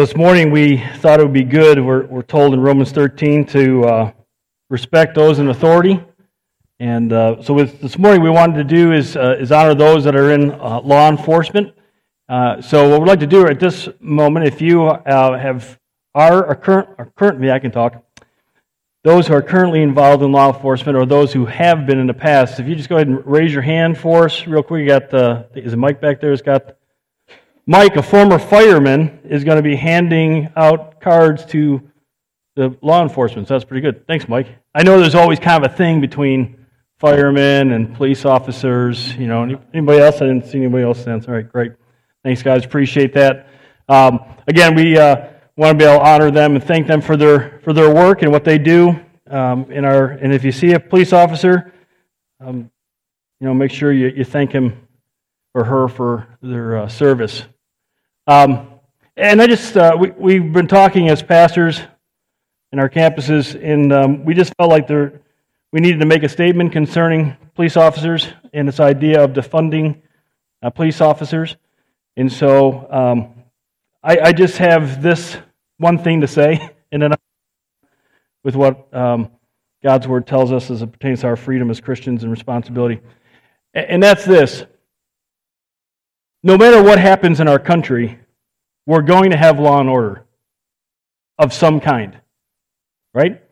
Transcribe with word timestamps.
This 0.00 0.16
morning 0.16 0.50
we 0.50 0.78
thought 0.78 1.20
it 1.20 1.24
would 1.24 1.34
be 1.34 1.44
good. 1.44 1.78
We're, 1.78 2.06
we're 2.06 2.22
told 2.22 2.54
in 2.54 2.60
Romans 2.60 2.90
13 2.90 3.44
to 3.48 3.84
uh, 3.84 4.12
respect 4.70 5.14
those 5.14 5.38
in 5.38 5.48
authority. 5.48 6.02
And 6.78 7.12
uh, 7.12 7.42
so 7.42 7.52
with 7.52 7.82
this 7.82 7.98
morning 7.98 8.22
we 8.22 8.30
wanted 8.30 8.56
to 8.56 8.64
do 8.64 8.92
is, 8.92 9.14
uh, 9.14 9.36
is 9.38 9.52
honor 9.52 9.74
those 9.74 10.02
that 10.04 10.16
are 10.16 10.32
in 10.32 10.52
uh, 10.52 10.80
law 10.80 11.10
enforcement. 11.10 11.74
Uh, 12.30 12.62
so 12.62 12.88
what 12.88 13.02
we'd 13.02 13.08
like 13.08 13.20
to 13.20 13.26
do 13.26 13.46
at 13.46 13.60
this 13.60 13.90
moment, 14.00 14.46
if 14.46 14.62
you 14.62 14.86
uh, 14.86 15.38
have 15.38 15.78
are, 16.14 16.54
current, 16.54 16.88
currently, 17.14 17.50
I 17.50 17.58
can 17.58 17.70
talk, 17.70 18.02
those 19.04 19.26
who 19.26 19.34
are 19.34 19.42
currently 19.42 19.82
involved 19.82 20.22
in 20.22 20.32
law 20.32 20.50
enforcement 20.50 20.96
or 20.96 21.04
those 21.04 21.30
who 21.30 21.44
have 21.44 21.84
been 21.84 21.98
in 21.98 22.06
the 22.06 22.14
past, 22.14 22.58
if 22.58 22.66
you 22.66 22.74
just 22.74 22.88
go 22.88 22.96
ahead 22.96 23.08
and 23.08 23.22
raise 23.26 23.52
your 23.52 23.60
hand 23.60 23.98
for 23.98 24.24
us 24.24 24.46
real 24.46 24.62
quick. 24.62 24.80
You 24.80 24.86
got 24.86 25.10
the, 25.10 25.46
is 25.54 25.72
the 25.72 25.76
mic 25.76 26.00
back 26.00 26.22
there? 26.22 26.32
It's 26.32 26.40
got 26.40 26.74
Mike, 27.70 27.94
a 27.94 28.02
former 28.02 28.40
fireman, 28.40 29.20
is 29.22 29.44
going 29.44 29.56
to 29.56 29.62
be 29.62 29.76
handing 29.76 30.48
out 30.56 31.00
cards 31.00 31.44
to 31.44 31.80
the 32.56 32.76
law 32.82 33.00
enforcement. 33.00 33.46
So 33.46 33.54
that's 33.54 33.64
pretty 33.64 33.80
good. 33.80 34.08
Thanks, 34.08 34.28
Mike. 34.28 34.48
I 34.74 34.82
know 34.82 34.98
there's 34.98 35.14
always 35.14 35.38
kind 35.38 35.64
of 35.64 35.70
a 35.70 35.76
thing 35.76 36.00
between 36.00 36.66
firemen 36.98 37.70
and 37.70 37.94
police 37.94 38.24
officers. 38.24 39.14
You 39.14 39.28
know, 39.28 39.62
anybody 39.72 40.00
else? 40.00 40.16
I 40.16 40.26
didn't 40.26 40.46
see 40.46 40.58
anybody 40.58 40.82
else 40.82 41.04
since. 41.04 41.28
All 41.28 41.34
right, 41.34 41.48
great. 41.48 41.74
Thanks, 42.24 42.42
guys. 42.42 42.64
Appreciate 42.64 43.12
that. 43.12 43.46
Um, 43.88 44.18
again, 44.48 44.74
we 44.74 44.98
uh, 44.98 45.28
want 45.56 45.78
to 45.78 45.84
be 45.84 45.88
able 45.88 46.00
to 46.00 46.10
honor 46.10 46.32
them 46.32 46.56
and 46.56 46.64
thank 46.64 46.88
them 46.88 47.00
for 47.00 47.16
their 47.16 47.60
for 47.62 47.72
their 47.72 47.94
work 47.94 48.22
and 48.22 48.32
what 48.32 48.42
they 48.42 48.58
do 48.58 48.98
um, 49.30 49.70
in 49.70 49.84
our. 49.84 50.06
And 50.06 50.34
if 50.34 50.42
you 50.42 50.50
see 50.50 50.72
a 50.72 50.80
police 50.80 51.12
officer, 51.12 51.72
um, 52.40 52.68
you 53.38 53.46
know, 53.46 53.54
make 53.54 53.70
sure 53.70 53.92
you, 53.92 54.08
you 54.08 54.24
thank 54.24 54.50
him 54.50 54.88
or 55.54 55.62
her 55.62 55.86
for 55.86 56.36
their 56.42 56.76
uh, 56.76 56.88
service. 56.88 57.44
Um, 58.30 58.68
and 59.16 59.42
I 59.42 59.48
just, 59.48 59.76
uh, 59.76 59.96
we, 59.98 60.10
we've 60.12 60.52
been 60.52 60.68
talking 60.68 61.08
as 61.08 61.20
pastors 61.20 61.80
in 62.70 62.78
our 62.78 62.88
campuses, 62.88 63.60
and 63.60 63.92
um, 63.92 64.24
we 64.24 64.34
just 64.34 64.52
felt 64.56 64.70
like 64.70 64.86
there, 64.86 65.20
we 65.72 65.80
needed 65.80 65.98
to 65.98 66.06
make 66.06 66.22
a 66.22 66.28
statement 66.28 66.70
concerning 66.70 67.36
police 67.56 67.76
officers 67.76 68.28
and 68.52 68.68
this 68.68 68.78
idea 68.78 69.24
of 69.24 69.32
defunding 69.32 70.00
uh, 70.62 70.70
police 70.70 71.00
officers. 71.00 71.56
And 72.16 72.32
so 72.32 72.86
um, 72.92 73.34
I, 74.00 74.18
I, 74.20 74.32
just 74.32 74.58
have 74.58 75.02
this 75.02 75.36
one 75.78 75.98
thing 75.98 76.20
to 76.20 76.28
say, 76.28 76.70
and 76.92 77.02
then 77.02 77.14
with 78.44 78.54
what 78.54 78.94
um, 78.94 79.28
God's 79.82 80.06
Word 80.06 80.28
tells 80.28 80.52
us 80.52 80.70
as 80.70 80.82
it 80.82 80.92
pertains 80.92 81.22
to 81.22 81.26
our 81.26 81.36
freedom 81.36 81.68
as 81.68 81.80
Christians 81.80 82.22
and 82.22 82.30
responsibility. 82.30 83.00
And 83.74 84.00
that's 84.00 84.24
this 84.24 84.66
no 86.42 86.56
matter 86.56 86.82
what 86.82 86.98
happens 86.98 87.40
in 87.40 87.48
our 87.48 87.58
country, 87.58 88.18
we're 88.86 89.02
going 89.02 89.30
to 89.30 89.36
have 89.36 89.58
law 89.58 89.80
and 89.80 89.88
order 89.88 90.24
of 91.38 91.52
some 91.52 91.80
kind. 91.80 92.18
Right? 93.12 93.42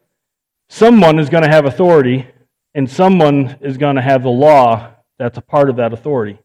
Someone 0.68 1.18
is 1.18 1.28
going 1.28 1.44
to 1.44 1.50
have 1.50 1.64
authority, 1.64 2.26
and 2.74 2.90
someone 2.90 3.56
is 3.60 3.76
going 3.76 3.96
to 3.96 4.02
have 4.02 4.22
the 4.22 4.30
law 4.30 4.90
that's 5.18 5.38
a 5.38 5.42
part 5.42 5.68
of 5.68 5.76
that 5.76 5.92
authority. 5.92 6.38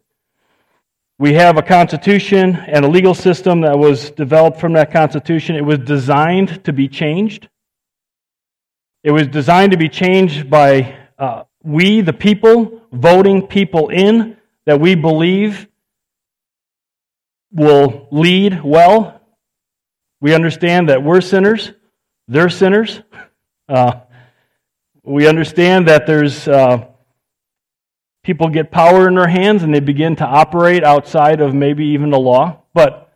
We 1.19 1.33
have 1.33 1.57
a 1.57 1.61
constitution 1.61 2.55
and 2.55 2.83
a 2.83 2.87
legal 2.87 3.13
system 3.13 3.61
that 3.61 3.77
was 3.77 4.09
developed 4.11 4.59
from 4.59 4.73
that 4.73 4.91
constitution. 4.91 5.55
It 5.55 5.63
was 5.63 5.77
designed 5.79 6.63
to 6.65 6.73
be 6.73 6.87
changed. 6.87 7.49
It 9.03 9.11
was 9.11 9.27
designed 9.27 9.71
to 9.71 9.77
be 9.77 9.89
changed 9.89 10.49
by 10.49 10.97
uh, 11.19 11.43
we, 11.61 12.01
the 12.01 12.13
people, 12.13 12.81
voting 12.91 13.45
people 13.45 13.89
in 13.89 14.37
that 14.65 14.79
we 14.79 14.95
believe 14.95 15.67
will 17.53 18.07
lead 18.11 18.63
well. 18.63 19.21
We 20.19 20.33
understand 20.33 20.89
that 20.89 21.03
we're 21.03 21.21
sinners, 21.21 21.71
they're 22.27 22.49
sinners. 22.49 23.01
Uh, 23.69 23.93
we 25.03 25.27
understand 25.27 25.87
that 25.87 26.07
there's 26.07 26.47
uh, 26.47 26.85
people 28.23 28.47
get 28.47 28.71
power 28.71 29.07
in 29.07 29.15
their 29.15 29.27
hands 29.27 29.63
and 29.63 29.73
they 29.73 29.81
begin 29.81 30.15
to 30.15 30.25
operate 30.25 30.83
outside 30.83 31.41
of 31.41 31.53
maybe 31.53 31.85
even 31.87 32.09
the 32.09 32.19
law. 32.19 32.61
But 32.73 33.11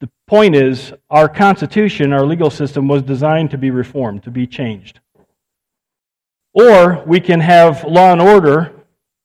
the 0.00 0.08
point 0.26 0.54
is, 0.54 0.92
our 1.10 1.28
Constitution, 1.28 2.12
our 2.12 2.24
legal 2.24 2.50
system, 2.50 2.86
was 2.88 3.02
designed 3.02 3.50
to 3.50 3.58
be 3.58 3.70
reformed, 3.70 4.22
to 4.22 4.30
be 4.30 4.46
changed. 4.46 5.00
Or 6.52 7.02
we 7.04 7.20
can 7.20 7.40
have 7.40 7.82
law 7.84 8.12
and 8.12 8.22
order 8.22 8.72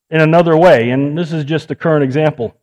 in 0.09 0.21
another 0.21 0.57
way, 0.57 0.89
and 0.89 1.15
this 1.15 1.31
is 1.31 1.45
just 1.45 1.69
a 1.69 1.75
current 1.75 2.03
example 2.03 2.58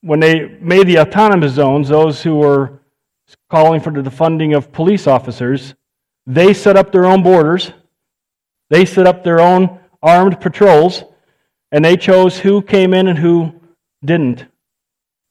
when 0.00 0.20
they 0.20 0.58
made 0.60 0.86
the 0.86 0.98
autonomous 0.98 1.52
zones, 1.52 1.88
those 1.88 2.22
who 2.22 2.36
were 2.36 2.80
calling 3.50 3.80
for 3.80 3.90
the 3.90 4.10
funding 4.10 4.54
of 4.54 4.72
police 4.72 5.06
officers, 5.06 5.74
they 6.26 6.54
set 6.54 6.76
up 6.76 6.92
their 6.92 7.04
own 7.04 7.22
borders, 7.22 7.72
they 8.70 8.84
set 8.84 9.06
up 9.06 9.24
their 9.24 9.40
own 9.40 9.80
armed 10.02 10.40
patrols, 10.40 11.04
and 11.70 11.84
they 11.84 11.96
chose 11.96 12.38
who 12.38 12.62
came 12.62 12.94
in 12.94 13.08
and 13.08 13.18
who 13.18 13.52
didn't. 14.04 14.46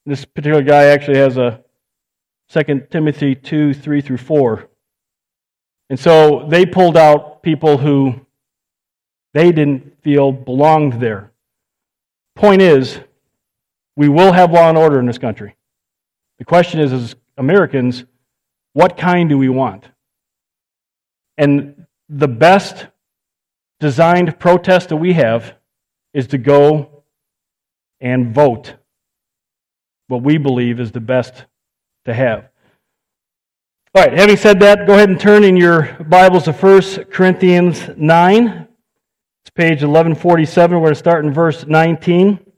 This 0.05 0.25
particular 0.25 0.63
guy 0.63 0.85
actually 0.85 1.17
has 1.17 1.37
a 1.37 1.63
2 2.49 2.87
Timothy 2.89 3.35
2 3.35 3.73
3 3.73 4.01
through 4.01 4.17
4. 4.17 4.67
And 5.89 5.99
so 5.99 6.47
they 6.47 6.65
pulled 6.65 6.97
out 6.97 7.43
people 7.43 7.77
who 7.77 8.25
they 9.33 9.51
didn't 9.51 10.01
feel 10.03 10.31
belonged 10.31 10.93
there. 11.01 11.31
Point 12.35 12.61
is, 12.61 12.99
we 14.01 14.09
will 14.09 14.31
have 14.31 14.51
law 14.51 14.67
and 14.67 14.79
order 14.79 14.99
in 14.99 15.05
this 15.05 15.19
country. 15.19 15.55
The 16.39 16.45
question 16.45 16.79
is, 16.79 16.91
as 16.91 17.15
Americans, 17.37 18.03
what 18.73 18.97
kind 18.97 19.29
do 19.29 19.37
we 19.37 19.47
want? 19.47 19.87
And 21.37 21.85
the 22.09 22.27
best 22.27 22.87
designed 23.79 24.39
protest 24.39 24.89
that 24.89 24.95
we 24.95 25.13
have 25.13 25.53
is 26.15 26.25
to 26.29 26.39
go 26.39 27.03
and 27.99 28.33
vote 28.33 28.73
what 30.07 30.23
we 30.23 30.39
believe 30.39 30.79
is 30.79 30.91
the 30.91 30.99
best 30.99 31.45
to 32.05 32.13
have. 32.15 32.49
All 33.93 34.01
right, 34.01 34.17
having 34.17 34.35
said 34.35 34.59
that, 34.61 34.87
go 34.87 34.95
ahead 34.95 35.09
and 35.09 35.19
turn 35.19 35.43
in 35.43 35.55
your 35.55 35.95
Bibles 36.09 36.45
to 36.45 36.53
1 36.53 37.05
Corinthians 37.11 37.87
9. 37.95 38.67
It's 39.43 39.51
page 39.53 39.83
1147. 39.83 40.75
We're 40.75 40.85
going 40.85 40.93
to 40.95 40.99
start 40.99 41.23
in 41.23 41.31
verse 41.31 41.67
19. 41.67 42.50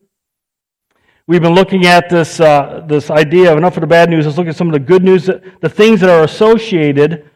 We've 1.26 1.42
been 1.42 1.56
looking 1.56 1.86
at 1.86 2.10
this, 2.10 2.42
uh, 2.42 2.84
this 2.86 3.10
idea 3.10 3.50
of 3.50 3.58
enough 3.58 3.78
of 3.78 3.82
the 3.82 3.88
bad 3.88 4.10
news. 4.10 4.26
Let's 4.26 4.38
look 4.38 4.48
at 4.48 4.58
some 4.58 4.68
of 4.68 4.74
the 4.74 4.80
good 4.80 5.06
news, 5.06 5.28
the 5.28 5.70
things 5.70 6.02
that 6.02 6.10
are 6.10 6.26
associated 6.26 7.30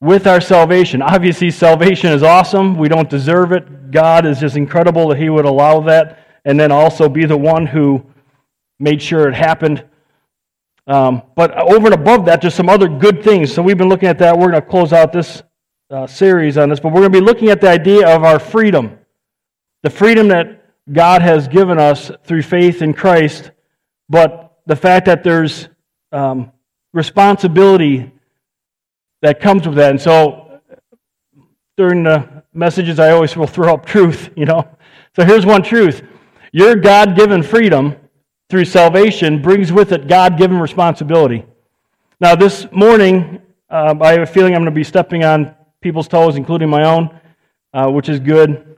with 0.00 0.28
our 0.28 0.40
salvation. 0.40 1.02
Obviously, 1.02 1.50
salvation 1.50 2.12
is 2.12 2.22
awesome. 2.22 2.78
We 2.78 2.88
don't 2.88 3.10
deserve 3.10 3.50
it. 3.50 3.90
God 3.90 4.24
is 4.24 4.38
just 4.38 4.56
incredible 4.56 5.08
that 5.08 5.18
He 5.18 5.30
would 5.30 5.46
allow 5.46 5.80
that 5.80 6.40
and 6.44 6.60
then 6.60 6.70
also 6.70 7.08
be 7.08 7.26
the 7.26 7.36
one 7.36 7.66
who 7.66 8.06
made 8.78 9.02
sure 9.02 9.28
it 9.28 9.34
happened. 9.34 9.84
Um, 10.86 11.22
but 11.34 11.58
over 11.58 11.86
and 11.86 11.94
above 11.94 12.26
that, 12.26 12.40
just 12.40 12.56
some 12.56 12.68
other 12.68 12.86
good 12.86 13.24
things. 13.24 13.52
So 13.52 13.62
we've 13.62 13.78
been 13.78 13.88
looking 13.88 14.08
at 14.08 14.18
that. 14.20 14.38
We're 14.38 14.50
going 14.50 14.62
to 14.62 14.68
close 14.68 14.92
out 14.92 15.12
this 15.12 15.42
uh, 15.90 16.06
series 16.06 16.56
on 16.56 16.68
this, 16.68 16.78
but 16.78 16.92
we're 16.92 17.00
going 17.00 17.12
to 17.12 17.20
be 17.20 17.24
looking 17.24 17.48
at 17.48 17.60
the 17.60 17.68
idea 17.68 18.14
of 18.14 18.22
our 18.22 18.38
freedom. 18.38 18.96
The 19.82 19.90
freedom 19.90 20.28
that 20.28 20.63
God 20.92 21.22
has 21.22 21.48
given 21.48 21.78
us 21.78 22.10
through 22.24 22.42
faith 22.42 22.82
in 22.82 22.92
Christ, 22.92 23.50
but 24.08 24.58
the 24.66 24.76
fact 24.76 25.06
that 25.06 25.24
there's 25.24 25.68
um, 26.12 26.52
responsibility 26.92 28.12
that 29.22 29.40
comes 29.40 29.66
with 29.66 29.76
that. 29.76 29.90
And 29.90 30.00
so 30.00 30.60
during 31.76 32.02
the 32.02 32.44
messages, 32.52 32.98
I 32.98 33.10
always 33.10 33.36
will 33.36 33.46
throw 33.46 33.74
up 33.74 33.86
truth, 33.86 34.30
you 34.36 34.44
know. 34.44 34.68
So 35.16 35.24
here's 35.24 35.46
one 35.46 35.62
truth 35.62 36.02
your 36.52 36.76
God 36.76 37.16
given 37.16 37.42
freedom 37.42 37.96
through 38.48 38.66
salvation 38.66 39.42
brings 39.42 39.72
with 39.72 39.92
it 39.92 40.06
God 40.06 40.38
given 40.38 40.58
responsibility. 40.58 41.44
Now, 42.20 42.36
this 42.36 42.70
morning, 42.70 43.42
uh, 43.68 43.94
I 44.00 44.12
have 44.12 44.20
a 44.20 44.26
feeling 44.26 44.54
I'm 44.54 44.60
going 44.60 44.66
to 44.66 44.70
be 44.70 44.84
stepping 44.84 45.24
on 45.24 45.54
people's 45.80 46.06
toes, 46.06 46.36
including 46.36 46.68
my 46.68 46.84
own, 46.84 47.20
uh, 47.72 47.90
which 47.90 48.08
is 48.08 48.20
good. 48.20 48.73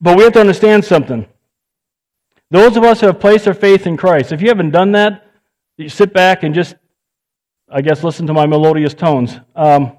But 0.00 0.16
we 0.16 0.24
have 0.24 0.32
to 0.34 0.40
understand 0.40 0.84
something. 0.84 1.26
Those 2.50 2.76
of 2.76 2.84
us 2.84 3.00
who 3.00 3.06
have 3.06 3.20
placed 3.20 3.46
our 3.46 3.54
faith 3.54 3.86
in 3.86 3.96
Christ, 3.96 4.32
if 4.32 4.42
you 4.42 4.48
haven't 4.48 4.70
done 4.70 4.92
that, 4.92 5.26
you 5.76 5.88
sit 5.88 6.12
back 6.12 6.42
and 6.42 6.54
just, 6.54 6.74
I 7.68 7.80
guess, 7.80 8.02
listen 8.02 8.26
to 8.26 8.32
my 8.32 8.46
melodious 8.46 8.94
tones. 8.94 9.38
Um, 9.54 9.96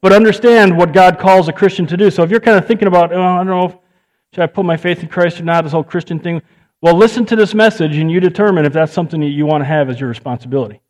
but 0.00 0.12
understand 0.12 0.76
what 0.76 0.92
God 0.92 1.18
calls 1.18 1.48
a 1.48 1.52
Christian 1.52 1.86
to 1.86 1.96
do. 1.96 2.10
So 2.10 2.22
if 2.22 2.30
you're 2.30 2.40
kind 2.40 2.58
of 2.58 2.66
thinking 2.66 2.88
about, 2.88 3.12
oh, 3.12 3.20
I 3.20 3.38
don't 3.38 3.46
know, 3.46 3.66
if, 3.66 3.76
should 4.34 4.42
I 4.42 4.46
put 4.46 4.64
my 4.64 4.76
faith 4.76 5.02
in 5.02 5.08
Christ 5.08 5.40
or 5.40 5.44
not, 5.44 5.64
this 5.64 5.72
whole 5.72 5.82
Christian 5.82 6.20
thing, 6.20 6.42
well, 6.80 6.94
listen 6.94 7.24
to 7.26 7.36
this 7.36 7.54
message 7.54 7.96
and 7.96 8.10
you 8.10 8.20
determine 8.20 8.64
if 8.64 8.72
that's 8.72 8.92
something 8.92 9.20
that 9.20 9.28
you 9.28 9.46
want 9.46 9.62
to 9.62 9.66
have 9.66 9.88
as 9.88 9.98
your 9.98 10.08
responsibility. 10.08 10.80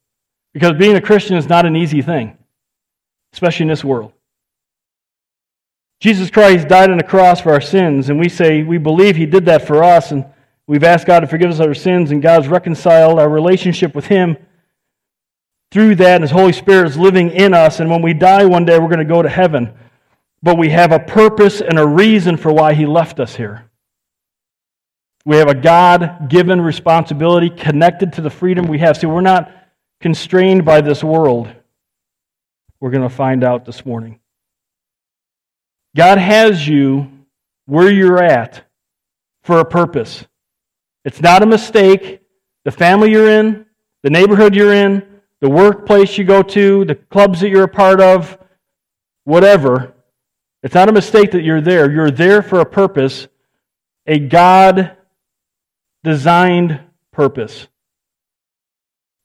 Because 0.53 0.73
being 0.73 0.97
a 0.97 1.01
Christian 1.01 1.37
is 1.37 1.49
not 1.49 1.65
an 1.65 1.77
easy 1.77 2.03
thing, 2.03 2.37
especially 3.33 3.65
in 3.65 3.69
this 3.69 3.85
world. 3.85 4.13
Jesus 6.01 6.31
Christ 6.31 6.69
died 6.69 6.91
on 6.91 6.97
the 6.97 7.03
cross 7.03 7.41
for 7.41 7.53
our 7.53 7.61
sins, 7.61 8.09
and 8.09 8.19
we 8.19 8.29
say 8.29 8.63
we 8.63 8.79
believe 8.79 9.17
He 9.17 9.27
did 9.27 9.47
that 9.47 9.67
for 9.67 9.83
us, 9.83 10.13
and 10.13 10.25
we've 10.67 10.85
asked 10.85 11.07
God 11.07 11.21
to 11.21 11.27
forgive 11.27 11.51
us 11.51 11.61
our 11.61 11.75
sins, 11.75 12.11
and 12.11 12.23
God's 12.23 12.49
reconciled 12.49 13.19
our 13.19 13.29
relationship 13.29 13.95
with 13.95 14.07
Him. 14.07 14.37
through 15.71 15.97
that, 15.97 16.17
and 16.17 16.23
His 16.23 16.31
Holy 16.31 16.53
Spirit 16.53 16.89
is 16.89 16.97
living 16.97 17.31
in 17.31 17.53
us. 17.55 17.81
And 17.81 17.91
when 17.91 18.03
we 18.03 18.15
die 18.15 18.45
one 18.47 18.65
day, 18.65 18.79
we're 18.79 18.87
going 18.87 18.99
to 18.99 19.05
go 19.05 19.23
to 19.23 19.29
heaven. 19.29 19.73
But 20.43 20.57
we 20.57 20.71
have 20.71 20.93
a 20.93 20.99
purpose 20.99 21.61
and 21.61 21.79
a 21.79 21.87
reason 21.87 22.37
for 22.37 22.53
why 22.53 22.75
He 22.75 22.87
left 22.87 23.21
us 23.21 23.35
here. 23.35 23.69
We 25.25 25.37
have 25.37 25.49
a 25.49 25.55
God 25.55 26.31
given 26.31 26.61
responsibility 26.61 27.51
connected 27.51 28.15
to 28.15 28.23
the 28.23 28.31
freedom 28.31 28.67
we 28.67 28.79
have. 28.79 28.97
See, 28.97 29.07
we're 29.07 29.21
not 29.21 29.53
constrained 30.01 30.65
by 30.65 30.81
this 30.81 31.05
world. 31.05 31.53
We're 32.81 32.91
going 32.91 33.03
to 33.03 33.15
find 33.15 33.45
out 33.45 33.65
this 33.65 33.85
morning. 33.85 34.21
God 35.99 36.19
has 36.19 36.69
you 36.69 37.11
where 37.67 37.91
you're 37.91 38.23
at 38.23 38.63
for 39.43 39.59
a 39.59 39.65
purpose. 39.65 40.25
It's 41.05 41.21
not 41.21 41.43
a 41.43 41.47
mistake. 41.47 42.21
The 42.65 42.71
family 42.71 43.11
you're 43.11 43.29
in, 43.29 43.67
the 44.05 44.11
neighborhood 44.11 44.55
you're 44.55 44.73
in, 44.73 45.05
the 45.41 45.51
workplace 45.51 46.17
you 46.17 46.23
go 46.23 46.45
to, 46.45 46.85
the 46.85 46.95
clubs 46.95 47.41
that 47.41 47.49
you're 47.49 47.65
a 47.65 47.69
part 47.69 48.01
of, 48.01 48.39
whatever. 49.25 49.93
It's 50.63 50.77
not 50.77 50.89
a 50.89 50.93
mistake 50.93 51.33
that 51.33 51.43
you're 51.43 51.61
there. 51.61 51.91
You're 51.91 52.13
there 52.13 52.43
for 52.43 52.61
a 52.61 52.65
purpose, 52.65 53.27
a 54.07 54.21
God 54.21 54.97
designed 56.05 56.79
purpose. 57.11 57.67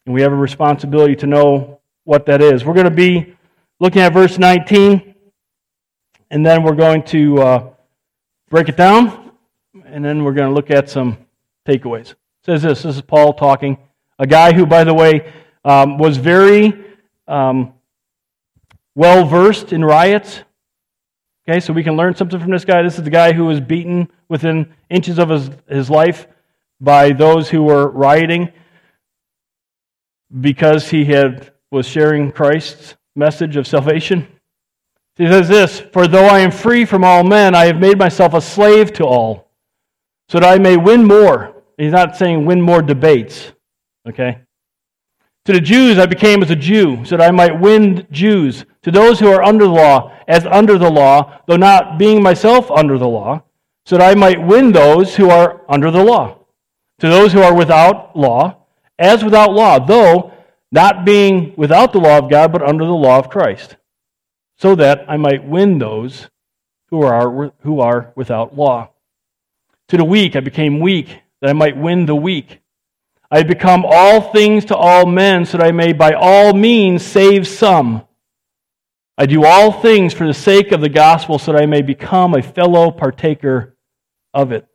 And 0.08 0.16
we 0.16 0.24
have 0.24 0.34
a 0.34 0.36
responsibility 0.36 1.18
to 1.18 1.28
know 1.28 1.82
what 2.04 2.26
that 2.26 2.42
is. 2.42 2.66
We're 2.66 2.74
going 2.74 2.86
to 2.86 2.90
be 2.90 3.36
looking 3.80 4.02
at 4.02 4.12
verse 4.12 4.40
19, 4.40 5.13
and 6.34 6.44
then 6.44 6.64
we're 6.64 6.74
going 6.74 7.04
to 7.04 7.40
uh, 7.40 7.70
break 8.50 8.68
it 8.68 8.76
down, 8.76 9.34
and 9.86 10.04
then 10.04 10.24
we're 10.24 10.34
going 10.34 10.48
to 10.48 10.54
look 10.54 10.72
at 10.72 10.90
some 10.90 11.16
takeaways. 11.64 12.10
It 12.10 12.18
says 12.44 12.64
this 12.64 12.82
this 12.82 12.96
is 12.96 13.02
Paul 13.04 13.34
talking, 13.34 13.78
a 14.18 14.26
guy 14.26 14.52
who, 14.52 14.66
by 14.66 14.84
the 14.84 14.96
way, 14.96 15.32
um, 15.64 16.00
was 16.00 16.18
very 16.18 16.74
um, 17.28 17.76
well 18.96 19.28
versed 19.28 19.74
in 19.74 19.86
riots. 19.86 20.42
Okay, 21.48 21.60
so 21.60 21.72
we 21.72 21.84
can 21.84 21.96
learn 21.96 22.16
something 22.16 22.40
from 22.40 22.50
this 22.50 22.66
guy. 22.66 22.82
This 22.82 22.98
is 22.98 23.04
the 23.04 23.12
guy 23.12 23.32
who 23.32 23.46
was 23.46 23.60
beaten 23.60 24.10
within 24.28 24.74
inches 24.90 25.20
of 25.20 25.30
his, 25.30 25.52
his 25.70 25.92
life 25.92 26.26
by 26.82 27.12
those 27.12 27.48
who 27.48 27.62
were 27.62 27.90
rioting 27.90 28.52
because 30.42 30.90
he 30.90 31.06
had 31.06 31.54
was 31.70 31.86
sharing 31.86 32.32
Christ's 32.32 32.96
message 33.16 33.56
of 33.56 33.68
salvation. 33.68 34.28
He 35.16 35.28
says 35.28 35.48
this 35.48 35.80
For 35.80 36.08
though 36.08 36.26
I 36.26 36.40
am 36.40 36.52
free 36.52 36.86
from 36.86 37.04
all 37.04 37.24
men, 37.24 37.56
I 37.56 37.66
have 37.66 37.80
made 37.80 37.98
myself 37.98 38.34
a 38.34 38.42
slave 38.42 38.94
to 38.94 39.06
all, 39.06 39.52
so 40.30 40.40
that 40.40 40.50
I 40.50 40.58
may 40.58 40.78
win 40.78 41.06
more. 41.06 41.64
He's 41.78 41.92
not 41.92 42.16
saying 42.16 42.46
win 42.46 42.62
more 42.62 42.82
debates, 42.82 43.52
okay? 44.08 44.40
To 45.46 45.54
the 45.54 45.60
Jews, 45.60 46.00
I 46.00 46.06
became 46.06 46.42
as 46.42 46.52
a 46.52 46.56
Jew, 46.56 47.04
so 47.04 47.18
that 47.18 47.28
I 47.28 47.32
might 47.32 47.60
win 47.60 48.08
Jews. 48.12 48.66
To 48.84 48.92
those 48.92 49.20
who 49.20 49.28
are 49.28 49.44
under 49.44 49.66
the 49.66 49.72
law, 49.72 50.14
as 50.28 50.46
under 50.46 50.78
the 50.78 50.90
law, 50.90 51.42
though 51.48 51.58
not 51.58 51.98
being 51.98 52.24
myself 52.24 52.72
under 52.72 52.98
the 52.98 53.08
law, 53.08 53.44
so 53.86 53.98
that 53.98 54.10
I 54.10 54.16
might 54.16 54.42
win 54.42 54.72
those 54.72 55.16
who 55.16 55.30
are 55.30 55.62
under 55.68 55.92
the 55.92 56.04
law. 56.04 56.38
To 57.00 57.10
those 57.10 57.34
who 57.34 57.42
are 57.42 57.54
without 57.54 58.16
law, 58.16 58.66
as 58.98 59.24
without 59.24 59.52
law, 59.52 59.80
though 59.80 60.32
not 60.72 61.06
being 61.06 61.54
without 61.58 61.92
the 61.92 62.00
law 62.00 62.18
of 62.20 62.30
God, 62.30 62.52
but 62.54 62.64
under 62.64 62.86
the 62.86 62.92
law 62.92 63.20
of 63.20 63.30
Christ, 63.30 63.76
so 64.64 64.76
that 64.76 65.04
I 65.10 65.18
might 65.18 65.44
win 65.44 65.78
those 65.78 66.30
who 66.90 67.02
are, 67.04 67.52
who 67.64 67.82
are 67.82 68.14
without 68.16 68.56
law. 68.56 68.92
To 69.90 69.98
the 69.98 70.06
weak, 70.06 70.38
I 70.38 70.40
became 70.40 70.80
weak, 70.80 71.20
that 71.42 71.50
I 71.50 71.54
might 71.54 71.76
win 71.76 72.06
the 72.06 72.16
weak. 72.16 72.62
I 73.30 73.40
have 73.40 73.48
become 73.48 73.84
all 73.86 74.32
things 74.32 74.64
to 74.66 74.78
all 74.78 75.06
men, 75.06 75.44
so 75.44 75.58
that 75.58 75.68
I 75.68 75.74
may 75.74 75.92
by 75.92 76.14
all 76.14 76.54
means 76.54 77.04
save 77.04 77.46
some. 77.46 78.08
I 79.18 79.26
do 79.26 79.44
all 79.44 79.74
things 79.74 80.14
for 80.14 80.26
the 80.26 80.34
sake 80.34 80.72
of 80.72 80.80
the 80.80 80.88
gospel, 80.88 81.40
so 81.40 81.52
that 81.52 81.62
I 81.62 81.66
may 81.66 81.82
become 81.82 82.34
a 82.34 82.42
fellow 82.42 82.90
partaker 82.90 83.76
of 84.34 84.54
it. 84.54 84.66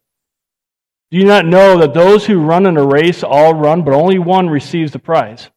Do 1.10 1.16
you 1.16 1.24
not 1.24 1.46
know 1.46 1.78
that 1.78 1.94
those 1.94 2.26
who 2.26 2.44
run 2.44 2.66
in 2.66 2.76
a 2.76 2.84
race 2.86 3.22
all 3.22 3.54
run, 3.54 3.84
but 3.84 3.94
only 3.94 4.18
one 4.18 4.50
receives 4.50 4.92
the 4.92 4.98
prize? 4.98 5.48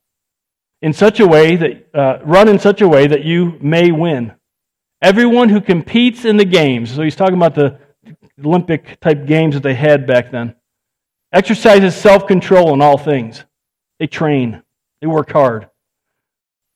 In 0.82 0.94
such 0.94 1.20
a 1.20 1.28
way 1.28 1.56
that 1.56 1.90
uh, 1.94 2.20
run 2.24 2.48
in 2.48 2.58
such 2.58 2.82
a 2.82 2.88
way 2.88 3.08
that 3.08 3.24
you 3.24 3.58
may 3.62 3.92
win. 3.92 4.34
Everyone 5.02 5.50
who 5.50 5.62
competes 5.62 6.26
in 6.26 6.38
the 6.38 6.46
games, 6.46 6.94
so 6.94 7.02
he's 7.02 7.16
talking 7.16 7.36
about 7.36 7.56
the 7.56 7.80
Olympic 8.44 9.00
type 9.00 9.26
games 9.26 9.56
that 9.56 9.64
they 9.64 9.76
had 9.76 10.08
back 10.08 10.32
then 10.32 10.56
exercises 11.32 11.96
self 11.96 12.28
control 12.28 12.74
in 12.74 12.82
all 12.82 12.98
things. 12.98 13.44
They 14.00 14.08
train, 14.08 14.64
they 15.00 15.08
work 15.08 15.32
hard. 15.32 15.70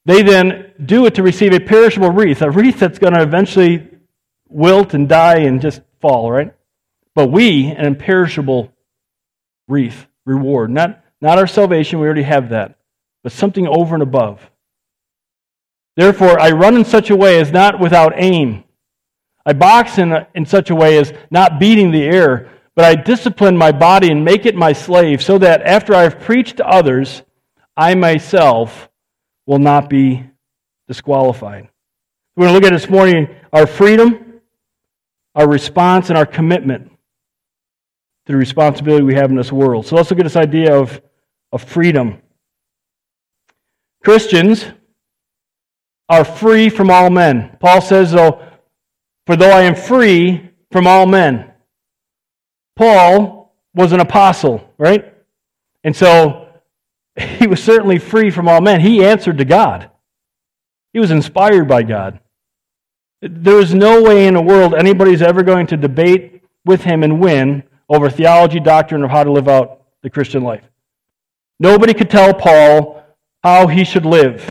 They 0.06 0.22
then 0.22 0.72
do 0.84 1.06
it 1.08 1.16
to 1.16 1.24
receive 1.24 1.54
a 1.54 1.60
perishable 1.60 2.12
wreath, 2.12 2.42
a 2.42 2.52
wreath 2.52 2.80
that's 2.80 3.00
going 3.00 3.14
to 3.14 3.24
eventually 3.24 3.90
wilt 4.48 4.94
and 4.94 5.10
die 5.10 5.40
and 5.40 5.62
just 5.62 5.82
fall, 6.00 6.32
right? 6.32 6.54
But 7.16 7.32
we, 7.32 7.66
an 7.68 7.86
imperishable 7.86 8.72
wreath, 9.68 10.06
reward. 10.26 10.70
Not, 10.70 11.04
not 11.22 11.40
our 11.40 11.48
salvation, 11.48 12.00
we 12.00 12.06
already 12.06 12.22
have 12.22 12.50
that, 12.50 12.75
but 13.26 13.32
something 13.32 13.68
over 13.68 13.96
and 13.96 14.04
above. 14.04 14.40
Therefore, 15.96 16.40
I 16.40 16.52
run 16.52 16.76
in 16.76 16.86
such 16.86 17.10
a 17.10 17.16
way 17.16 17.42
as 17.42 17.52
not 17.52 17.80
without 17.80 18.14
aim. 18.18 18.66
I 19.44 19.54
box 19.54 19.98
in, 19.98 20.12
a, 20.12 20.28
in 20.36 20.46
such 20.46 20.70
a 20.70 20.76
way 20.76 21.00
as 21.00 21.12
not 21.32 21.60
beating 21.60 21.90
the 21.90 22.04
air, 22.04 22.52
but 22.76 22.86
I 22.86 22.94
discipline 22.94 23.58
my 23.58 23.72
body 23.72 24.12
and 24.12 24.24
make 24.24 24.46
it 24.46 24.54
my 24.54 24.74
slave, 24.74 25.24
so 25.24 25.40
that 25.40 25.64
after 25.64 25.96
I 25.96 26.04
have 26.04 26.20
preached 26.20 26.58
to 26.58 26.68
others, 26.68 27.24
I 27.76 27.96
myself 27.96 28.90
will 29.48 29.58
not 29.58 29.90
be 29.90 30.24
disqualified. 30.88 31.68
We're 32.36 32.46
going 32.46 32.54
to 32.54 32.60
look 32.60 32.72
at 32.72 32.80
this 32.80 32.92
morning 32.92 33.28
our 33.52 33.66
freedom, 33.66 34.40
our 35.34 35.50
response, 35.50 36.10
and 36.10 36.18
our 36.18 36.28
commitment 36.28 36.92
to 38.28 38.34
the 38.34 38.38
responsibility 38.38 39.04
we 39.04 39.16
have 39.16 39.32
in 39.32 39.36
this 39.36 39.52
world. 39.52 39.88
So 39.88 39.96
let's 39.96 40.12
look 40.12 40.20
at 40.20 40.26
this 40.26 40.36
idea 40.36 40.80
of, 40.80 41.02
of 41.52 41.64
freedom. 41.64 42.22
Christians 44.06 44.64
are 46.08 46.24
free 46.24 46.70
from 46.70 46.92
all 46.92 47.10
men. 47.10 47.58
Paul 47.60 47.82
says, 47.82 48.12
though, 48.12 48.42
for 49.26 49.36
though 49.36 49.50
I 49.50 49.64
am 49.64 49.74
free 49.74 50.52
from 50.72 50.86
all 50.86 51.08
men. 51.08 51.52
Paul 52.76 53.56
was 53.74 53.94
an 53.94 54.00
apostle, 54.00 54.72
right? 54.78 55.12
And 55.84 55.96
so 55.96 56.48
he 57.16 57.48
was 57.48 57.64
certainly 57.64 57.98
free 57.98 58.30
from 58.30 58.48
all 58.48 58.62
men. 58.62 58.80
He 58.80 59.04
answered 59.04 59.40
to 59.40 59.46
God, 59.46 59.90
he 60.94 61.00
was 61.00 61.10
inspired 61.10 61.68
by 61.68 61.82
God. 61.82 62.20
There 63.22 63.60
is 63.60 63.74
no 63.74 64.04
way 64.04 64.28
in 64.28 64.36
the 64.36 64.42
world 64.42 64.76
anybody's 64.76 65.24
ever 65.24 65.42
going 65.42 65.66
to 65.68 65.78
debate 65.78 66.44
with 66.64 66.84
him 66.84 67.02
and 67.02 67.20
win 67.20 67.64
over 67.90 68.12
theology, 68.12 68.60
doctrine, 68.60 69.04
or 69.04 69.08
how 69.08 69.24
to 69.24 69.32
live 69.32 69.48
out 69.48 69.82
the 70.04 70.12
Christian 70.12 70.44
life. 70.44 70.64
Nobody 71.60 71.96
could 71.96 72.12
tell 72.12 72.34
Paul 72.34 73.05
how 73.46 73.68
he 73.68 73.84
should 73.84 74.08
live, 74.08 74.50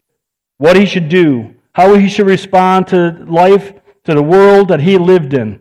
what 0.59 0.77
he 0.77 0.87
should 0.87 1.09
do, 1.09 1.53
how 1.73 1.95
he 1.95 2.09
should 2.09 2.29
respond 2.29 2.87
to 2.87 3.11
life, 3.27 3.73
to 4.05 4.15
the 4.15 4.23
world 4.23 4.69
that 4.69 4.79
he 4.79 4.97
lived 4.97 5.35
in. 5.35 5.61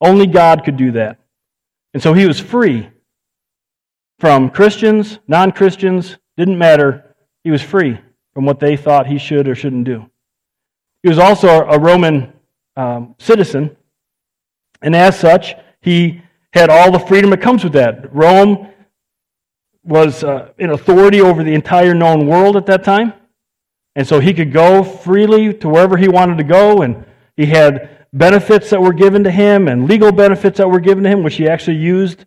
Only 0.00 0.26
God 0.26 0.64
could 0.64 0.78
do 0.78 0.92
that. 0.92 1.18
And 1.92 2.02
so 2.02 2.14
he 2.14 2.26
was 2.26 2.40
free 2.40 2.88
from 4.18 4.48
Christians, 4.48 5.18
non 5.28 5.52
Christians, 5.52 6.16
didn't 6.38 6.56
matter. 6.56 7.14
He 7.44 7.50
was 7.50 7.60
free 7.60 8.00
from 8.32 8.46
what 8.46 8.58
they 8.58 8.78
thought 8.78 9.06
he 9.06 9.18
should 9.18 9.48
or 9.48 9.54
shouldn't 9.54 9.84
do. 9.84 10.10
He 11.02 11.10
was 11.10 11.18
also 11.18 11.48
a 11.48 11.78
Roman 11.78 12.32
um, 12.74 13.16
citizen, 13.18 13.76
and 14.80 14.96
as 14.96 15.20
such, 15.20 15.54
he 15.82 16.22
had 16.54 16.70
all 16.70 16.90
the 16.90 17.00
freedom 17.00 17.28
that 17.32 17.42
comes 17.42 17.64
with 17.64 17.74
that. 17.74 18.14
Rome 18.14 18.71
was 19.84 20.22
uh, 20.22 20.52
in 20.58 20.70
authority 20.70 21.20
over 21.20 21.42
the 21.42 21.54
entire 21.54 21.94
known 21.94 22.26
world 22.26 22.56
at 22.56 22.66
that 22.66 22.84
time, 22.84 23.12
and 23.94 24.06
so 24.06 24.20
he 24.20 24.32
could 24.32 24.52
go 24.52 24.82
freely 24.82 25.52
to 25.54 25.68
wherever 25.68 25.96
he 25.96 26.08
wanted 26.08 26.38
to 26.38 26.44
go, 26.44 26.82
and 26.82 27.04
he 27.36 27.46
had 27.46 28.06
benefits 28.12 28.70
that 28.70 28.80
were 28.80 28.92
given 28.92 29.24
to 29.24 29.30
him 29.30 29.68
and 29.68 29.88
legal 29.88 30.12
benefits 30.12 30.58
that 30.58 30.68
were 30.68 30.80
given 30.80 31.04
to 31.04 31.10
him, 31.10 31.22
which 31.22 31.36
he 31.36 31.48
actually 31.48 31.76
used 31.76 32.24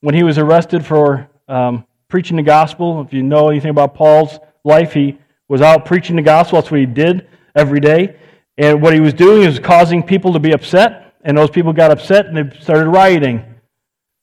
when 0.00 0.14
he 0.14 0.22
was 0.22 0.38
arrested 0.38 0.86
for 0.86 1.28
um, 1.48 1.84
preaching 2.08 2.36
the 2.36 2.42
gospel. 2.42 3.00
If 3.00 3.12
you 3.12 3.22
know 3.22 3.48
anything 3.48 3.70
about 3.70 3.94
Paul's 3.94 4.38
life, 4.64 4.92
he 4.92 5.18
was 5.48 5.60
out 5.60 5.84
preaching 5.86 6.16
the 6.16 6.22
gospel. 6.22 6.60
That's 6.60 6.70
what 6.70 6.80
he 6.80 6.86
did 6.86 7.26
every 7.54 7.80
day. 7.80 8.16
And 8.56 8.82
what 8.82 8.92
he 8.92 9.00
was 9.00 9.14
doing 9.14 9.42
is 9.42 9.58
causing 9.58 10.02
people 10.02 10.32
to 10.32 10.38
be 10.38 10.52
upset, 10.52 11.14
and 11.22 11.36
those 11.36 11.50
people 11.50 11.72
got 11.72 11.90
upset 11.90 12.26
and 12.26 12.36
they 12.36 12.58
started 12.60 12.88
rioting. 12.88 13.44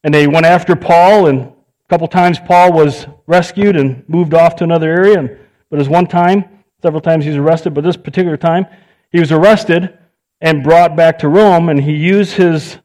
And 0.04 0.14
they 0.14 0.28
went 0.28 0.46
after 0.46 0.76
Paul, 0.76 1.28
and 1.28 1.52
a 1.86 1.90
couple 1.90 2.08
times 2.08 2.40
Paul 2.40 2.74
was 2.74 3.06
rescued 3.28 3.76
and 3.76 4.08
moved 4.10 4.34
off 4.34 4.56
to 4.58 4.64
another 4.64 4.90
area. 4.90 5.20
And, 5.20 5.38
but 5.70 5.80
as 5.80 5.88
one 5.88 6.08
time, 6.08 6.64
several 6.82 7.02
times 7.02 7.26
he 7.26 7.30
was 7.30 7.38
arrested, 7.38 7.74
but 7.74 7.84
this 7.84 7.98
particular 7.98 8.38
time, 8.38 8.66
he 9.12 9.20
was 9.20 9.32
arrested 9.32 9.98
and 10.42 10.64
brought 10.64 10.96
back 10.96 11.20
to 11.20 11.30
Rome, 11.30 11.70
and 11.70 11.82
he 11.82 11.94
used 11.94 12.34
his 12.34 12.80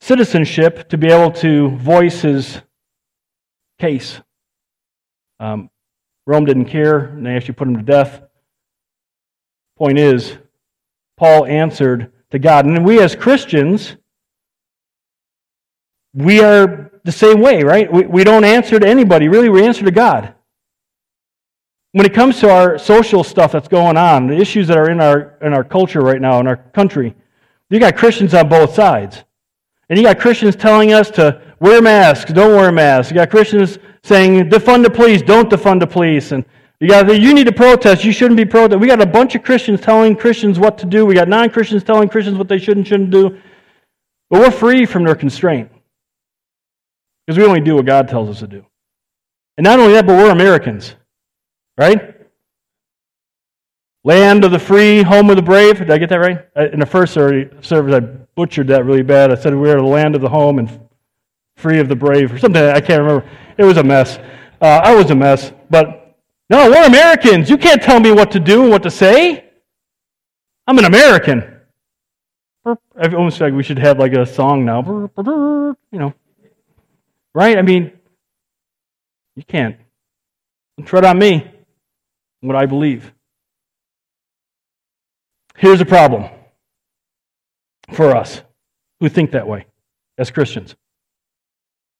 citizenship 0.00 0.88
to 0.88 0.98
be 0.98 1.08
able 1.08 1.30
to 1.32 1.70
voice 1.70 2.20
his 2.22 2.60
case. 3.78 4.20
Um, 5.40 5.70
Rome 6.26 6.44
didn't 6.44 6.66
care, 6.66 6.98
and 6.98 7.26
they 7.26 7.36
actually 7.36 7.54
put 7.54 7.68
him 7.68 7.76
to 7.76 7.82
death. 7.82 8.22
Point 9.76 9.98
is, 9.98 10.36
Paul 11.16 11.46
answered 11.46 12.12
to 12.30 12.38
God. 12.38 12.64
And 12.64 12.84
we 12.84 13.00
as 13.00 13.14
Christians, 13.14 13.96
we 16.14 16.40
are 16.40 16.90
the 17.06 17.12
same 17.12 17.40
way, 17.40 17.62
right? 17.62 17.90
We, 17.90 18.04
we 18.04 18.24
don't 18.24 18.44
answer 18.44 18.78
to 18.78 18.86
anybody. 18.86 19.28
Really, 19.28 19.48
we 19.48 19.64
answer 19.64 19.84
to 19.84 19.90
God. 19.92 20.34
When 21.92 22.04
it 22.04 22.12
comes 22.12 22.40
to 22.40 22.50
our 22.50 22.76
social 22.76 23.24
stuff 23.24 23.52
that's 23.52 23.68
going 23.68 23.96
on, 23.96 24.26
the 24.26 24.36
issues 24.36 24.66
that 24.66 24.76
are 24.76 24.90
in 24.90 25.00
our, 25.00 25.38
in 25.40 25.54
our 25.54 25.64
culture 25.64 26.00
right 26.00 26.20
now, 26.20 26.40
in 26.40 26.48
our 26.48 26.56
country, 26.56 27.14
you 27.70 27.78
got 27.78 27.96
Christians 27.96 28.34
on 28.34 28.48
both 28.48 28.74
sides. 28.74 29.22
And 29.88 29.96
you 29.96 30.04
got 30.04 30.18
Christians 30.18 30.56
telling 30.56 30.92
us 30.92 31.10
to 31.12 31.40
wear 31.60 31.80
masks, 31.80 32.32
don't 32.32 32.56
wear 32.56 32.72
masks. 32.72 33.12
You 33.12 33.14
got 33.14 33.30
Christians 33.30 33.78
saying 34.02 34.50
defund 34.50 34.82
the 34.82 34.90
police, 34.90 35.22
don't 35.22 35.48
defund 35.48 35.78
the 35.78 35.86
police. 35.86 36.32
And 36.32 36.44
you 36.80 36.88
got 36.88 37.08
you 37.08 37.32
need 37.32 37.46
to 37.46 37.52
protest, 37.52 38.04
you 38.04 38.12
shouldn't 38.12 38.36
be 38.36 38.44
protesting. 38.44 38.80
We 38.80 38.88
got 38.88 39.00
a 39.00 39.06
bunch 39.06 39.36
of 39.36 39.44
Christians 39.44 39.80
telling 39.80 40.16
Christians 40.16 40.58
what 40.58 40.76
to 40.78 40.86
do. 40.86 41.06
We 41.06 41.14
got 41.14 41.28
non-Christians 41.28 41.84
telling 41.84 42.08
Christians 42.08 42.36
what 42.36 42.48
they 42.48 42.58
should 42.58 42.76
and 42.76 42.86
shouldn't 42.86 43.10
do. 43.10 43.40
But 44.28 44.40
we're 44.40 44.50
free 44.50 44.86
from 44.86 45.04
their 45.04 45.14
constraint. 45.14 45.70
Because 47.26 47.38
we 47.38 47.44
only 47.44 47.60
do 47.60 47.74
what 47.74 47.86
God 47.86 48.08
tells 48.08 48.30
us 48.30 48.38
to 48.38 48.46
do. 48.46 48.64
And 49.56 49.64
not 49.64 49.80
only 49.80 49.94
that, 49.94 50.06
but 50.06 50.16
we're 50.16 50.30
Americans. 50.30 50.94
Right? 51.76 52.14
Land 54.04 54.44
of 54.44 54.52
the 54.52 54.58
free, 54.58 55.02
home 55.02 55.30
of 55.30 55.36
the 55.36 55.42
brave. 55.42 55.78
Did 55.78 55.90
I 55.90 55.98
get 55.98 56.08
that 56.10 56.20
right? 56.20 56.46
In 56.72 56.78
the 56.78 56.86
first 56.86 57.12
service, 57.12 57.66
I 57.72 58.00
butchered 58.36 58.68
that 58.68 58.84
really 58.84 59.02
bad. 59.02 59.32
I 59.32 59.34
said 59.34 59.54
we 59.54 59.70
are 59.70 59.76
the 59.76 59.82
land 59.82 60.14
of 60.14 60.20
the 60.20 60.28
home 60.28 60.58
and 60.60 60.80
free 61.56 61.80
of 61.80 61.88
the 61.88 61.96
brave, 61.96 62.32
or 62.32 62.38
something. 62.38 62.62
I 62.62 62.80
can't 62.80 63.02
remember. 63.02 63.28
It 63.58 63.64
was 63.64 63.78
a 63.78 63.82
mess. 63.82 64.18
Uh, 64.60 64.80
I 64.84 64.94
was 64.94 65.10
a 65.10 65.14
mess. 65.14 65.52
But 65.70 66.16
no, 66.48 66.70
we're 66.70 66.86
Americans. 66.86 67.50
You 67.50 67.56
can't 67.56 67.82
tell 67.82 67.98
me 67.98 68.12
what 68.12 68.30
to 68.32 68.40
do 68.40 68.62
and 68.62 68.70
what 68.70 68.84
to 68.84 68.90
say. 68.90 69.44
I'm 70.66 70.78
an 70.78 70.84
American. 70.84 71.52
I 72.64 73.08
almost 73.14 73.40
like 73.40 73.54
we 73.54 73.62
should 73.62 73.78
have 73.78 73.98
like 73.98 74.12
a 74.12 74.26
song 74.26 74.64
now. 74.64 74.82
You 75.90 75.98
know. 75.98 76.14
Right? 77.36 77.58
I 77.58 77.60
mean, 77.60 77.92
you 79.34 79.44
can't. 79.44 79.76
Tread 80.86 81.04
on 81.04 81.18
me, 81.18 81.46
what 82.40 82.56
I 82.56 82.64
believe. 82.64 83.12
Here's 85.54 85.82
a 85.82 85.84
problem 85.84 86.30
for 87.92 88.16
us 88.16 88.40
who 89.00 89.10
think 89.10 89.32
that 89.32 89.46
way 89.46 89.66
as 90.16 90.30
Christians. 90.30 90.76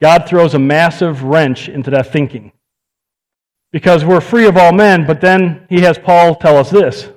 God 0.01 0.27
throws 0.27 0.55
a 0.55 0.59
massive 0.59 1.23
wrench 1.23 1.69
into 1.69 1.91
that 1.91 2.11
thinking. 2.11 2.53
Because 3.73 4.07
we're 4.07 4.23
free 4.23 4.47
of 4.47 4.57
all 4.57 4.73
men, 4.73 5.07
but 5.07 5.21
then 5.21 5.67
he 5.69 5.83
has 5.83 5.99
Paul 5.99 6.37
tell 6.37 6.57
us 6.57 6.71
this. 6.71 7.11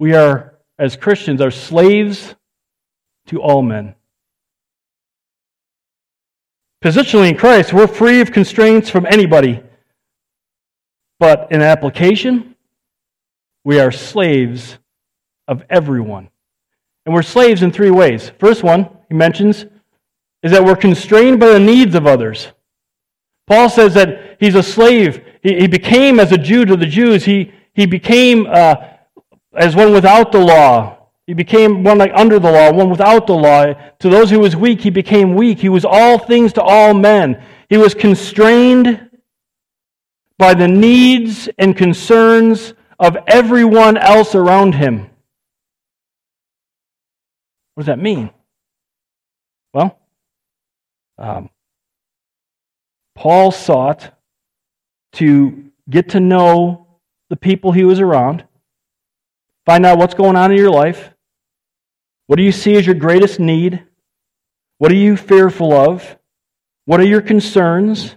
We 0.00 0.14
are, 0.14 0.58
as 0.80 0.96
Christians, 0.96 1.40
are 1.40 1.52
slaves 1.52 2.34
to 3.28 3.40
all 3.40 3.62
men. 3.62 3.94
Positionally 6.82 7.28
in 7.28 7.36
Christ, 7.36 7.72
we're 7.72 7.86
free 7.86 8.20
of 8.20 8.32
constraints 8.32 8.90
from 8.90 9.06
anybody. 9.06 9.62
But 11.20 11.52
in 11.52 11.62
application, 11.62 12.56
we 13.62 13.78
are 13.78 13.92
slaves 13.92 14.78
of 15.46 15.62
everyone. 15.70 16.28
And 17.06 17.14
we're 17.14 17.22
slaves 17.22 17.62
in 17.62 17.70
three 17.70 17.92
ways. 17.92 18.32
First 18.40 18.64
one, 18.64 18.88
he 19.08 19.14
mentions, 19.14 19.64
is 20.42 20.50
that 20.50 20.64
we're 20.64 20.74
constrained 20.74 21.38
by 21.38 21.50
the 21.50 21.60
needs 21.60 21.94
of 21.94 22.04
others. 22.04 22.48
Paul 23.46 23.68
says 23.68 23.94
that 23.94 24.36
he's 24.40 24.56
a 24.56 24.62
slave. 24.62 25.24
He, 25.40 25.60
he 25.60 25.66
became 25.68 26.18
as 26.18 26.32
a 26.32 26.38
Jew 26.38 26.64
to 26.64 26.76
the 26.76 26.86
Jews. 26.86 27.24
He, 27.24 27.52
he 27.74 27.86
became 27.86 28.48
uh, 28.50 28.74
as 29.56 29.76
one 29.76 29.92
without 29.92 30.32
the 30.32 30.40
law 30.40 31.01
he 31.26 31.34
became 31.34 31.84
one 31.84 31.98
like 31.98 32.12
under 32.14 32.38
the 32.38 32.50
law, 32.50 32.72
one 32.72 32.90
without 32.90 33.26
the 33.26 33.34
law. 33.34 33.72
To 34.00 34.08
those 34.08 34.30
who 34.30 34.40
was 34.40 34.56
weak, 34.56 34.80
he 34.80 34.90
became 34.90 35.34
weak. 35.34 35.58
He 35.58 35.68
was 35.68 35.84
all 35.84 36.18
things 36.18 36.52
to 36.54 36.62
all 36.62 36.94
men. 36.94 37.42
He 37.68 37.76
was 37.76 37.94
constrained 37.94 39.08
by 40.36 40.54
the 40.54 40.66
needs 40.66 41.48
and 41.58 41.76
concerns 41.76 42.74
of 42.98 43.16
everyone 43.28 43.96
else 43.96 44.34
around 44.34 44.74
him. 44.74 45.10
What 47.74 47.82
does 47.82 47.86
that 47.86 47.98
mean? 47.98 48.30
Well, 49.72 49.98
um, 51.18 51.48
Paul 53.14 53.52
sought 53.52 54.12
to 55.14 55.70
get 55.88 56.10
to 56.10 56.20
know 56.20 56.86
the 57.30 57.36
people 57.36 57.72
he 57.72 57.84
was 57.84 58.00
around, 58.00 58.44
find 59.64 59.86
out 59.86 59.98
what's 59.98 60.14
going 60.14 60.36
on 60.36 60.50
in 60.50 60.58
your 60.58 60.70
life, 60.70 61.11
what 62.32 62.38
do 62.38 62.44
you 62.44 62.52
see 62.52 62.76
as 62.76 62.86
your 62.86 62.94
greatest 62.94 63.38
need? 63.38 63.84
What 64.78 64.90
are 64.90 64.94
you 64.94 65.18
fearful 65.18 65.74
of? 65.74 66.16
What 66.86 66.98
are 66.98 67.04
your 67.04 67.20
concerns? 67.20 68.16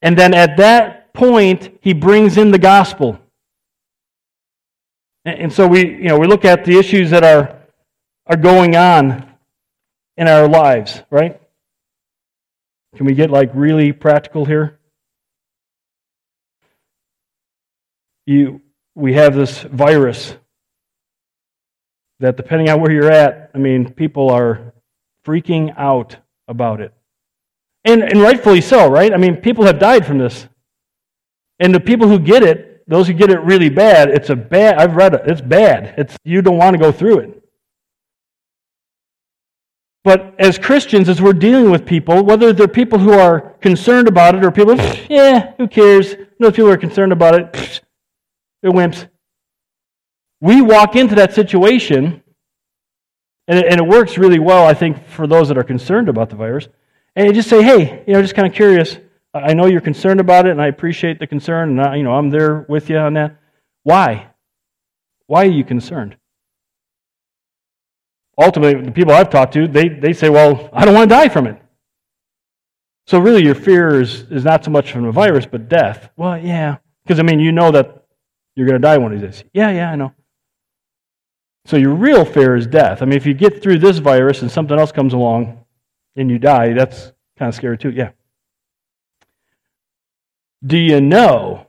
And 0.00 0.16
then 0.16 0.32
at 0.32 0.56
that 0.56 1.12
point, 1.12 1.76
he 1.82 1.92
brings 1.92 2.38
in 2.38 2.52
the 2.52 2.58
gospel. 2.58 3.20
And 5.26 5.52
so 5.52 5.66
we, 5.66 5.86
you 5.86 6.04
know, 6.04 6.18
we 6.18 6.26
look 6.26 6.46
at 6.46 6.64
the 6.64 6.78
issues 6.78 7.10
that 7.10 7.22
are, 7.22 7.58
are 8.28 8.36
going 8.38 8.76
on 8.76 9.30
in 10.16 10.26
our 10.26 10.48
lives, 10.48 11.02
right? 11.10 11.38
Can 12.96 13.04
we 13.04 13.12
get 13.12 13.28
like 13.28 13.50
really 13.52 13.92
practical 13.92 14.46
here? 14.46 14.80
You, 18.24 18.62
we 18.94 19.12
have 19.12 19.34
this 19.34 19.60
virus 19.60 20.34
that 22.22 22.36
depending 22.36 22.70
on 22.70 22.80
where 22.80 22.90
you're 22.90 23.10
at, 23.10 23.50
I 23.54 23.58
mean, 23.58 23.92
people 23.92 24.30
are 24.30 24.72
freaking 25.26 25.74
out 25.76 26.16
about 26.48 26.80
it. 26.80 26.94
And, 27.84 28.02
and 28.02 28.20
rightfully 28.20 28.60
so, 28.60 28.88
right? 28.88 29.12
I 29.12 29.16
mean, 29.16 29.36
people 29.36 29.64
have 29.66 29.78
died 29.78 30.06
from 30.06 30.18
this. 30.18 30.48
And 31.58 31.74
the 31.74 31.80
people 31.80 32.08
who 32.08 32.18
get 32.18 32.44
it, 32.44 32.88
those 32.88 33.08
who 33.08 33.12
get 33.12 33.30
it 33.30 33.40
really 33.40 33.68
bad, 33.68 34.08
it's 34.08 34.30
a 34.30 34.36
bad, 34.36 34.78
I've 34.78 34.94
read 34.94 35.14
it, 35.14 35.22
it's 35.26 35.40
bad. 35.40 35.94
It's, 35.98 36.16
you 36.24 36.42
don't 36.42 36.58
want 36.58 36.74
to 36.74 36.80
go 36.80 36.92
through 36.92 37.18
it. 37.18 37.42
But 40.04 40.34
as 40.38 40.58
Christians, 40.58 41.08
as 41.08 41.20
we're 41.20 41.32
dealing 41.32 41.70
with 41.70 41.84
people, 41.84 42.24
whether 42.24 42.52
they're 42.52 42.68
people 42.68 42.98
who 42.98 43.12
are 43.12 43.40
concerned 43.60 44.06
about 44.06 44.36
it 44.36 44.44
or 44.44 44.50
people, 44.52 44.76
yeah, 45.08 45.54
who 45.58 45.66
cares? 45.66 46.14
Those 46.38 46.52
people 46.52 46.70
are 46.70 46.76
concerned 46.76 47.12
about 47.12 47.34
it, 47.34 47.80
they're 48.62 48.72
wimps 48.72 49.08
we 50.42 50.60
walk 50.60 50.96
into 50.96 51.14
that 51.14 51.32
situation, 51.32 52.20
and 53.46 53.58
it, 53.60 53.66
and 53.70 53.80
it 53.80 53.86
works 53.86 54.18
really 54.18 54.40
well, 54.40 54.66
I 54.66 54.74
think, 54.74 55.06
for 55.06 55.28
those 55.28 55.46
that 55.48 55.56
are 55.56 55.62
concerned 55.62 56.08
about 56.08 56.30
the 56.30 56.36
virus. 56.36 56.66
And 57.14 57.28
you 57.28 57.32
just 57.32 57.48
say, 57.48 57.62
hey, 57.62 58.02
you 58.08 58.12
know, 58.12 58.20
just 58.20 58.34
kind 58.34 58.48
of 58.48 58.52
curious. 58.52 58.98
I 59.32 59.54
know 59.54 59.66
you're 59.66 59.80
concerned 59.80 60.18
about 60.18 60.46
it, 60.46 60.50
and 60.50 60.60
I 60.60 60.66
appreciate 60.66 61.20
the 61.20 61.28
concern, 61.28 61.70
and 61.70 61.80
I, 61.80 61.94
you 61.94 62.02
know, 62.02 62.12
I'm 62.12 62.28
there 62.28 62.66
with 62.68 62.90
you 62.90 62.98
on 62.98 63.14
that. 63.14 63.36
Why? 63.84 64.30
Why 65.28 65.44
are 65.44 65.50
you 65.50 65.62
concerned? 65.62 66.16
Ultimately, 68.36 68.82
the 68.82 68.90
people 68.90 69.12
I've 69.12 69.30
talked 69.30 69.54
to, 69.54 69.68
they, 69.68 69.88
they 69.88 70.12
say, 70.12 70.28
well, 70.28 70.68
I 70.72 70.84
don't 70.84 70.94
want 70.94 71.08
to 71.08 71.14
die 71.14 71.28
from 71.28 71.46
it. 71.46 71.56
So 73.06 73.20
really, 73.20 73.44
your 73.44 73.54
fear 73.54 74.00
is, 74.00 74.22
is 74.22 74.44
not 74.44 74.64
so 74.64 74.72
much 74.72 74.90
from 74.90 75.04
the 75.04 75.12
virus, 75.12 75.46
but 75.46 75.68
death. 75.68 76.10
Well, 76.16 76.36
yeah. 76.36 76.78
Because, 77.04 77.20
I 77.20 77.22
mean, 77.22 77.38
you 77.38 77.52
know 77.52 77.70
that 77.70 78.06
you're 78.56 78.66
going 78.66 78.80
to 78.80 78.84
die 78.84 78.98
one 78.98 79.12
of 79.12 79.20
these 79.20 79.30
days. 79.30 79.44
Yeah, 79.52 79.70
yeah, 79.70 79.92
I 79.92 79.96
know. 79.96 80.12
So 81.64 81.76
your 81.76 81.94
real 81.94 82.24
fear 82.24 82.56
is 82.56 82.66
death. 82.66 83.02
I 83.02 83.04
mean, 83.04 83.16
if 83.16 83.26
you 83.26 83.34
get 83.34 83.62
through 83.62 83.78
this 83.78 83.98
virus 83.98 84.42
and 84.42 84.50
something 84.50 84.78
else 84.78 84.92
comes 84.92 85.12
along 85.12 85.64
and 86.16 86.30
you 86.30 86.38
die, 86.38 86.72
that's 86.72 87.12
kind 87.38 87.48
of 87.48 87.54
scary 87.54 87.78
too. 87.78 87.90
Yeah. 87.90 88.10
Do 90.64 90.76
you 90.76 91.00
know 91.00 91.66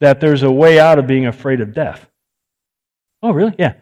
that 0.00 0.20
there's 0.20 0.42
a 0.42 0.50
way 0.50 0.78
out 0.78 0.98
of 0.98 1.06
being 1.06 1.26
afraid 1.26 1.60
of 1.60 1.74
death? 1.74 2.08
Oh, 3.22 3.32
really? 3.32 3.54
Yeah. 3.58 3.74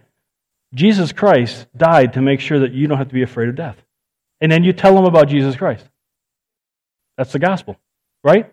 Jesus 0.74 1.12
Christ 1.12 1.66
died 1.76 2.14
to 2.14 2.22
make 2.22 2.40
sure 2.40 2.60
that 2.60 2.72
you 2.72 2.86
don't 2.86 2.98
have 2.98 3.08
to 3.08 3.14
be 3.14 3.22
afraid 3.22 3.48
of 3.48 3.54
death. 3.54 3.76
And 4.40 4.50
then 4.50 4.64
you 4.64 4.72
tell 4.72 4.94
them 4.94 5.04
about 5.04 5.28
Jesus 5.28 5.56
Christ. 5.56 5.88
That's 7.16 7.32
the 7.32 7.38
gospel, 7.38 7.76
right? 8.22 8.52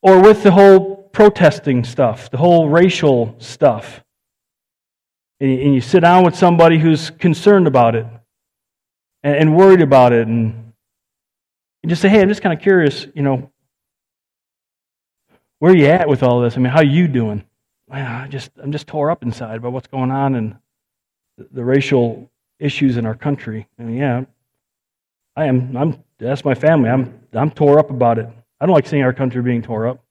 Or 0.00 0.22
with 0.22 0.42
the 0.42 0.50
whole 0.50 0.97
protesting 1.18 1.82
stuff, 1.82 2.30
the 2.30 2.36
whole 2.36 2.68
racial 2.68 3.34
stuff. 3.40 4.04
And 5.40 5.74
you 5.74 5.80
sit 5.80 5.98
down 5.98 6.22
with 6.22 6.36
somebody 6.36 6.78
who's 6.78 7.10
concerned 7.10 7.66
about 7.66 7.96
it 7.96 8.06
and 9.24 9.56
worried 9.56 9.80
about 9.80 10.12
it, 10.12 10.28
and 10.28 10.72
you 11.82 11.88
just 11.88 12.02
say, 12.02 12.08
"Hey, 12.08 12.22
I'm 12.22 12.28
just 12.28 12.40
kind 12.40 12.56
of 12.56 12.62
curious, 12.62 13.08
you 13.16 13.22
know, 13.22 13.50
where 15.58 15.72
are 15.72 15.76
you 15.76 15.86
at 15.86 16.08
with 16.08 16.22
all 16.22 16.40
this? 16.40 16.56
I 16.56 16.60
mean, 16.60 16.70
how 16.70 16.78
are 16.78 16.84
you 16.84 17.08
doing?" 17.08 17.42
I 17.90 18.28
just 18.28 18.52
I'm 18.62 18.70
just 18.70 18.86
tore 18.86 19.10
up 19.10 19.24
inside 19.24 19.56
about 19.56 19.72
what's 19.72 19.88
going 19.88 20.12
on 20.12 20.36
and 20.36 20.54
the 21.36 21.64
racial 21.64 22.30
issues 22.60 22.96
in 22.96 23.06
our 23.06 23.16
country. 23.16 23.66
I 23.76 23.82
mean, 23.82 23.96
yeah, 23.96 24.24
I 25.34 25.46
am. 25.46 25.76
I'm, 25.76 26.04
that's 26.18 26.44
my 26.44 26.54
family. 26.54 26.90
I'm, 26.90 27.18
I'm 27.32 27.50
tore 27.50 27.80
up 27.80 27.90
about 27.90 28.20
it. 28.20 28.28
I 28.60 28.66
don't 28.66 28.74
like 28.76 28.86
seeing 28.86 29.02
our 29.02 29.12
country 29.12 29.42
being 29.42 29.62
tore 29.62 29.88
up. 29.88 30.04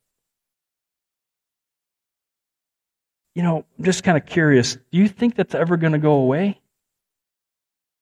You 3.38 3.44
know, 3.44 3.64
I'm 3.78 3.86
just 3.86 4.04
kind 4.04 4.18
of 4.18 4.26
curious. 4.26 4.78
Do 4.92 4.98
you 4.98 5.08
think 5.08 5.36
that's 5.36 5.54
ever 5.54 5.78
going 5.78 5.94
to 5.94 6.00
go 6.00 6.14
away? 6.14 6.60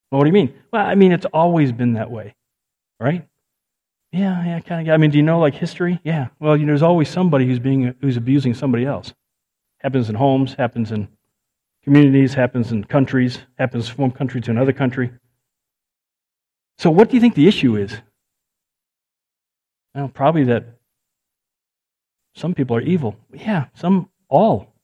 Well, 0.10 0.20
what 0.20 0.24
do 0.24 0.30
you 0.30 0.34
mean? 0.34 0.54
Well, 0.72 0.86
I 0.86 0.96
mean, 0.96 1.12
it's 1.12 1.26
always 1.26 1.74
been 1.74 1.92
that 1.96 2.10
way, 2.10 2.36
right? 3.02 3.28
Yeah, 4.14 4.46
yeah, 4.46 4.62
kind 4.62 4.88
of. 4.88 4.94
I 4.94 4.96
mean, 4.96 5.12
do 5.12 5.18
you 5.18 5.24
know 5.24 5.40
like 5.40 5.54
history? 5.54 6.00
Yeah. 6.06 6.30
Well, 6.40 6.56
you 6.56 6.66
know, 6.66 6.72
there's 6.72 6.82
always 6.82 7.10
somebody 7.10 7.46
who's 7.46 7.60
being 7.60 7.94
who's 8.00 8.16
abusing 8.16 8.54
somebody 8.54 8.86
else. 8.86 9.14
Happens 9.80 10.08
in 10.08 10.16
homes, 10.16 10.54
happens 10.54 10.94
in 10.94 11.10
communities, 11.84 12.34
happens 12.34 12.72
in 12.72 12.86
countries, 12.86 13.40
happens 13.60 13.90
from 13.90 14.04
one 14.04 14.12
country 14.12 14.40
to 14.40 14.52
another 14.52 14.72
country. 14.72 15.12
So, 16.78 16.90
what 16.90 17.10
do 17.10 17.18
you 17.18 17.20
think 17.20 17.36
the 17.36 17.50
issue 17.50 17.76
is? 17.76 17.94
Well, 19.94 20.08
probably 20.08 20.46
that 20.46 20.64
some 22.36 22.54
people 22.54 22.78
are 22.78 22.82
evil. 22.82 23.18
Yeah, 23.34 23.66
some, 23.74 24.10
all. 24.30 24.75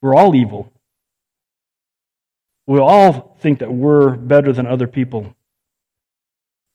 We're 0.00 0.14
all 0.14 0.34
evil. 0.34 0.72
We 2.66 2.78
all 2.78 3.36
think 3.40 3.60
that 3.60 3.72
we're 3.72 4.14
better 4.14 4.52
than 4.52 4.66
other 4.66 4.86
people. 4.86 5.34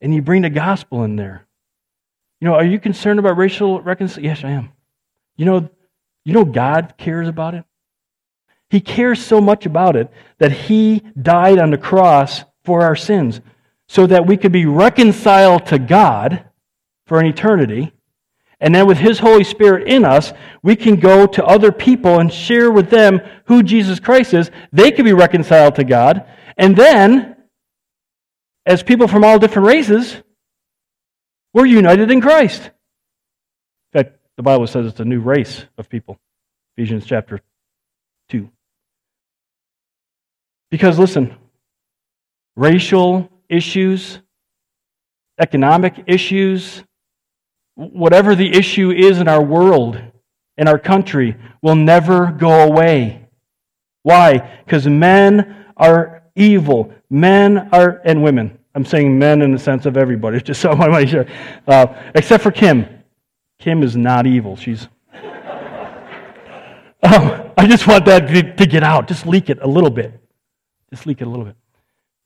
And 0.02 0.14
you 0.14 0.22
bring 0.22 0.42
the 0.42 0.50
gospel 0.50 1.04
in 1.04 1.16
there. 1.16 1.46
You 2.42 2.48
know, 2.48 2.56
are 2.56 2.66
you 2.66 2.80
concerned 2.80 3.20
about 3.20 3.38
racial 3.38 3.82
reconciliation? 3.82 4.24
Yes, 4.24 4.44
I 4.44 4.52
am. 4.52 4.72
You 5.38 5.46
know, 5.46 5.70
you 6.26 6.34
know 6.34 6.46
God 6.46 6.96
cares 6.98 7.28
about 7.28 7.54
it? 7.54 7.64
He 8.70 8.82
cares 8.82 9.24
so 9.24 9.40
much 9.40 9.66
about 9.66 9.96
it 9.96 10.12
that 10.40 10.52
he 10.52 11.04
died 11.22 11.60
on 11.60 11.70
the 11.70 11.78
cross 11.78 12.44
for 12.66 12.82
our 12.82 12.96
sins 12.96 13.40
so 13.88 14.08
that 14.08 14.26
we 14.26 14.36
could 14.36 14.52
be 14.52 14.66
reconciled 14.66 15.68
to 15.68 15.78
God 15.78 16.44
for 17.06 17.20
an 17.20 17.28
eternity. 17.28 17.94
And 18.60 18.74
then 18.74 18.88
with 18.88 18.98
His 18.98 19.20
Holy 19.20 19.44
Spirit 19.44 19.88
in 19.88 20.06
us, 20.06 20.32
we 20.62 20.76
can 20.76 20.96
go 20.96 21.26
to 21.28 21.46
other 21.46 21.72
people 21.72 22.20
and 22.20 22.32
share 22.32 22.72
with 22.72 22.90
them 22.90 23.22
who 23.46 23.64
Jesus 23.64 24.00
Christ 24.00 24.34
is. 24.34 24.52
They 24.72 24.92
can 24.92 25.06
be 25.06 25.14
reconciled 25.14 25.76
to 25.76 25.84
God. 25.84 26.26
And 26.58 26.76
then, 26.76 27.36
as 28.66 28.84
people 28.84 29.08
from 29.08 29.24
all 29.24 29.40
different 29.40 29.68
races, 29.68 30.16
we're 31.54 31.66
united 31.66 32.10
in 32.10 32.22
Christ. 32.22 32.62
In 32.64 34.04
fact, 34.04 34.18
the 34.38 34.44
Bible 34.44 34.68
says 34.68 34.86
it's 34.86 35.00
a 35.00 35.06
new 35.06 35.20
race 35.20 35.66
of 35.78 35.90
people. 35.90 36.20
Ephesians 36.76 37.06
chapter 37.06 37.42
2. 38.30 38.50
Because 40.72 40.98
listen, 40.98 41.36
racial 42.56 43.30
issues, 43.50 44.20
economic 45.40 46.04
issues, 46.08 46.84
whatever 47.76 48.36
the 48.36 48.54
issue 48.54 48.92
is 48.92 49.20
in 49.20 49.28
our 49.28 49.44
world, 49.44 50.02
in 50.58 50.68
our 50.68 50.80
country, 50.80 51.36
will 51.62 51.76
never 51.76 52.32
go 52.32 52.64
away. 52.64 53.28
Why? 54.04 54.60
Because 54.66 54.88
men 54.88 55.66
are 55.78 56.24
evil. 56.36 56.94
Men 57.10 57.70
are, 57.72 58.02
and 58.06 58.24
women. 58.24 58.58
I'm 58.76 58.86
saying 58.86 59.18
men 59.18 59.42
in 59.42 59.52
the 59.52 59.60
sense 59.60 59.86
of 59.86 59.98
everybody, 59.98 60.42
just 60.44 60.62
so 60.62 60.72
I 60.72 60.88
might. 60.88 61.14
Uh, 61.68 61.88
except 62.16 62.44
for 62.44 62.52
Kim. 62.52 62.86
Kim 63.60 63.84
is 63.84 63.96
not 63.96 64.28
evil. 64.28 64.56
She's. 64.56 64.88
um, 67.04 67.52
I 67.58 67.68
just 67.68 67.88
want 67.88 68.06
that 68.06 68.58
to 68.58 68.66
get 68.66 68.84
out. 68.84 69.08
Just 69.08 69.26
leak 69.26 69.50
it 69.50 69.60
a 69.62 69.68
little 69.68 69.90
bit. 69.90 70.20
Just 70.90 71.06
leak 71.06 71.22
it 71.22 71.28
a 71.28 71.30
little 71.30 71.46
bit. 71.46 71.56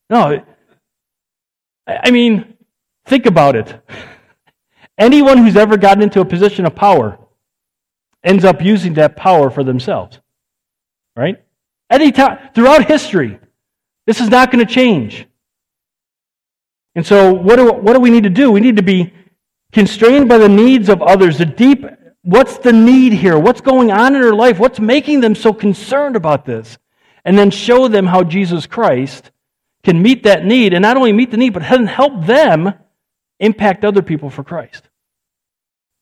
No, 0.09 0.41
I 1.87 2.11
mean, 2.11 2.55
think 3.05 3.25
about 3.25 3.55
it. 3.55 3.81
Anyone 4.97 5.37
who's 5.37 5.55
ever 5.55 5.77
gotten 5.77 6.03
into 6.03 6.21
a 6.21 6.25
position 6.25 6.65
of 6.65 6.75
power 6.75 7.19
ends 8.23 8.43
up 8.43 8.61
using 8.61 8.95
that 8.95 9.15
power 9.15 9.49
for 9.49 9.63
themselves. 9.63 10.19
Right? 11.15 11.43
Any 11.89 12.11
time 12.11 12.39
throughout 12.53 12.85
history, 12.85 13.39
this 14.05 14.19
is 14.19 14.29
not 14.29 14.51
going 14.51 14.65
to 14.65 14.71
change. 14.71 15.27
And 16.95 17.05
so, 17.05 17.33
what 17.33 17.57
do, 17.57 17.71
what 17.71 17.93
do 17.93 17.99
we 17.99 18.09
need 18.09 18.23
to 18.23 18.29
do? 18.29 18.51
We 18.51 18.59
need 18.59 18.77
to 18.77 18.83
be 18.83 19.13
constrained 19.71 20.27
by 20.27 20.39
the 20.39 20.49
needs 20.49 20.89
of 20.89 21.01
others. 21.01 21.37
The 21.37 21.45
deep, 21.45 21.85
what's 22.23 22.57
the 22.57 22.73
need 22.73 23.13
here? 23.13 23.37
What's 23.37 23.61
going 23.61 23.91
on 23.91 24.15
in 24.15 24.21
their 24.21 24.33
life? 24.33 24.57
What's 24.57 24.79
making 24.79 25.21
them 25.21 25.35
so 25.35 25.53
concerned 25.53 26.15
about 26.15 26.45
this? 26.45 26.77
and 27.27 27.37
then 27.37 27.51
show 27.51 27.89
them 27.89 28.05
how 28.05 28.23
Jesus 28.23 28.65
Christ 28.65 29.31
can 29.83 30.01
meet 30.01 30.23
that 30.23 30.45
need, 30.45 30.73
and 30.73 30.81
not 30.81 30.95
only 30.95 31.11
meet 31.11 31.29
the 31.29 31.35
need, 31.35 31.51
but 31.51 31.61
help 31.61 32.25
them 32.25 32.73
impact 33.39 33.85
other 33.85 34.01
people 34.01 34.29
for 34.29 34.43
Christ. 34.43 34.89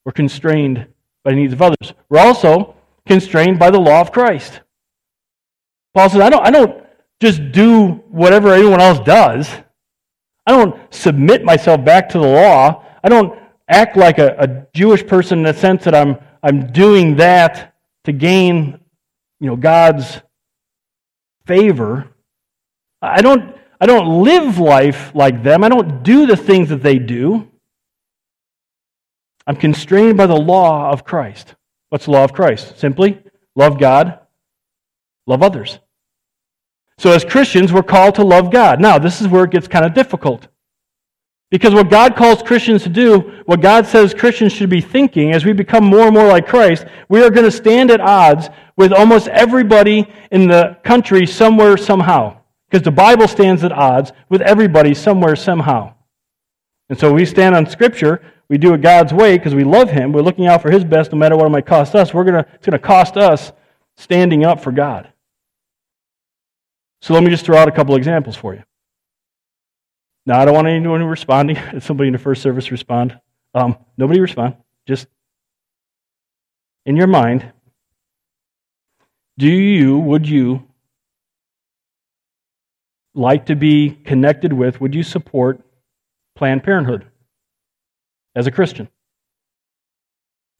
We're 0.05 0.11
constrained 0.11 0.87
by 1.23 1.31
the 1.31 1.37
needs 1.37 1.53
of 1.53 1.61
others. 1.61 1.93
We're 2.09 2.19
also 2.19 2.75
constrained 3.05 3.59
by 3.59 3.71
the 3.71 3.79
law 3.79 4.01
of 4.01 4.11
Christ. 4.11 4.61
Paul 5.93 6.09
says, 6.09 6.21
I 6.21 6.29
don't, 6.29 6.45
I 6.45 6.51
don't 6.51 6.83
just 7.19 7.51
do 7.51 7.87
whatever 8.09 8.53
anyone 8.53 8.81
else 8.81 8.99
does. 8.99 9.49
I 10.45 10.51
don't 10.51 10.93
submit 10.93 11.43
myself 11.43 11.83
back 11.83 12.09
to 12.09 12.19
the 12.19 12.27
law. 12.27 12.83
I 13.03 13.09
don't 13.09 13.39
act 13.67 13.97
like 13.97 14.19
a, 14.19 14.35
a 14.37 14.67
Jewish 14.73 15.05
person 15.05 15.39
in 15.39 15.45
the 15.45 15.53
sense 15.53 15.83
that 15.85 15.95
I'm, 15.95 16.17
I'm 16.43 16.71
doing 16.71 17.15
that 17.15 17.75
to 18.03 18.11
gain 18.11 18.79
you 19.39 19.47
know, 19.47 19.55
God's 19.55 20.21
favor. 21.45 22.07
I 23.01 23.21
don't, 23.21 23.55
I 23.85 23.87
don't 23.87 24.23
live 24.23 24.57
life 24.57 25.11
like 25.13 25.43
them. 25.43 25.63
I 25.63 25.69
don't 25.69 26.01
do 26.01 26.25
the 26.25 26.35
things 26.35 26.69
that 26.69 26.81
they 26.81 26.97
do. 26.97 27.47
I'm 29.45 29.55
constrained 29.55 30.17
by 30.17 30.25
the 30.25 30.35
law 30.35 30.89
of 30.89 31.03
Christ. 31.03 31.53
What's 31.89 32.05
the 32.05 32.11
law 32.11 32.23
of 32.23 32.33
Christ? 32.33 32.79
Simply 32.79 33.21
love 33.55 33.77
God, 33.79 34.17
love 35.27 35.43
others. 35.43 35.77
So, 36.97 37.11
as 37.11 37.23
Christians, 37.23 37.71
we're 37.71 37.83
called 37.83 38.15
to 38.15 38.23
love 38.23 38.51
God. 38.51 38.81
Now, 38.81 38.97
this 38.97 39.21
is 39.21 39.27
where 39.27 39.43
it 39.43 39.51
gets 39.51 39.67
kind 39.67 39.85
of 39.85 39.93
difficult. 39.93 40.47
Because 41.51 41.75
what 41.75 41.91
God 41.91 42.15
calls 42.15 42.41
Christians 42.41 42.81
to 42.81 42.89
do, 42.89 43.43
what 43.45 43.61
God 43.61 43.85
says 43.85 44.15
Christians 44.15 44.51
should 44.51 44.71
be 44.71 44.81
thinking, 44.81 45.31
as 45.31 45.45
we 45.45 45.53
become 45.53 45.85
more 45.85 46.07
and 46.07 46.13
more 46.15 46.25
like 46.25 46.47
Christ, 46.47 46.87
we 47.07 47.21
are 47.21 47.29
going 47.29 47.45
to 47.45 47.55
stand 47.55 47.91
at 47.91 48.01
odds 48.01 48.49
with 48.77 48.91
almost 48.91 49.27
everybody 49.27 50.11
in 50.31 50.47
the 50.47 50.75
country 50.83 51.27
somewhere, 51.27 51.77
somehow. 51.77 52.39
Because 52.69 52.83
the 52.83 52.91
Bible 52.91 53.27
stands 53.27 53.63
at 53.63 53.71
odds 53.71 54.11
with 54.29 54.41
everybody 54.41 54.93
somewhere, 54.93 55.35
somehow. 55.35 55.93
And 56.89 56.99
so 56.99 57.13
we 57.13 57.25
stand 57.25 57.55
on 57.55 57.67
Scripture. 57.67 58.21
We 58.49 58.57
do 58.57 58.73
it 58.73 58.81
God's 58.81 59.13
way 59.13 59.37
because 59.37 59.55
we 59.55 59.63
love 59.63 59.89
Him. 59.89 60.11
We're 60.11 60.21
looking 60.21 60.47
out 60.47 60.61
for 60.61 60.71
His 60.71 60.83
best 60.83 61.11
no 61.11 61.17
matter 61.17 61.35
what 61.35 61.47
it 61.47 61.49
might 61.49 61.65
cost 61.65 61.95
us. 61.95 62.13
We're 62.13 62.23
gonna, 62.23 62.45
it's 62.53 62.65
going 62.65 62.79
to 62.79 62.79
cost 62.79 63.17
us 63.17 63.51
standing 63.97 64.43
up 64.43 64.61
for 64.61 64.71
God. 64.71 65.11
So 67.01 67.13
let 67.13 67.23
me 67.23 67.29
just 67.29 67.45
throw 67.45 67.57
out 67.57 67.67
a 67.67 67.71
couple 67.71 67.95
examples 67.95 68.35
for 68.35 68.53
you. 68.53 68.63
Now, 70.25 70.39
I 70.39 70.45
don't 70.45 70.55
want 70.55 70.67
anyone 70.67 71.03
responding. 71.03 71.57
Somebody 71.79 72.07
in 72.07 72.13
the 72.13 72.19
first 72.19 72.41
service 72.41 72.71
respond. 72.71 73.19
Um, 73.53 73.77
nobody 73.97 74.19
respond. 74.19 74.55
Just 74.87 75.07
in 76.85 76.95
your 76.95 77.07
mind, 77.07 77.51
do 79.37 79.47
you, 79.47 79.97
would 79.97 80.27
you 80.27 80.63
like 83.15 83.47
to 83.47 83.55
be 83.55 83.97
connected 84.03 84.53
with, 84.53 84.79
would 84.81 84.93
you 84.93 85.03
support 85.03 85.61
Planned 86.35 86.63
Parenthood 86.63 87.05
as 88.35 88.45
a 88.45 88.51
Christian? 88.51 88.89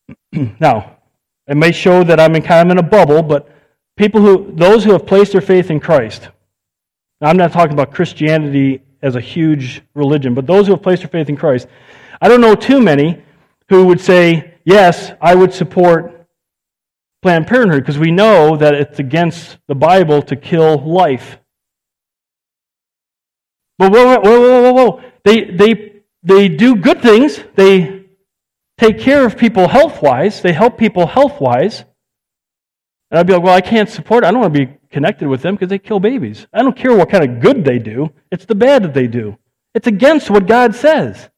now, 0.59 0.97
it 1.47 1.57
may 1.57 1.71
show 1.71 2.03
that 2.03 2.19
I'm 2.19 2.35
in 2.35 2.41
kind 2.41 2.69
of 2.69 2.77
in 2.77 2.83
a 2.83 2.87
bubble, 2.87 3.21
but 3.21 3.49
people 3.97 4.21
who, 4.21 4.51
those 4.55 4.83
who 4.83 4.93
have 4.93 5.05
placed 5.05 5.33
their 5.33 5.41
faith 5.41 5.69
in 5.69 5.79
Christ, 5.79 6.29
now 7.21 7.29
I'm 7.29 7.37
not 7.37 7.51
talking 7.51 7.73
about 7.73 7.93
Christianity 7.93 8.81
as 9.01 9.15
a 9.15 9.21
huge 9.21 9.83
religion, 9.93 10.33
but 10.33 10.47
those 10.47 10.65
who 10.67 10.73
have 10.73 10.81
placed 10.81 11.01
their 11.01 11.09
faith 11.09 11.29
in 11.29 11.37
Christ, 11.37 11.67
I 12.21 12.27
don't 12.27 12.41
know 12.41 12.55
too 12.55 12.81
many 12.81 13.21
who 13.69 13.85
would 13.85 14.01
say, 14.01 14.55
yes, 14.63 15.11
I 15.21 15.35
would 15.35 15.53
support 15.53 16.27
Planned 17.21 17.47
Parenthood 17.47 17.81
because 17.81 17.97
we 17.97 18.11
know 18.11 18.55
that 18.55 18.73
it's 18.75 18.99
against 18.99 19.57
the 19.67 19.75
Bible 19.75 20.21
to 20.23 20.35
kill 20.35 20.77
life. 20.77 21.39
But 23.77 23.91
whoa, 23.91 24.19
whoa, 24.19 24.21
whoa, 24.21 24.61
whoa, 24.61 24.73
whoa. 24.73 25.01
They, 25.23 25.43
they, 25.43 26.01
they 26.23 26.47
do 26.47 26.75
good 26.75 27.01
things. 27.01 27.39
They 27.55 28.05
take 28.77 28.99
care 28.99 29.25
of 29.25 29.37
people 29.37 29.67
health 29.67 30.01
wise. 30.01 30.41
They 30.41 30.53
help 30.53 30.77
people 30.77 31.05
health 31.07 31.41
wise. 31.41 31.83
And 33.11 33.19
I'd 33.19 33.27
be 33.27 33.33
like, 33.33 33.43
well, 33.43 33.55
I 33.55 33.61
can't 33.61 33.89
support 33.89 34.23
it. 34.23 34.27
I 34.27 34.31
don't 34.31 34.41
want 34.41 34.53
to 34.53 34.65
be 34.65 34.77
connected 34.91 35.27
with 35.27 35.41
them 35.41 35.55
because 35.55 35.69
they 35.69 35.79
kill 35.79 35.99
babies. 35.99 36.47
I 36.53 36.61
don't 36.61 36.75
care 36.75 36.95
what 36.95 37.09
kind 37.09 37.23
of 37.23 37.41
good 37.41 37.63
they 37.63 37.79
do, 37.79 38.09
it's 38.31 38.45
the 38.45 38.55
bad 38.55 38.83
that 38.83 38.93
they 38.93 39.07
do. 39.07 39.37
It's 39.73 39.87
against 39.87 40.29
what 40.29 40.47
God 40.47 40.73
says. 40.73 41.29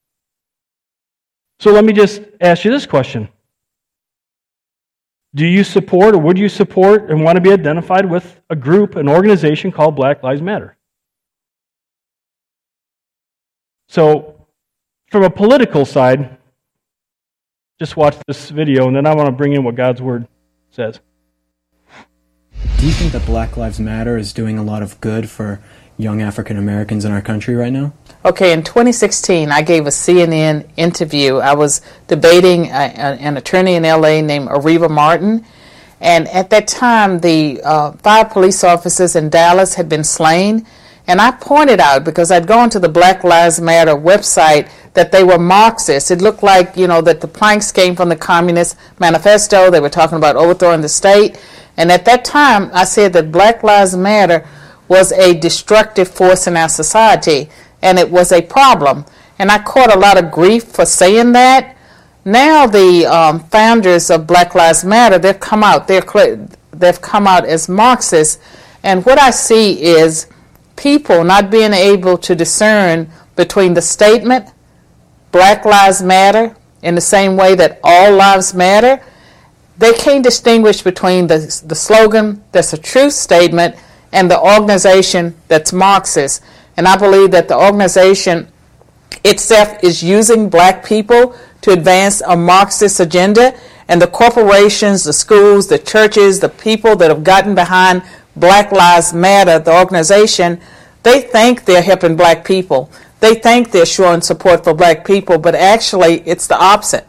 So 1.60 1.72
let 1.72 1.84
me 1.84 1.92
just 1.92 2.22
ask 2.40 2.64
you 2.64 2.70
this 2.70 2.86
question 2.86 3.28
do 5.34 5.44
you 5.44 5.62
support 5.62 6.14
or 6.14 6.18
would 6.18 6.38
you 6.38 6.48
support 6.48 7.10
and 7.10 7.22
want 7.22 7.36
to 7.36 7.42
be 7.42 7.52
identified 7.52 8.08
with 8.08 8.40
a 8.48 8.56
group, 8.56 8.96
an 8.96 9.08
organization 9.08 9.70
called 9.70 9.94
Black 9.94 10.22
Lives 10.22 10.40
Matter? 10.40 10.77
So, 13.88 14.46
from 15.10 15.24
a 15.24 15.30
political 15.30 15.86
side, 15.86 16.36
just 17.78 17.96
watch 17.96 18.16
this 18.26 18.50
video, 18.50 18.86
and 18.86 18.94
then 18.94 19.06
I 19.06 19.14
want 19.14 19.28
to 19.28 19.32
bring 19.32 19.54
in 19.54 19.64
what 19.64 19.76
God's 19.76 20.02
Word 20.02 20.28
says. 20.70 21.00
Do 22.78 22.86
you 22.86 22.92
think 22.92 23.12
that 23.12 23.24
Black 23.24 23.56
Lives 23.56 23.80
Matter 23.80 24.18
is 24.18 24.34
doing 24.34 24.58
a 24.58 24.62
lot 24.62 24.82
of 24.82 25.00
good 25.00 25.30
for 25.30 25.60
young 25.96 26.20
African 26.20 26.58
Americans 26.58 27.06
in 27.06 27.12
our 27.12 27.22
country 27.22 27.54
right 27.54 27.72
now? 27.72 27.94
Okay, 28.26 28.52
in 28.52 28.62
2016, 28.62 29.50
I 29.50 29.62
gave 29.62 29.86
a 29.86 29.90
CNN 29.90 30.68
interview. 30.76 31.36
I 31.36 31.54
was 31.54 31.80
debating 32.08 32.66
a, 32.66 32.92
a, 32.94 33.16
an 33.20 33.38
attorney 33.38 33.74
in 33.74 33.84
LA 33.84 34.20
named 34.20 34.48
Areva 34.48 34.90
Martin. 34.90 35.46
And 36.00 36.28
at 36.28 36.50
that 36.50 36.68
time, 36.68 37.20
the 37.20 37.62
uh, 37.64 37.92
five 37.92 38.30
police 38.30 38.62
officers 38.62 39.16
in 39.16 39.30
Dallas 39.30 39.74
had 39.74 39.88
been 39.88 40.04
slain. 40.04 40.66
And 41.08 41.22
I 41.22 41.30
pointed 41.32 41.80
out, 41.80 42.04
because 42.04 42.30
I'd 42.30 42.46
gone 42.46 42.68
to 42.70 42.78
the 42.78 42.88
Black 42.88 43.24
Lives 43.24 43.60
Matter 43.60 43.96
website, 43.96 44.70
that 44.92 45.10
they 45.10 45.24
were 45.24 45.38
Marxists. 45.38 46.10
It 46.10 46.20
looked 46.20 46.42
like, 46.42 46.76
you 46.76 46.86
know, 46.86 47.00
that 47.00 47.22
the 47.22 47.28
planks 47.28 47.72
came 47.72 47.96
from 47.96 48.10
the 48.10 48.16
Communist 48.16 48.76
Manifesto. 49.00 49.70
They 49.70 49.80
were 49.80 49.88
talking 49.88 50.18
about 50.18 50.36
overthrowing 50.36 50.82
the 50.82 50.88
state. 50.88 51.40
And 51.78 51.90
at 51.90 52.04
that 52.04 52.24
time, 52.24 52.70
I 52.74 52.84
said 52.84 53.14
that 53.14 53.32
Black 53.32 53.62
Lives 53.62 53.96
Matter 53.96 54.46
was 54.88 55.12
a 55.12 55.38
destructive 55.38 56.08
force 56.08 56.46
in 56.46 56.56
our 56.56 56.68
society, 56.68 57.48
and 57.80 57.98
it 57.98 58.10
was 58.10 58.30
a 58.30 58.42
problem. 58.42 59.06
And 59.38 59.50
I 59.50 59.58
caught 59.62 59.94
a 59.94 59.98
lot 59.98 60.22
of 60.22 60.30
grief 60.30 60.64
for 60.64 60.84
saying 60.84 61.32
that. 61.32 61.76
Now 62.24 62.66
the 62.66 63.06
um, 63.06 63.40
founders 63.40 64.10
of 64.10 64.26
Black 64.26 64.54
Lives 64.54 64.84
Matter, 64.84 65.18
they've 65.18 65.40
come 65.40 65.64
out. 65.64 65.88
They're 65.88 66.02
they've 66.72 67.00
come 67.00 67.26
out 67.26 67.46
as 67.46 67.68
Marxists, 67.68 68.38
and 68.82 69.06
what 69.06 69.18
I 69.18 69.30
see 69.30 69.80
is 69.82 70.26
people 70.78 71.24
not 71.24 71.50
being 71.50 71.74
able 71.74 72.16
to 72.16 72.34
discern 72.34 73.10
between 73.36 73.74
the 73.74 73.82
statement, 73.82 74.50
Black 75.32 75.64
Lives 75.64 76.02
Matter, 76.02 76.56
in 76.82 76.94
the 76.94 77.00
same 77.00 77.36
way 77.36 77.54
that 77.56 77.80
all 77.82 78.12
lives 78.12 78.54
matter. 78.54 79.02
They 79.76 79.92
can't 79.92 80.24
distinguish 80.24 80.82
between 80.82 81.26
the, 81.26 81.38
the 81.66 81.74
slogan 81.74 82.42
that's 82.52 82.72
a 82.72 82.78
truth 82.78 83.12
statement 83.12 83.76
and 84.12 84.30
the 84.30 84.40
organization 84.40 85.36
that's 85.48 85.72
Marxist. 85.72 86.42
And 86.76 86.86
I 86.86 86.96
believe 86.96 87.32
that 87.32 87.48
the 87.48 87.56
organization 87.56 88.48
itself 89.24 89.82
is 89.82 90.02
using 90.02 90.48
black 90.48 90.84
people 90.84 91.34
to 91.62 91.72
advance 91.72 92.22
a 92.22 92.36
Marxist 92.36 93.00
agenda, 93.00 93.58
and 93.88 94.00
the 94.00 94.06
corporations, 94.06 95.02
the 95.04 95.12
schools, 95.12 95.66
the 95.66 95.78
churches, 95.78 96.40
the 96.40 96.48
people 96.48 96.94
that 96.96 97.10
have 97.10 97.24
gotten 97.24 97.54
behind 97.54 98.02
Black 98.38 98.72
Lives 98.72 99.12
Matter, 99.12 99.58
the 99.58 99.74
organization, 99.74 100.60
they 101.02 101.20
think 101.20 101.64
they're 101.64 101.82
helping 101.82 102.16
black 102.16 102.44
people. 102.44 102.90
They 103.20 103.34
think 103.34 103.70
they're 103.70 103.86
showing 103.86 104.20
support 104.20 104.64
for 104.64 104.74
black 104.74 105.04
people, 105.04 105.38
but 105.38 105.54
actually 105.54 106.20
it's 106.26 106.46
the 106.46 106.58
opposite. 106.58 107.06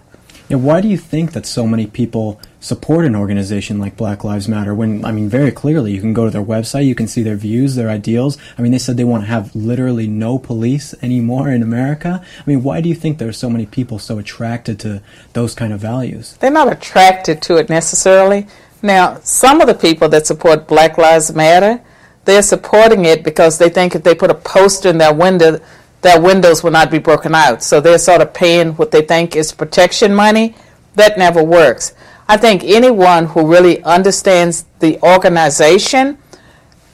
Yeah, 0.49 0.57
why 0.57 0.81
do 0.81 0.87
you 0.87 0.97
think 0.97 1.33
that 1.33 1.45
so 1.45 1.67
many 1.67 1.85
people 1.85 2.41
support 2.59 3.05
an 3.05 3.15
organization 3.15 3.77
like 3.77 3.95
Black 3.95 4.23
Lives 4.23 4.47
Matter 4.47 4.73
when, 4.73 5.05
I 5.05 5.11
mean, 5.11 5.29
very 5.29 5.51
clearly 5.51 5.93
you 5.93 6.01
can 6.01 6.11
go 6.11 6.25
to 6.25 6.31
their 6.31 6.43
website, 6.43 6.87
you 6.87 6.95
can 6.95 7.07
see 7.07 7.21
their 7.21 7.35
views, 7.35 7.75
their 7.75 7.89
ideals. 7.89 8.37
I 8.57 8.63
mean, 8.63 8.71
they 8.71 8.79
said 8.79 8.97
they 8.97 9.03
want 9.03 9.23
to 9.23 9.27
have 9.27 9.55
literally 9.55 10.07
no 10.07 10.39
police 10.39 10.95
anymore 11.03 11.49
in 11.49 11.61
America. 11.61 12.25
I 12.37 12.43
mean, 12.49 12.63
why 12.63 12.81
do 12.81 12.89
you 12.89 12.95
think 12.95 13.19
there 13.19 13.29
are 13.29 13.33
so 13.33 13.49
many 13.49 13.67
people 13.67 13.99
so 13.99 14.17
attracted 14.17 14.79
to 14.79 15.03
those 15.33 15.53
kind 15.53 15.71
of 15.71 15.79
values? 15.79 16.35
They're 16.39 16.49
not 16.49 16.71
attracted 16.71 17.43
to 17.43 17.57
it 17.57 17.69
necessarily. 17.69 18.47
Now, 18.81 19.19
some 19.23 19.61
of 19.61 19.67
the 19.67 19.73
people 19.73 20.07
that 20.09 20.25
support 20.25 20.67
Black 20.67 20.97
Lives 20.97 21.33
Matter, 21.33 21.81
they're 22.25 22.41
supporting 22.41 23.05
it 23.05 23.23
because 23.23 23.57
they 23.57 23.69
think 23.69 23.95
if 23.95 24.03
they 24.03 24.15
put 24.15 24.29
a 24.29 24.35
poster 24.35 24.89
in 24.89 24.97
their 24.97 25.13
window, 25.13 25.59
their 26.01 26.21
windows 26.21 26.63
will 26.63 26.71
not 26.71 26.89
be 26.89 26.99
broken 26.99 27.35
out. 27.35 27.61
So 27.61 27.81
they're 27.81 27.97
sort 27.97 28.21
of 28.21 28.33
paying 28.33 28.73
what 28.73 28.91
they 28.91 29.01
think 29.01 29.35
is 29.35 29.51
protection 29.51 30.13
money. 30.13 30.55
That 30.95 31.17
never 31.17 31.43
works. 31.43 31.93
I 32.27 32.37
think 32.37 32.63
anyone 32.63 33.25
who 33.25 33.47
really 33.47 33.83
understands 33.83 34.65
the 34.79 35.01
organization, 35.01 36.17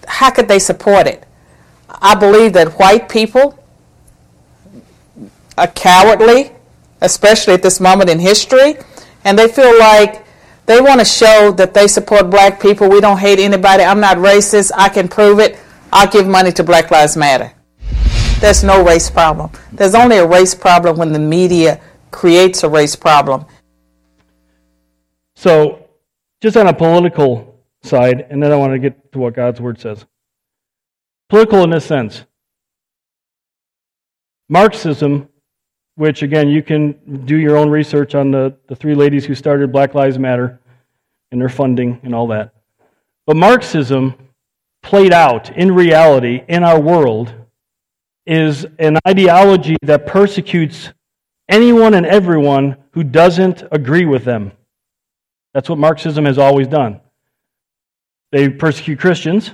how 0.08 0.32
could 0.32 0.48
they 0.48 0.60
support 0.60 1.08
it? 1.08 1.26
I 1.90 2.16
believe 2.16 2.54
that 2.54 2.80
white 2.80 3.10
people 3.10 3.60
are 5.58 5.68
cowardly, 5.68 6.52
especially 7.02 7.54
at 7.54 7.64
this 7.64 7.80
moment 7.80 8.10
in 8.10 8.20
history, 8.20 8.78
and 9.24 9.38
they 9.38 9.48
feel 9.48 9.78
like 9.78 10.25
they 10.66 10.82
want 10.82 11.00
to 11.00 11.06
show 11.06 11.52
that 11.54 11.74
they 11.74 11.88
support 11.88 12.30
black 12.30 12.60
people. 12.60 12.90
We 12.90 13.02
don't 13.02 13.20
hate 13.20 13.40
anybody. 13.40 13.84
I'm 13.84 14.00
not 14.00 14.18
racist. 14.18 14.72
I 14.76 14.90
can 14.90 15.08
prove 15.08 15.40
it. 15.40 15.60
I'll 15.94 16.10
give 16.10 16.28
money 16.28 16.52
to 16.54 16.64
Black 16.64 16.92
Lives 16.92 17.16
Matter. 17.16 17.54
There's 18.40 18.64
no 18.64 18.84
race 18.84 19.10
problem. 19.10 19.52
There's 19.72 19.96
only 19.96 20.18
a 20.18 20.28
race 20.28 20.56
problem 20.56 20.98
when 20.98 21.14
the 21.14 21.20
media 21.20 21.80
creates 22.12 22.64
a 22.64 22.70
race 22.70 22.96
problem. 22.96 23.46
So, 25.36 25.88
just 26.42 26.58
on 26.58 26.68
a 26.68 26.74
political 26.74 27.60
side, 27.84 28.28
and 28.30 28.42
then 28.42 28.52
I 28.52 28.56
want 28.56 28.74
to 28.74 28.80
get 28.80 29.12
to 29.14 29.20
what 29.20 29.36
God's 29.36 29.62
Word 29.62 29.80
says. 29.80 30.06
Political 31.30 31.64
in 31.64 31.70
this 31.72 31.86
sense. 31.86 32.26
Marxism, 34.50 35.30
which 35.96 36.24
again, 36.24 36.50
you 36.50 36.62
can 36.62 36.94
do 37.26 37.38
your 37.38 37.58
own 37.58 37.70
research 37.70 38.16
on 38.16 38.32
the, 38.32 38.56
the 38.68 38.76
three 38.76 38.96
ladies 38.96 39.26
who 39.26 39.34
started 39.36 39.72
Black 39.72 39.96
Lives 39.96 40.20
Matter 40.20 40.60
and 41.32 41.40
their 41.40 41.50
funding 41.50 42.00
and 42.04 42.14
all 42.14 42.28
that. 42.28 42.54
But 43.26 43.38
Marxism 43.38 44.14
played 44.84 45.14
out 45.14 45.56
in 45.58 45.72
reality 45.74 46.44
in 46.48 46.64
our 46.64 46.80
world 46.80 47.34
is 48.26 48.66
an 48.80 48.98
ideology 49.08 49.78
that 49.82 50.06
persecutes 50.06 50.92
anyone 51.50 51.94
and 51.94 52.06
everyone 52.06 52.76
who 52.92 53.04
doesn't 53.04 53.64
agree 53.72 54.06
with 54.06 54.26
them. 54.26 54.52
That's 55.54 55.70
what 55.70 55.78
Marxism 55.78 56.26
has 56.26 56.38
always 56.38 56.68
done. 56.68 57.00
They 58.32 58.50
persecute 58.50 59.00
Christians. 59.00 59.52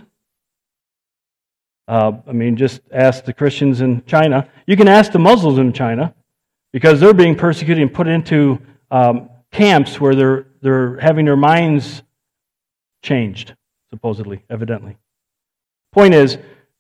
Uh, 1.87 2.13
I 2.25 2.31
mean, 2.31 2.55
just 2.55 2.81
ask 2.91 3.25
the 3.25 3.33
Christians 3.33 3.81
in 3.81 4.03
China. 4.05 4.49
You 4.65 4.77
can 4.77 4.87
ask 4.87 5.11
the 5.11 5.19
Muslims 5.19 5.59
in 5.59 5.73
China 5.73 6.13
because 6.73 6.99
they're 6.99 7.13
being 7.13 7.35
persecuted 7.35 7.81
and 7.81 7.93
put 7.93 8.07
into 8.07 8.59
um, 8.89 9.29
camps 9.51 9.99
where 9.99 10.15
they're, 10.15 10.47
they're 10.61 10.97
having 10.99 11.25
their 11.25 11.35
minds 11.35 12.03
changed, 13.03 13.55
supposedly, 13.89 14.43
evidently. 14.49 14.97
Point 15.91 16.13
is, 16.13 16.37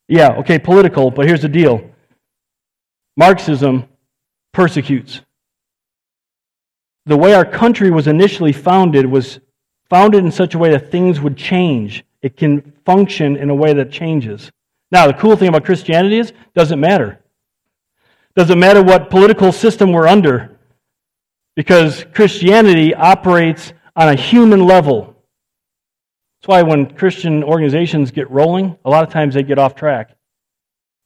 yeah, 0.07 0.29
okay, 0.39 0.59
political, 0.59 1.11
but 1.11 1.25
here's 1.25 1.41
the 1.41 1.49
deal 1.49 1.89
Marxism 3.17 3.87
persecutes. 4.53 5.21
The 7.05 7.17
way 7.17 7.33
our 7.33 7.45
country 7.45 7.89
was 7.91 8.07
initially 8.07 8.53
founded 8.53 9.05
was 9.05 9.39
founded 9.89 10.23
in 10.23 10.31
such 10.31 10.53
a 10.53 10.57
way 10.57 10.71
that 10.71 10.91
things 10.91 11.19
would 11.19 11.35
change. 11.35 12.05
It 12.21 12.37
can 12.37 12.73
function 12.85 13.35
in 13.35 13.49
a 13.49 13.55
way 13.55 13.73
that 13.73 13.91
changes. 13.91 14.51
Now, 14.91 15.07
the 15.07 15.13
cool 15.13 15.35
thing 15.35 15.47
about 15.47 15.65
Christianity 15.65 16.19
is 16.19 16.33
doesn't 16.53 16.79
matter. 16.79 17.20
Doesn't 18.35 18.59
matter 18.59 18.81
what 18.81 19.09
political 19.09 19.51
system 19.51 19.91
we're 19.91 20.07
under 20.07 20.57
because 21.55 22.05
Christianity 22.13 22.93
operates 22.95 23.73
on 23.95 24.09
a 24.09 24.15
human 24.15 24.65
level. 24.65 25.15
That's 26.39 26.47
why 26.47 26.61
when 26.63 26.95
Christian 26.95 27.43
organizations 27.43 28.11
get 28.11 28.31
rolling, 28.31 28.77
a 28.85 28.89
lot 28.89 29.03
of 29.03 29.11
times 29.11 29.33
they 29.33 29.43
get 29.43 29.59
off 29.59 29.75
track 29.75 30.15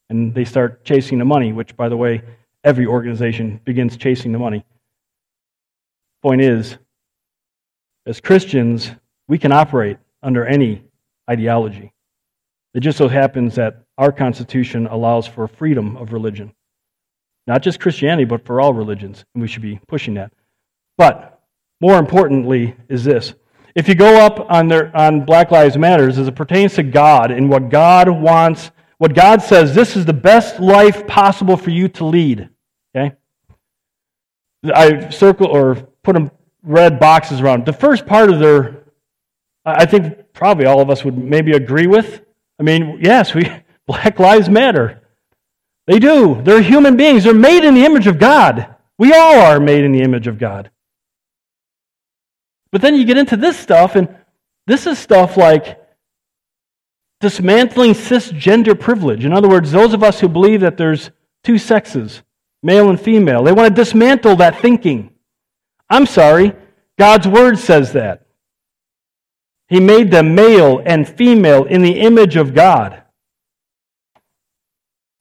and 0.09 0.33
they 0.33 0.45
start 0.45 0.85
chasing 0.85 1.17
the 1.17 1.25
money, 1.25 1.51
which, 1.51 1.75
by 1.75 1.89
the 1.89 1.97
way, 1.97 2.21
every 2.63 2.85
organization 2.85 3.59
begins 3.65 3.97
chasing 3.97 4.31
the 4.31 4.39
money. 4.39 4.63
Point 6.21 6.41
is, 6.41 6.77
as 8.05 8.21
Christians, 8.21 8.91
we 9.27 9.39
can 9.39 9.51
operate 9.51 9.97
under 10.21 10.45
any 10.45 10.83
ideology. 11.29 11.91
It 12.75 12.81
just 12.81 12.97
so 12.97 13.07
happens 13.07 13.55
that 13.55 13.83
our 13.97 14.11
Constitution 14.11 14.85
allows 14.87 15.25
for 15.25 15.47
freedom 15.47 15.97
of 15.97 16.13
religion. 16.13 16.53
Not 17.47 17.61
just 17.61 17.79
Christianity, 17.79 18.25
but 18.25 18.45
for 18.45 18.59
all 18.59 18.73
religions, 18.73 19.23
and 19.33 19.41
we 19.41 19.47
should 19.47 19.61
be 19.61 19.79
pushing 19.87 20.15
that. 20.15 20.31
But 20.97 21.41
more 21.79 21.97
importantly, 21.99 22.75
is 22.89 23.03
this 23.03 23.33
if 23.75 23.89
you 23.89 23.95
go 23.95 24.25
up 24.25 24.49
on, 24.49 24.69
their, 24.69 24.95
on 24.95 25.25
Black 25.25 25.51
Lives 25.51 25.77
Matters 25.77 26.17
as 26.17 26.27
it 26.29 26.35
pertains 26.35 26.75
to 26.75 26.83
God 26.83 27.29
and 27.29 27.49
what 27.49 27.69
God 27.69 28.09
wants, 28.09 28.71
what 28.97 29.13
God 29.13 29.41
says, 29.41 29.75
this 29.75 29.97
is 29.97 30.05
the 30.05 30.13
best 30.13 30.61
life 30.61 31.05
possible 31.05 31.57
for 31.57 31.71
you 31.71 31.89
to 31.89 32.05
lead. 32.05 32.49
Okay? 32.95 33.15
I 34.73 35.09
circle 35.09 35.47
or 35.47 35.75
put 35.75 36.13
them 36.13 36.31
red 36.63 36.99
boxes 36.99 37.41
around. 37.41 37.65
The 37.65 37.73
first 37.73 38.05
part 38.05 38.31
of 38.31 38.39
their, 38.39 38.85
I 39.65 39.85
think 39.85 40.31
probably 40.31 40.65
all 40.65 40.79
of 40.79 40.89
us 40.89 41.03
would 41.03 41.17
maybe 41.17 41.51
agree 41.51 41.87
with. 41.87 42.21
I 42.57 42.63
mean, 42.63 42.99
yes, 43.01 43.33
we 43.33 43.51
Black 43.85 44.19
Lives 44.19 44.47
Matter. 44.47 45.01
They 45.87 45.99
do. 45.99 46.41
They're 46.41 46.61
human 46.61 46.97
beings. 46.97 47.23
They're 47.23 47.33
made 47.33 47.63
in 47.63 47.75
the 47.75 47.85
image 47.85 48.07
of 48.07 48.19
God. 48.19 48.75
We 48.97 49.13
all 49.13 49.39
are 49.41 49.59
made 49.59 49.83
in 49.83 49.91
the 49.91 50.01
image 50.01 50.27
of 50.27 50.39
God. 50.39 50.71
But 52.71 52.81
then 52.81 52.95
you 52.95 53.05
get 53.05 53.17
into 53.17 53.37
this 53.37 53.57
stuff, 53.57 53.95
and 53.95 54.13
this 54.67 54.87
is 54.87 54.97
stuff 54.97 55.37
like 55.37 55.79
dismantling 57.21 57.93
cisgender 57.93 58.77
privilege. 58.79 59.25
In 59.25 59.33
other 59.33 59.47
words, 59.47 59.71
those 59.71 59.93
of 59.93 60.03
us 60.03 60.19
who 60.19 60.27
believe 60.27 60.61
that 60.61 60.77
there's 60.77 61.11
two 61.43 61.57
sexes, 61.57 62.23
male 62.63 62.89
and 62.89 62.99
female. 62.99 63.43
They 63.43 63.53
want 63.53 63.69
to 63.69 63.81
dismantle 63.81 64.37
that 64.37 64.59
thinking. 64.59 65.13
I'm 65.89 66.05
sorry, 66.05 66.53
God's 66.97 67.27
Word 67.27 67.59
says 67.59 67.93
that. 67.93 68.25
He 69.67 69.79
made 69.79 70.11
them 70.11 70.35
male 70.35 70.81
and 70.85 71.07
female 71.07 71.65
in 71.65 71.81
the 71.81 71.99
image 71.99 72.35
of 72.35 72.53
God. 72.53 73.03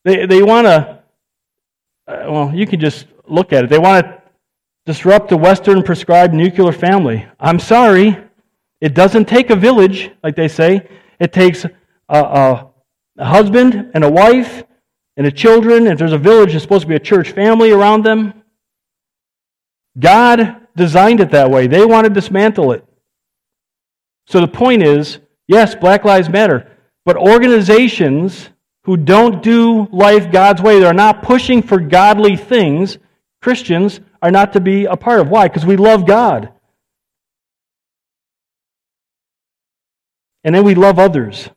They, 0.05 0.27
they 0.27 0.43
want 0.43 0.67
to, 0.67 1.03
uh, 2.07 2.27
well, 2.29 2.53
you 2.55 2.67
can 2.67 2.81
just 2.81 3.07
look 3.27 3.53
at 3.53 3.65
it. 3.65 3.71
They 3.71 3.79
want 3.79 4.05
to 4.05 4.23
disrupt 4.87 5.31
the 5.31 5.37
Western 5.37 5.83
prescribed 5.83 6.35
nuclear 6.35 6.73
family. 6.73 7.27
I'm 7.41 7.59
sorry, 7.59 8.19
it 8.81 8.95
doesn't 8.95 9.27
take 9.27 9.51
a 9.51 9.57
village, 9.57 10.11
like 10.23 10.37
they 10.37 10.49
say. 10.49 10.87
It 11.19 11.33
takes 11.33 11.65
a, 11.65 11.71
a, 12.09 12.71
a 13.19 13.25
husband 13.25 13.91
and 13.95 14.05
a 14.05 14.11
wife 14.11 14.65
and 15.17 15.27
a 15.27 15.33
children. 15.33 15.87
If 15.87 15.99
there's 15.99 16.13
a 16.13 16.19
village, 16.19 16.51
there's 16.51 16.63
supposed 16.63 16.83
to 16.83 16.89
be 16.89 16.97
a 16.97 17.01
church 17.01 17.31
family 17.33 17.71
around 17.71 18.05
them. 18.05 18.43
God 19.99 20.67
designed 20.77 21.21
it 21.21 21.31
that 21.31 21.51
way. 21.51 21.67
They 21.67 21.87
want 21.87 22.07
to 22.07 22.13
dismantle 22.13 22.73
it. 22.73 22.85
So 24.27 24.41
the 24.41 24.49
point 24.49 24.83
is 24.83 25.19
yes, 25.47 25.75
Black 25.75 26.05
Lives 26.05 26.29
Matter, 26.29 26.71
but 27.05 27.17
organizations 27.17 28.51
who 28.85 28.97
don't 28.97 29.43
do 29.43 29.89
life 29.91 30.31
God's 30.31 30.63
way, 30.63 30.79
they're 30.79 30.93
not 30.93 31.23
pushing 31.23 31.63
for 31.63 31.79
godly 31.79 32.37
things, 32.37 32.99
Christians 33.43 34.01
are 34.23 34.31
not 34.31 34.55
to 34.55 34.61
be 34.61 34.85
a 34.87 34.97
part 34.97 35.21
of. 35.21 35.29
Why? 35.29 35.49
Because 35.49 35.67
we 35.67 35.77
love 35.77 36.07
God. 36.07 36.51
And 40.45 40.55
then 40.55 40.65
we 40.65 40.75
love 40.75 40.99
others. 40.99 41.49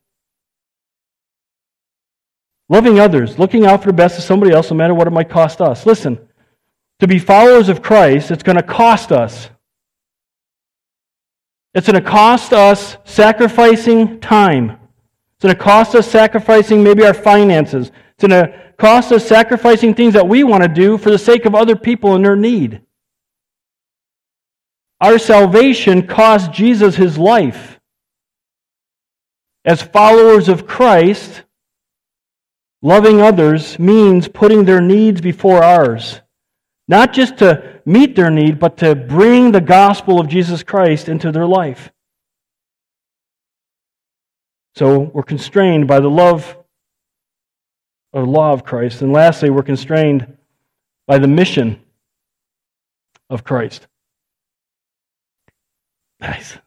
Loving 2.69 2.99
others, 2.99 3.39
looking 3.39 3.65
out 3.65 3.81
for 3.81 3.87
the 3.87 3.93
best 3.93 4.17
of 4.17 4.23
somebody 4.23 4.51
else, 4.51 4.69
no 4.69 4.77
matter 4.77 4.93
what 4.93 5.07
it 5.07 5.11
might 5.11 5.29
cost 5.29 5.61
us. 5.61 5.85
Listen, 5.85 6.19
to 6.99 7.07
be 7.07 7.19
followers 7.19 7.69
of 7.69 7.81
Christ, 7.81 8.31
it's 8.31 8.43
going 8.43 8.57
to 8.57 8.63
cost 8.63 9.11
us. 9.11 9.49
It's 11.73 11.87
going 11.87 12.01
to 12.01 12.09
cost 12.09 12.53
us 12.53 12.97
sacrificing 13.05 14.19
time. 14.19 14.76
It's 15.37 15.43
going 15.43 15.55
to 15.55 15.63
cost 15.63 15.93
us 15.93 16.09
sacrificing 16.09 16.83
maybe 16.83 17.05
our 17.05 17.13
finances. 17.13 17.91
It's 18.15 18.27
going 18.27 18.31
to 18.31 18.59
cost 18.77 19.11
us 19.11 19.27
sacrificing 19.27 19.93
things 19.93 20.15
that 20.15 20.27
we 20.27 20.43
want 20.43 20.63
to 20.63 20.67
do 20.67 20.97
for 20.97 21.11
the 21.11 21.19
sake 21.19 21.45
of 21.45 21.53
other 21.53 21.75
people 21.75 22.15
in 22.15 22.23
their 22.23 22.35
need. 22.35 22.81
Our 24.99 25.19
salvation 25.19 26.07
cost 26.07 26.51
Jesus 26.51 26.95
his 26.95 27.19
life. 27.19 27.79
As 29.63 29.83
followers 29.83 30.49
of 30.49 30.65
Christ, 30.65 31.43
loving 32.81 33.21
others 33.21 33.77
means 33.77 34.27
putting 34.27 34.65
their 34.65 34.81
needs 34.81 35.21
before 35.21 35.63
ours. 35.63 36.21
Not 36.87 37.13
just 37.13 37.37
to 37.39 37.81
meet 37.85 38.15
their 38.15 38.31
need, 38.31 38.59
but 38.59 38.77
to 38.77 38.95
bring 38.95 39.51
the 39.51 39.61
gospel 39.61 40.19
of 40.19 40.29
Jesus 40.29 40.63
Christ 40.63 41.09
into 41.09 41.31
their 41.31 41.45
life. 41.45 41.91
So 44.77 44.99
we're 44.99 45.23
constrained 45.23 45.87
by 45.87 45.99
the 45.99 46.07
love 46.07 46.55
or 48.13 48.23
law 48.27 48.53
of 48.53 48.63
Christ. 48.63 49.01
And 49.01 49.11
lastly, 49.11 49.49
we're 49.49 49.63
constrained 49.63 50.37
by 51.07 51.17
the 51.17 51.27
mission 51.27 51.81
of 53.31 53.43
Christ. 53.43 53.87
Nice. 56.19 56.59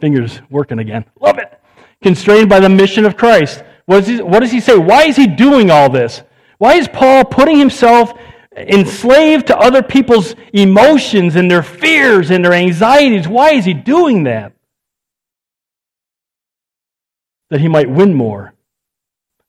Fingers 0.00 0.40
working 0.48 0.78
again. 0.78 1.04
Love 1.20 1.38
it. 1.38 1.60
Constrained 2.00 2.48
by 2.48 2.60
the 2.60 2.68
mission 2.68 3.04
of 3.04 3.16
Christ. 3.16 3.64
What 3.86 4.04
does, 4.04 4.06
he, 4.06 4.22
what 4.22 4.38
does 4.38 4.52
he 4.52 4.60
say? 4.60 4.78
Why 4.78 5.06
is 5.06 5.16
he 5.16 5.26
doing 5.26 5.68
all 5.68 5.90
this? 5.90 6.22
Why 6.58 6.74
is 6.74 6.86
Paul 6.86 7.24
putting 7.24 7.58
himself 7.58 8.16
enslaved 8.56 9.48
to 9.48 9.58
other 9.58 9.82
people's 9.82 10.36
emotions 10.52 11.34
and 11.34 11.50
their 11.50 11.64
fears 11.64 12.30
and 12.30 12.44
their 12.44 12.54
anxieties. 12.54 13.28
Why 13.28 13.50
is 13.50 13.64
he 13.64 13.74
doing 13.74 14.24
that? 14.24 14.52
That 17.50 17.60
he 17.60 17.68
might 17.68 17.90
win 17.90 18.14
more. 18.14 18.54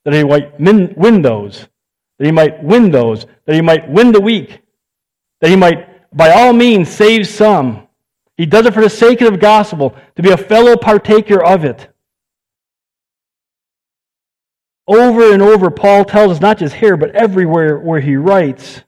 That 0.05 0.13
he 0.13 0.23
might 0.23 0.59
win 0.59 1.21
those. 1.21 1.67
That 2.17 2.25
he 2.25 2.31
might 2.31 2.63
win 2.63 2.91
those. 2.91 3.25
That 3.45 3.55
he 3.55 3.61
might 3.61 3.89
win 3.89 4.11
the 4.11 4.21
weak. 4.21 4.61
That 5.41 5.49
he 5.49 5.55
might, 5.55 6.15
by 6.15 6.31
all 6.31 6.53
means, 6.53 6.89
save 6.89 7.27
some. 7.27 7.87
He 8.37 8.45
does 8.45 8.65
it 8.65 8.73
for 8.73 8.81
the 8.81 8.89
sake 8.89 9.21
of 9.21 9.33
the 9.33 9.37
gospel, 9.37 9.95
to 10.15 10.21
be 10.21 10.31
a 10.31 10.37
fellow 10.37 10.77
partaker 10.77 11.43
of 11.43 11.65
it. 11.65 11.89
Over 14.87 15.33
and 15.33 15.41
over, 15.41 15.69
Paul 15.69 16.05
tells 16.05 16.31
us, 16.31 16.41
not 16.41 16.57
just 16.57 16.73
here, 16.73 16.97
but 16.97 17.11
everywhere 17.11 17.77
where 17.77 17.99
he 17.99 18.15
writes, 18.15 18.81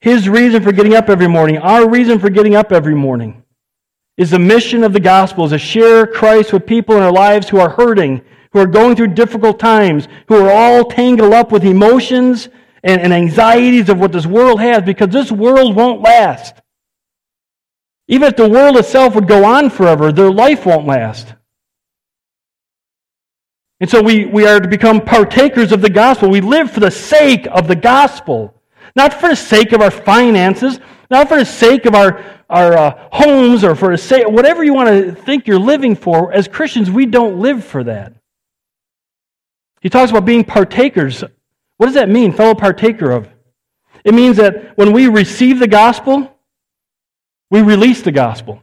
His 0.00 0.28
reason 0.28 0.62
for 0.62 0.72
getting 0.72 0.94
up 0.94 1.08
every 1.08 1.26
morning, 1.26 1.58
our 1.58 1.88
reason 1.88 2.18
for 2.18 2.28
getting 2.28 2.54
up 2.54 2.70
every 2.70 2.94
morning, 2.94 3.42
is 4.16 4.30
the 4.30 4.38
mission 4.38 4.82
of 4.82 4.92
the 4.92 5.00
gospel, 5.00 5.44
is 5.44 5.50
to 5.50 5.58
share 5.58 6.06
Christ 6.06 6.52
with 6.52 6.66
people 6.66 6.96
in 6.96 7.02
our 7.02 7.12
lives 7.12 7.48
who 7.48 7.58
are 7.58 7.68
hurting, 7.68 8.22
who 8.52 8.60
are 8.60 8.66
going 8.66 8.96
through 8.96 9.08
difficult 9.08 9.58
times, 9.58 10.08
who 10.28 10.36
are 10.36 10.50
all 10.50 10.84
tangled 10.84 11.34
up 11.34 11.52
with 11.52 11.64
emotions 11.64 12.48
and, 12.82 13.00
and 13.00 13.12
anxieties 13.12 13.88
of 13.88 13.98
what 13.98 14.12
this 14.12 14.26
world 14.26 14.60
has, 14.60 14.82
because 14.82 15.08
this 15.08 15.30
world 15.30 15.76
won't 15.76 16.00
last. 16.00 16.54
Even 18.08 18.28
if 18.28 18.36
the 18.36 18.48
world 18.48 18.76
itself 18.76 19.14
would 19.14 19.28
go 19.28 19.44
on 19.44 19.68
forever, 19.68 20.12
their 20.12 20.30
life 20.30 20.64
won't 20.64 20.86
last. 20.86 21.34
And 23.80 23.90
so 23.90 24.00
we, 24.00 24.24
we 24.24 24.46
are 24.46 24.60
to 24.60 24.68
become 24.68 25.02
partakers 25.02 25.72
of 25.72 25.82
the 25.82 25.90
gospel. 25.90 26.30
We 26.30 26.40
live 26.40 26.70
for 26.70 26.80
the 26.80 26.90
sake 26.90 27.46
of 27.50 27.68
the 27.68 27.76
gospel. 27.76 28.54
Not 28.94 29.12
for 29.12 29.28
the 29.28 29.36
sake 29.36 29.72
of 29.72 29.82
our 29.82 29.90
finances, 29.90 30.80
not 31.10 31.28
for 31.28 31.36
the 31.36 31.44
sake 31.44 31.84
of 31.84 31.94
our, 31.94 32.24
our 32.48 32.76
uh, 32.76 33.08
homes 33.12 33.64
or 33.64 33.74
for 33.74 33.90
the 33.90 33.98
sake, 33.98 34.28
whatever 34.28 34.62
you 34.62 34.72
want 34.72 34.88
to 34.88 35.12
think 35.12 35.46
you're 35.46 35.58
living 35.58 35.96
for. 35.96 36.32
As 36.32 36.48
Christians, 36.48 36.90
we 36.90 37.06
don't 37.06 37.38
live 37.38 37.64
for 37.64 37.84
that. 37.84 38.12
He 39.80 39.88
talks 39.88 40.10
about 40.10 40.24
being 40.24 40.44
partakers. 40.44 41.22
What 41.76 41.86
does 41.86 41.94
that 41.94 42.08
mean, 42.08 42.32
fellow 42.32 42.54
partaker 42.54 43.10
of? 43.10 43.28
It 44.04 44.14
means 44.14 44.36
that 44.36 44.76
when 44.78 44.92
we 44.92 45.08
receive 45.08 45.58
the 45.58 45.68
gospel, 45.68 46.32
we 47.50 47.62
release 47.62 48.02
the 48.02 48.12
gospel. 48.12 48.62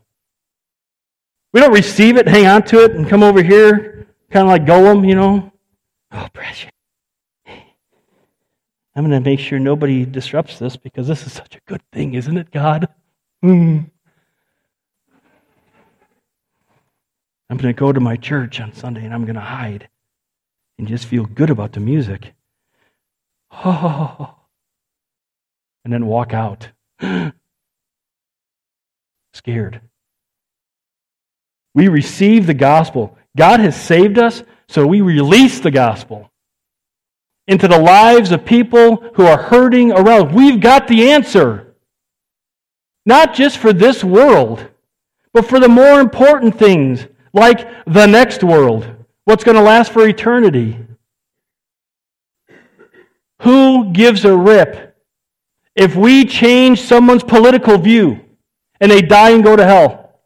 We 1.52 1.60
don't 1.60 1.74
receive 1.74 2.18
it, 2.18 2.28
hang 2.28 2.48
on 2.48 2.64
to 2.64 2.84
it, 2.84 2.92
and 2.92 3.08
come 3.08 3.24
over 3.24 3.44
here, 3.44 4.08
kind 4.32 4.48
of 4.48 4.52
like 4.52 4.66
Gollum, 4.66 5.08
you 5.08 5.16
know. 5.16 5.52
Oh, 6.12 6.28
precious. 6.34 6.72
I'm 8.96 9.08
going 9.08 9.12
to 9.12 9.30
make 9.30 9.40
sure 9.40 9.60
nobody 9.60 10.06
disrupts 10.06 10.60
this 10.60 10.78
because 10.78 11.08
this 11.08 11.26
is 11.26 11.34
such 11.34 11.56
a 11.56 11.62
good 11.68 11.82
thing, 11.92 12.14
isn't 12.14 12.38
it, 12.38 12.52
God? 12.52 12.88
Mm. 13.44 13.90
I'm 17.50 17.58
going 17.58 17.74
to 17.74 17.80
go 17.80 17.92
to 17.92 18.00
my 18.00 18.16
church 18.16 18.62
on 18.62 18.74
Sunday 18.74 19.04
and 19.04 19.14
I'm 19.14 19.26
going 19.26 19.36
to 19.36 19.42
hide 19.42 19.90
and 20.78 20.88
just 20.88 21.06
feel 21.06 21.26
good 21.26 21.50
about 21.50 21.74
the 21.74 21.80
music. 21.80 22.34
Oh. 23.52 24.36
And 25.86 25.92
then 25.92 26.06
walk 26.06 26.34
out. 26.34 26.70
Scared. 29.34 29.82
We 31.76 31.90
receive 31.90 32.48
the 32.48 32.54
gospel. 32.54 33.18
God 33.36 33.60
has 33.60 33.76
saved 33.76 34.18
us, 34.18 34.44
so 34.70 34.88
we 34.88 35.02
release 35.02 35.60
the 35.60 35.72
gospel 35.72 36.32
into 37.48 37.68
the 37.68 37.78
lives 37.80 38.32
of 38.32 38.46
people 38.46 38.96
who 39.16 39.26
are 39.26 39.38
hurting 39.38 39.92
around. 39.92 40.34
We've 40.34 40.62
got 40.62 40.88
the 40.88 41.12
answer. 41.12 41.73
Not 43.06 43.34
just 43.34 43.58
for 43.58 43.74
this 43.74 44.04
world, 44.04 44.68
but 45.34 45.46
for 45.46 45.60
the 45.60 45.68
more 45.68 46.00
important 46.00 46.58
things, 46.58 47.06
like 47.34 47.68
the 47.86 48.06
next 48.06 48.44
world, 48.44 48.88
what's 49.26 49.44
going 49.44 49.58
to 49.58 49.64
last 49.64 49.92
for 49.92 50.08
eternity. 50.08 50.78
Who 53.42 53.92
gives 53.92 54.24
a 54.24 54.36
rip 54.36 54.96
if 55.76 55.96
we 55.96 56.24
change 56.24 56.82
someone's 56.82 57.24
political 57.24 57.78
view 57.78 58.22
and 58.80 58.90
they 58.90 59.02
die 59.02 59.32
and 59.32 59.44
go 59.44 59.56
to 59.56 59.66
hell? 59.66 60.20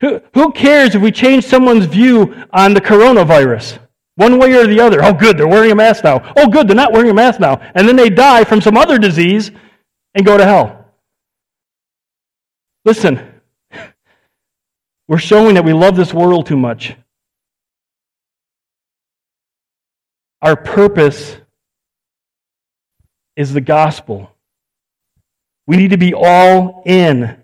Who, 0.00 0.20
who 0.34 0.52
cares 0.52 0.94
if 0.94 1.02
we 1.02 1.12
change 1.12 1.44
someone's 1.44 1.86
view 1.86 2.34
on 2.52 2.74
the 2.74 2.80
coronavirus? 2.80 3.78
One 4.16 4.38
way 4.38 4.52
or 4.54 4.66
the 4.66 4.80
other. 4.80 5.04
Oh, 5.04 5.12
good, 5.12 5.38
they're 5.38 5.46
wearing 5.46 5.70
a 5.70 5.76
mask 5.76 6.02
now. 6.02 6.32
Oh, 6.36 6.48
good, 6.48 6.66
they're 6.66 6.74
not 6.74 6.92
wearing 6.92 7.10
a 7.10 7.14
mask 7.14 7.38
now. 7.38 7.60
And 7.74 7.86
then 7.86 7.94
they 7.94 8.10
die 8.10 8.42
from 8.42 8.60
some 8.60 8.76
other 8.76 8.98
disease 8.98 9.52
and 10.14 10.24
go 10.24 10.36
to 10.36 10.44
hell. 10.44 10.86
Listen, 12.84 13.40
we're 15.08 15.18
showing 15.18 15.54
that 15.54 15.64
we 15.64 15.72
love 15.72 15.96
this 15.96 16.12
world 16.12 16.46
too 16.46 16.56
much. 16.56 16.94
Our 20.40 20.56
purpose 20.56 21.36
is 23.36 23.52
the 23.52 23.60
gospel. 23.60 24.30
We 25.66 25.76
need 25.76 25.90
to 25.90 25.96
be 25.96 26.14
all 26.14 26.82
in. 26.86 27.36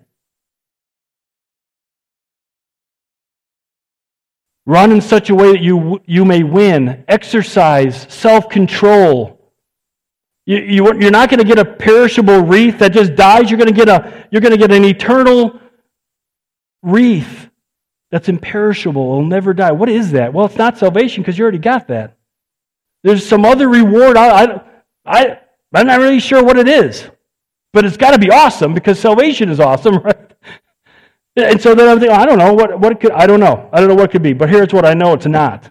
Run 4.67 4.93
in 4.93 5.01
such 5.01 5.29
a 5.29 5.35
way 5.35 5.53
that 5.53 5.61
you, 5.61 6.01
you 6.07 6.25
may 6.25 6.43
win. 6.43 7.05
Exercise 7.07 8.07
self 8.13 8.49
control. 8.49 9.44
You, 10.47 10.59
you, 10.59 10.87
are 10.87 11.11
not 11.11 11.31
going 11.31 11.39
to 11.39 11.45
get 11.45 11.59
a 11.59 11.65
perishable 11.65 12.41
wreath 12.41 12.79
that 12.81 12.93
just 12.93 13.15
dies. 13.15 13.51
You're 13.51 13.59
going 13.59 13.73
to 13.73 13.75
get, 13.75 13.89
a, 13.89 14.27
you're 14.31 14.43
going 14.43 14.53
to 14.53 14.59
get 14.59 14.71
an 14.71 14.85
eternal 14.85 15.59
wreath 16.83 17.49
that's 18.11 18.29
imperishable. 18.29 19.03
It'll 19.03 19.25
never 19.25 19.55
die. 19.55 19.73
What 19.73 19.89
is 19.89 20.13
that? 20.13 20.35
Well, 20.35 20.47
it's 20.47 20.57
not 20.57 20.77
salvation 20.77 21.23
because 21.23 21.39
you 21.39 21.43
already 21.45 21.59
got 21.59 21.89
that. 21.89 22.17
There's 23.03 23.27
some 23.27 23.45
other 23.45 23.69
reward. 23.69 24.17
I, 24.17 24.45
I, 24.45 24.61
I, 25.07 25.39
I'm 25.73 25.87
not 25.87 25.99
really 25.99 26.21
sure 26.21 26.45
what 26.45 26.59
it 26.59 26.69
is, 26.69 27.09
but 27.73 27.85
it's 27.85 27.97
got 27.97 28.13
to 28.13 28.19
be 28.19 28.31
awesome 28.31 28.75
because 28.75 29.01
salvation 29.01 29.49
is 29.49 29.61
awesome, 29.61 29.99
right? 30.05 30.35
And 31.37 31.61
so 31.61 31.75
then 31.75 31.89
I'm 31.89 31.99
thinking, 31.99 32.17
I 32.17 32.25
don't 32.25 32.39
know 32.39 32.53
what 32.53 32.79
what 32.79 33.01
could. 33.01 33.11
I 33.11 33.27
don't 33.27 33.41
know. 33.41 33.69
I 33.73 33.81
don't 33.81 33.89
know 33.89 33.97
what 33.97 34.05
it 34.05 34.13
could 34.13 34.23
be. 34.23 34.33
But 34.33 34.49
here's 34.49 34.73
what 34.73 34.85
I 34.87 34.95
know: 34.95 35.15
it's 35.15 35.27
not. 35.27 35.71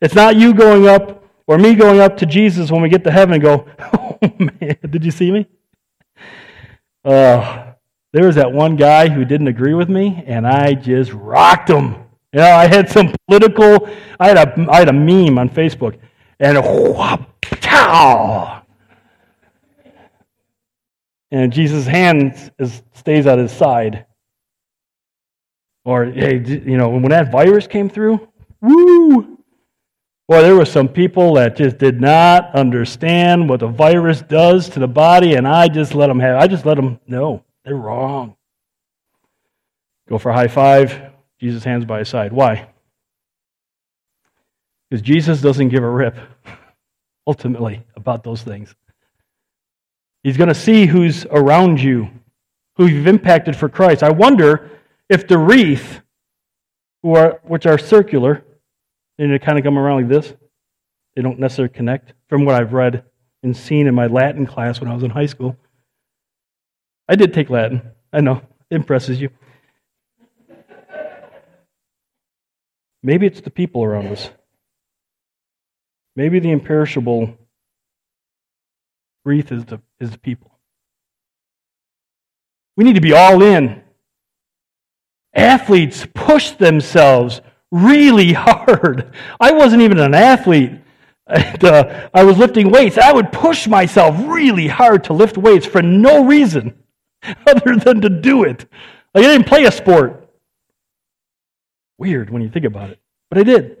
It's 0.00 0.14
not 0.14 0.34
you 0.34 0.52
going 0.52 0.88
up 0.88 1.24
or 1.46 1.58
me 1.58 1.74
going 1.74 2.00
up 2.00 2.16
to 2.18 2.26
Jesus 2.26 2.70
when 2.70 2.82
we 2.82 2.88
get 2.88 3.04
to 3.04 3.10
heaven 3.10 3.34
and 3.34 3.42
go, 3.42 3.66
"Oh 3.78 4.18
man, 4.38 4.76
did 4.88 5.04
you 5.04 5.10
see 5.10 5.30
me?" 5.30 5.46
Uh, 7.04 7.72
there 8.12 8.26
was 8.26 8.36
that 8.36 8.52
one 8.52 8.76
guy 8.76 9.08
who 9.08 9.24
didn't 9.24 9.48
agree 9.48 9.74
with 9.74 9.88
me, 9.88 10.22
and 10.26 10.46
I 10.46 10.74
just 10.74 11.12
rocked 11.12 11.68
him. 11.68 11.94
You 12.32 12.40
know, 12.40 12.50
I 12.50 12.66
had 12.66 12.88
some 12.88 13.14
political. 13.28 13.88
I 14.18 14.28
had 14.28 14.36
a 14.38 14.70
I 14.70 14.78
had 14.78 14.88
a 14.88 14.92
meme 14.92 15.38
on 15.38 15.48
Facebook, 15.48 15.98
and 16.40 16.58
whoop. 16.58 17.20
And 21.30 21.52
Jesus' 21.52 21.86
hand 21.86 22.52
is, 22.58 22.82
stays 22.94 23.26
at 23.26 23.38
his 23.38 23.52
side. 23.52 24.06
Or, 25.84 26.04
hey, 26.04 26.38
you 26.38 26.76
know, 26.76 26.88
when 26.88 27.10
that 27.10 27.30
virus 27.30 27.66
came 27.66 27.88
through, 27.88 28.26
woo! 28.60 29.35
Boy, 30.28 30.42
there 30.42 30.56
were 30.56 30.64
some 30.64 30.88
people 30.88 31.34
that 31.34 31.56
just 31.56 31.78
did 31.78 32.00
not 32.00 32.52
understand 32.54 33.48
what 33.48 33.60
the 33.60 33.68
virus 33.68 34.22
does 34.22 34.68
to 34.70 34.80
the 34.80 34.88
body, 34.88 35.34
and 35.34 35.46
I 35.46 35.68
just 35.68 35.94
let 35.94 36.08
them 36.08 36.18
have. 36.18 36.40
I 36.40 36.48
just 36.48 36.66
let 36.66 36.74
them 36.74 36.98
know 37.06 37.44
they're 37.64 37.76
wrong. 37.76 38.36
Go 40.08 40.18
for 40.18 40.30
a 40.30 40.34
high 40.34 40.48
five. 40.48 41.12
Jesus' 41.38 41.64
hands 41.64 41.84
by 41.84 42.00
his 42.00 42.08
side. 42.08 42.32
Why? 42.32 42.68
Because 44.88 45.02
Jesus 45.02 45.40
doesn't 45.40 45.68
give 45.68 45.82
a 45.82 45.88
rip, 45.88 46.16
ultimately, 47.26 47.84
about 47.94 48.24
those 48.24 48.42
things. 48.42 48.74
He's 50.22 50.36
going 50.36 50.48
to 50.48 50.54
see 50.54 50.86
who's 50.86 51.24
around 51.26 51.80
you, 51.80 52.08
who 52.76 52.86
you've 52.86 53.06
impacted 53.06 53.54
for 53.54 53.68
Christ. 53.68 54.02
I 54.02 54.10
wonder 54.10 54.70
if 55.08 55.28
the 55.28 55.38
wreath, 55.38 56.00
which 57.02 57.66
are 57.66 57.78
circular, 57.78 58.42
and 59.18 59.32
they 59.32 59.38
kind 59.38 59.58
of 59.58 59.64
come 59.64 59.78
around 59.78 60.02
like 60.02 60.08
this, 60.08 60.34
they 61.14 61.22
don't 61.22 61.38
necessarily 61.38 61.72
connect 61.72 62.12
from 62.28 62.44
what 62.44 62.54
I've 62.54 62.72
read 62.72 63.04
and 63.42 63.56
seen 63.56 63.86
in 63.86 63.94
my 63.94 64.06
Latin 64.06 64.46
class 64.46 64.80
when 64.80 64.90
I 64.90 64.94
was 64.94 65.02
in 65.02 65.10
high 65.10 65.26
school. 65.26 65.56
I 67.08 67.16
did 67.16 67.32
take 67.32 67.50
Latin. 67.50 67.82
I 68.12 68.20
know. 68.20 68.42
It 68.70 68.74
impresses 68.74 69.20
you. 69.20 69.30
Maybe 73.02 73.26
it's 73.26 73.40
the 73.40 73.50
people 73.50 73.84
around 73.84 74.08
us. 74.08 74.30
Maybe 76.16 76.40
the 76.40 76.50
imperishable 76.50 77.36
wreath 79.24 79.52
is 79.52 79.64
the, 79.66 79.80
is 80.00 80.10
the 80.10 80.18
people. 80.18 80.58
We 82.76 82.84
need 82.84 82.96
to 82.96 83.00
be 83.00 83.12
all 83.12 83.42
in 83.42 83.82
Athletes 85.36 86.06
push 86.14 86.52
themselves 86.52 87.42
really 87.84 88.32
hard. 88.34 89.12
I 89.40 89.52
wasn't 89.52 89.82
even 89.82 89.98
an 89.98 90.14
athlete. 90.14 90.72
And, 91.26 91.64
uh, 91.64 92.08
I 92.14 92.24
was 92.24 92.38
lifting 92.38 92.70
weights. 92.70 92.98
I 92.98 93.12
would 93.12 93.32
push 93.32 93.66
myself 93.66 94.16
really 94.26 94.68
hard 94.68 95.04
to 95.04 95.12
lift 95.12 95.36
weights 95.36 95.66
for 95.66 95.82
no 95.82 96.24
reason 96.24 96.78
other 97.46 97.76
than 97.76 98.00
to 98.02 98.08
do 98.08 98.44
it. 98.44 98.66
Like 99.14 99.24
I 99.24 99.28
didn't 99.28 99.46
play 99.46 99.64
a 99.64 99.72
sport. 99.72 100.28
Weird 101.98 102.30
when 102.30 102.42
you 102.42 102.50
think 102.50 102.66
about 102.66 102.90
it, 102.90 103.00
but 103.30 103.38
I 103.38 103.42
did. 103.42 103.78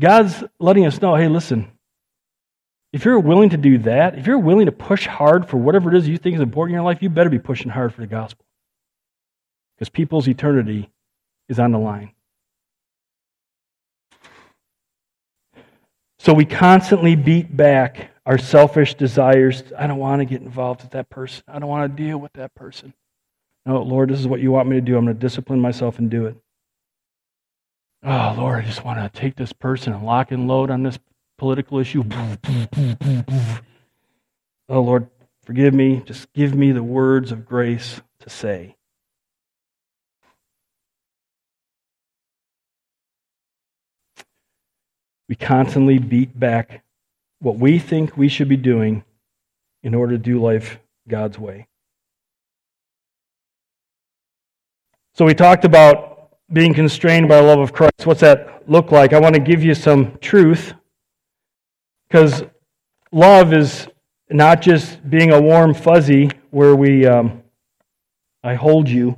God's 0.00 0.42
letting 0.58 0.86
us 0.86 1.00
know 1.00 1.14
hey, 1.14 1.28
listen, 1.28 1.70
if 2.92 3.04
you're 3.04 3.20
willing 3.20 3.50
to 3.50 3.56
do 3.56 3.78
that, 3.78 4.18
if 4.18 4.26
you're 4.26 4.38
willing 4.38 4.66
to 4.66 4.72
push 4.72 5.06
hard 5.06 5.48
for 5.48 5.58
whatever 5.58 5.94
it 5.94 5.98
is 5.98 6.08
you 6.08 6.18
think 6.18 6.36
is 6.36 6.42
important 6.42 6.72
in 6.72 6.76
your 6.76 6.84
life, 6.84 7.02
you 7.02 7.10
better 7.10 7.30
be 7.30 7.38
pushing 7.38 7.70
hard 7.70 7.94
for 7.94 8.00
the 8.00 8.06
gospel 8.06 8.44
because 9.76 9.88
people's 9.88 10.28
eternity 10.28 10.90
is 11.48 11.58
on 11.58 11.72
the 11.72 11.78
line. 11.78 12.12
So 16.18 16.32
we 16.32 16.44
constantly 16.44 17.16
beat 17.16 17.56
back 17.56 18.10
our 18.24 18.38
selfish 18.38 18.94
desires. 18.94 19.64
I 19.76 19.88
don't 19.88 19.98
want 19.98 20.20
to 20.20 20.24
get 20.24 20.40
involved 20.40 20.82
with 20.82 20.92
that 20.92 21.10
person. 21.10 21.42
I 21.48 21.58
don't 21.58 21.68
want 21.68 21.90
to 21.90 22.02
deal 22.02 22.18
with 22.18 22.32
that 22.34 22.54
person. 22.54 22.94
No, 23.66 23.82
Lord, 23.82 24.10
this 24.10 24.20
is 24.20 24.28
what 24.28 24.40
you 24.40 24.52
want 24.52 24.68
me 24.68 24.76
to 24.76 24.80
do. 24.80 24.96
I'm 24.96 25.04
going 25.04 25.16
to 25.16 25.20
discipline 25.20 25.60
myself 25.60 25.98
and 25.98 26.08
do 26.10 26.26
it. 26.26 26.36
Oh, 28.04 28.34
Lord, 28.36 28.62
I 28.62 28.66
just 28.66 28.84
want 28.84 28.98
to 29.00 29.20
take 29.20 29.36
this 29.36 29.52
person 29.52 29.92
and 29.92 30.04
lock 30.04 30.30
and 30.30 30.46
load 30.48 30.70
on 30.70 30.82
this 30.82 30.98
political 31.38 31.78
issue. 31.78 32.04
Oh, 34.68 34.80
Lord, 34.80 35.08
forgive 35.44 35.74
me. 35.74 36.02
Just 36.06 36.32
give 36.32 36.54
me 36.54 36.72
the 36.72 36.82
words 36.82 37.32
of 37.32 37.44
grace 37.44 38.00
to 38.20 38.30
say. 38.30 38.76
We 45.32 45.36
constantly 45.36 45.98
beat 45.98 46.38
back 46.38 46.82
what 47.40 47.56
we 47.56 47.78
think 47.78 48.18
we 48.18 48.28
should 48.28 48.50
be 48.50 48.58
doing 48.58 49.02
in 49.82 49.94
order 49.94 50.12
to 50.12 50.22
do 50.22 50.38
life 50.38 50.78
God's 51.08 51.38
way. 51.38 51.68
So 55.14 55.24
we 55.24 55.32
talked 55.32 55.64
about 55.64 56.28
being 56.52 56.74
constrained 56.74 57.30
by 57.30 57.36
the 57.36 57.44
love 57.44 57.60
of 57.60 57.72
Christ. 57.72 58.04
What's 58.04 58.20
that 58.20 58.68
look 58.68 58.92
like? 58.92 59.14
I 59.14 59.20
want 59.20 59.34
to 59.34 59.40
give 59.40 59.64
you 59.64 59.74
some 59.74 60.18
truth 60.18 60.74
because 62.08 62.42
love 63.10 63.54
is 63.54 63.88
not 64.28 64.60
just 64.60 65.08
being 65.08 65.32
a 65.32 65.40
warm 65.40 65.72
fuzzy 65.72 66.30
where 66.50 66.76
we, 66.76 67.06
um, 67.06 67.42
I 68.44 68.52
hold 68.52 68.86
you 68.86 69.16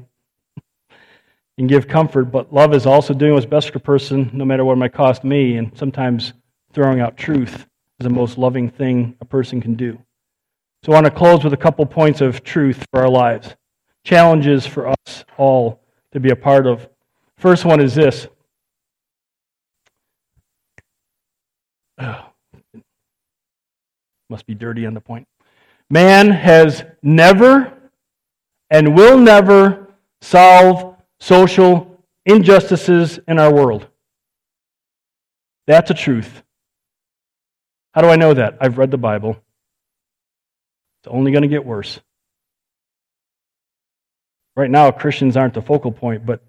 and 1.58 1.68
give 1.68 1.86
comfort, 1.86 2.24
but 2.26 2.52
love 2.52 2.74
is 2.74 2.86
also 2.86 3.14
doing 3.14 3.34
what's 3.34 3.46
best 3.46 3.70
for 3.70 3.78
a 3.78 3.80
person, 3.80 4.30
no 4.32 4.44
matter 4.44 4.64
what 4.64 4.72
it 4.72 4.76
might 4.76 4.92
cost 4.92 5.22
me. 5.24 5.56
And 5.56 5.76
sometimes 5.76 6.32
throwing 6.72 7.00
out 7.00 7.16
truth 7.16 7.54
is 7.54 8.04
the 8.04 8.10
most 8.10 8.38
loving 8.38 8.68
thing 8.68 9.16
a 9.20 9.24
person 9.24 9.60
can 9.60 9.74
do. 9.74 9.98
So 10.82 10.92
I 10.92 10.96
want 10.96 11.06
to 11.06 11.12
close 11.12 11.44
with 11.44 11.52
a 11.52 11.58
couple 11.58 11.86
points 11.86 12.20
of 12.20 12.42
truth 12.42 12.84
for 12.90 13.00
our 13.00 13.08
lives. 13.08 13.54
Challenges 14.04 14.66
for 14.66 14.88
us 14.88 15.24
all 15.38 15.80
to 16.12 16.20
be 16.20 16.30
a 16.30 16.36
part 16.36 16.66
of. 16.66 16.88
First 17.38 17.64
one 17.64 17.80
is 17.80 17.94
this. 17.94 18.26
must 24.28 24.46
be 24.46 24.54
dirty 24.54 24.84
on 24.84 24.94
the 24.94 25.00
point. 25.00 25.28
Man 25.90 26.30
has 26.30 26.84
never 27.02 27.72
and 28.70 28.96
will 28.96 29.18
never 29.18 29.94
solve 30.20 30.93
social 31.24 32.04
injustices 32.26 33.18
in 33.26 33.38
our 33.38 33.52
world. 33.52 33.86
That's 35.66 35.90
a 35.90 35.94
truth. 35.94 36.42
How 37.92 38.02
do 38.02 38.08
I 38.08 38.16
know 38.16 38.34
that? 38.34 38.58
I've 38.60 38.76
read 38.76 38.90
the 38.90 38.98
Bible. 38.98 39.38
It's 41.00 41.08
only 41.08 41.32
going 41.32 41.40
to 41.40 41.48
get 41.48 41.64
worse. 41.64 41.98
Right 44.54 44.70
now, 44.70 44.90
Christians 44.90 45.38
aren't 45.38 45.54
the 45.54 45.62
focal 45.62 45.92
point, 45.92 46.26
but 46.26 46.42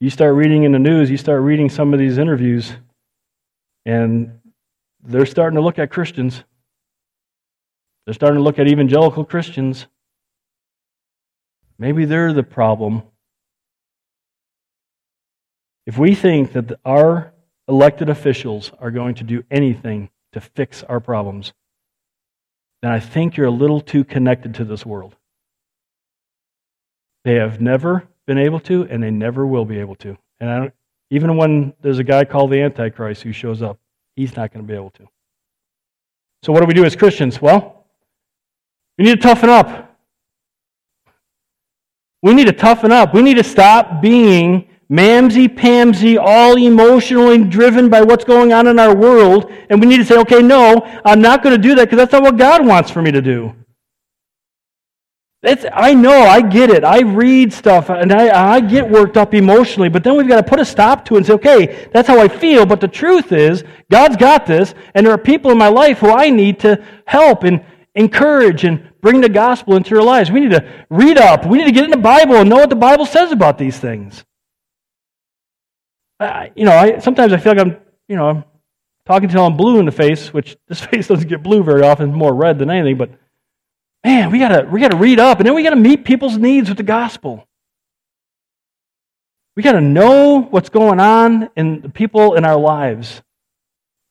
you 0.00 0.10
start 0.10 0.34
reading 0.34 0.64
in 0.64 0.72
the 0.72 0.80
news, 0.80 1.08
you 1.08 1.16
start 1.16 1.42
reading 1.42 1.70
some 1.70 1.92
of 1.92 2.00
these 2.00 2.18
interviews, 2.18 2.72
and 3.84 4.40
they're 5.04 5.26
starting 5.26 5.56
to 5.56 5.62
look 5.62 5.78
at 5.78 5.92
Christians. 5.92 6.42
They're 8.04 8.14
starting 8.14 8.38
to 8.38 8.42
look 8.42 8.58
at 8.58 8.66
evangelical 8.66 9.24
Christians. 9.24 9.86
Maybe 11.78 12.06
they're 12.06 12.32
the 12.32 12.42
problem 12.42 13.04
if 15.86 15.96
we 15.96 16.14
think 16.14 16.52
that 16.52 16.78
our 16.84 17.32
elected 17.68 18.08
officials 18.08 18.72
are 18.80 18.90
going 18.90 19.14
to 19.16 19.24
do 19.24 19.44
anything 19.50 20.10
to 20.32 20.40
fix 20.40 20.82
our 20.84 21.00
problems, 21.00 21.52
then 22.82 22.92
I 22.92 23.00
think 23.00 23.36
you're 23.36 23.46
a 23.46 23.50
little 23.50 23.80
too 23.80 24.04
connected 24.04 24.54
to 24.56 24.64
this 24.64 24.84
world. 24.84 25.16
They 27.24 27.34
have 27.34 27.60
never 27.60 28.06
been 28.26 28.38
able 28.38 28.60
to, 28.60 28.84
and 28.84 29.02
they 29.02 29.10
never 29.10 29.46
will 29.46 29.64
be 29.64 29.78
able 29.78 29.94
to. 29.96 30.16
And 30.40 30.72
even 31.10 31.36
when 31.36 31.72
there's 31.80 31.98
a 31.98 32.04
guy 32.04 32.24
called 32.24 32.50
the 32.50 32.60
Antichrist 32.60 33.22
who 33.22 33.32
shows 33.32 33.62
up, 33.62 33.78
he's 34.16 34.36
not 34.36 34.52
going 34.52 34.64
to 34.64 34.70
be 34.70 34.76
able 34.76 34.90
to. 34.90 35.08
So, 36.42 36.52
what 36.52 36.60
do 36.60 36.66
we 36.66 36.74
do 36.74 36.84
as 36.84 36.94
Christians? 36.94 37.40
Well, 37.40 37.86
we 38.98 39.04
need 39.04 39.20
to 39.20 39.28
toughen 39.28 39.50
up. 39.50 39.96
We 42.22 42.34
need 42.34 42.46
to 42.46 42.52
toughen 42.52 42.92
up. 42.92 43.14
We 43.14 43.22
need 43.22 43.36
to 43.36 43.44
stop 43.44 44.00
being 44.00 44.68
mamsy 44.90 45.48
pamsy, 45.48 46.18
all 46.20 46.56
emotionally 46.56 47.42
driven 47.44 47.88
by 47.88 48.02
what's 48.02 48.24
going 48.24 48.52
on 48.52 48.66
in 48.66 48.78
our 48.78 48.94
world. 48.94 49.50
And 49.68 49.80
we 49.80 49.86
need 49.86 49.98
to 49.98 50.04
say, 50.04 50.18
okay, 50.18 50.42
no, 50.42 50.82
I'm 51.04 51.20
not 51.20 51.42
going 51.42 51.60
to 51.60 51.62
do 51.62 51.74
that 51.76 51.86
because 51.86 51.98
that's 51.98 52.12
not 52.12 52.22
what 52.22 52.36
God 52.36 52.66
wants 52.66 52.90
for 52.90 53.02
me 53.02 53.10
to 53.12 53.22
do. 53.22 53.54
It's, 55.42 55.64
I 55.72 55.94
know, 55.94 56.22
I 56.22 56.40
get 56.40 56.70
it. 56.70 56.82
I 56.82 57.02
read 57.02 57.52
stuff 57.52 57.88
and 57.88 58.12
I, 58.12 58.54
I 58.54 58.60
get 58.60 58.88
worked 58.88 59.16
up 59.16 59.32
emotionally, 59.32 59.88
but 59.88 60.02
then 60.02 60.16
we've 60.16 60.26
got 60.26 60.44
to 60.44 60.50
put 60.50 60.58
a 60.58 60.64
stop 60.64 61.04
to 61.04 61.14
it 61.14 61.18
and 61.18 61.26
say, 61.26 61.34
okay, 61.34 61.88
that's 61.92 62.08
how 62.08 62.18
I 62.18 62.26
feel, 62.26 62.66
but 62.66 62.80
the 62.80 62.88
truth 62.88 63.30
is, 63.30 63.62
God's 63.88 64.16
got 64.16 64.46
this, 64.46 64.74
and 64.94 65.06
there 65.06 65.12
are 65.12 65.18
people 65.18 65.52
in 65.52 65.58
my 65.58 65.68
life 65.68 65.98
who 65.98 66.10
I 66.10 66.30
need 66.30 66.58
to 66.60 66.84
help 67.06 67.44
and 67.44 67.64
encourage 67.94 68.64
and 68.64 68.90
bring 69.00 69.20
the 69.20 69.28
gospel 69.28 69.76
into 69.76 69.94
their 69.94 70.02
lives. 70.02 70.32
We 70.32 70.40
need 70.40 70.50
to 70.50 70.66
read 70.90 71.16
up. 71.16 71.46
We 71.46 71.58
need 71.58 71.66
to 71.66 71.72
get 71.72 71.84
in 71.84 71.90
the 71.90 71.96
Bible 71.96 72.36
and 72.36 72.50
know 72.50 72.56
what 72.56 72.70
the 72.70 72.74
Bible 72.74 73.06
says 73.06 73.30
about 73.30 73.56
these 73.56 73.78
things. 73.78 74.24
You 76.20 76.64
know, 76.64 76.72
I, 76.72 76.98
sometimes 76.98 77.32
I 77.32 77.36
feel 77.36 77.52
like 77.52 77.66
I'm, 77.66 77.76
you 78.08 78.16
know, 78.16 78.44
talking 79.04 79.28
till 79.28 79.44
I'm 79.44 79.56
blue 79.56 79.78
in 79.78 79.86
the 79.86 79.92
face, 79.92 80.32
which 80.32 80.56
this 80.68 80.80
face 80.80 81.08
doesn't 81.08 81.28
get 81.28 81.42
blue 81.42 81.62
very 81.62 81.82
often, 81.82 82.12
more 82.12 82.34
red 82.34 82.58
than 82.58 82.70
anything, 82.70 82.96
but 82.96 83.10
man, 84.04 84.30
we 84.30 84.38
gotta 84.38 84.68
we 84.70 84.80
gotta 84.80 84.96
read 84.96 85.18
up, 85.18 85.38
and 85.38 85.46
then 85.46 85.54
we 85.54 85.62
gotta 85.62 85.76
meet 85.76 86.04
people's 86.04 86.38
needs 86.38 86.68
with 86.68 86.78
the 86.78 86.84
gospel. 86.84 87.46
We 89.56 89.62
gotta 89.62 89.80
know 89.80 90.42
what's 90.42 90.68
going 90.68 91.00
on 91.00 91.50
in 91.56 91.80
the 91.80 91.88
people 91.88 92.34
in 92.34 92.44
our 92.44 92.58
lives 92.58 93.22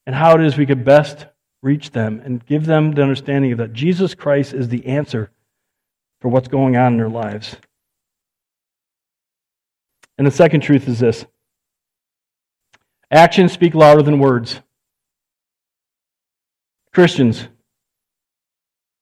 and 0.06 0.16
how 0.16 0.36
it 0.36 0.42
is 0.42 0.58
we 0.58 0.66
could 0.66 0.84
best 0.84 1.28
reach 1.62 1.92
them 1.92 2.22
and 2.24 2.46
give 2.46 2.66
them 2.66 2.92
the 2.92 3.02
understanding 3.02 3.52
of 3.52 3.58
that 3.58 3.74
Jesus 3.74 4.14
Christ 4.14 4.54
is 4.54 4.68
the 4.70 4.86
answer 4.86 5.32
for 6.22 6.30
what's 6.30 6.48
going 6.48 6.78
on 6.78 6.94
in 6.94 6.98
their 6.98 7.10
lives. 7.10 7.56
And 10.18 10.26
the 10.26 10.32
second 10.32 10.62
truth 10.62 10.88
is 10.88 11.00
this 11.00 11.26
actions 13.12 13.52
speak 13.52 13.74
louder 13.74 14.02
than 14.02 14.20
words. 14.20 14.60
Christians, 16.94 17.48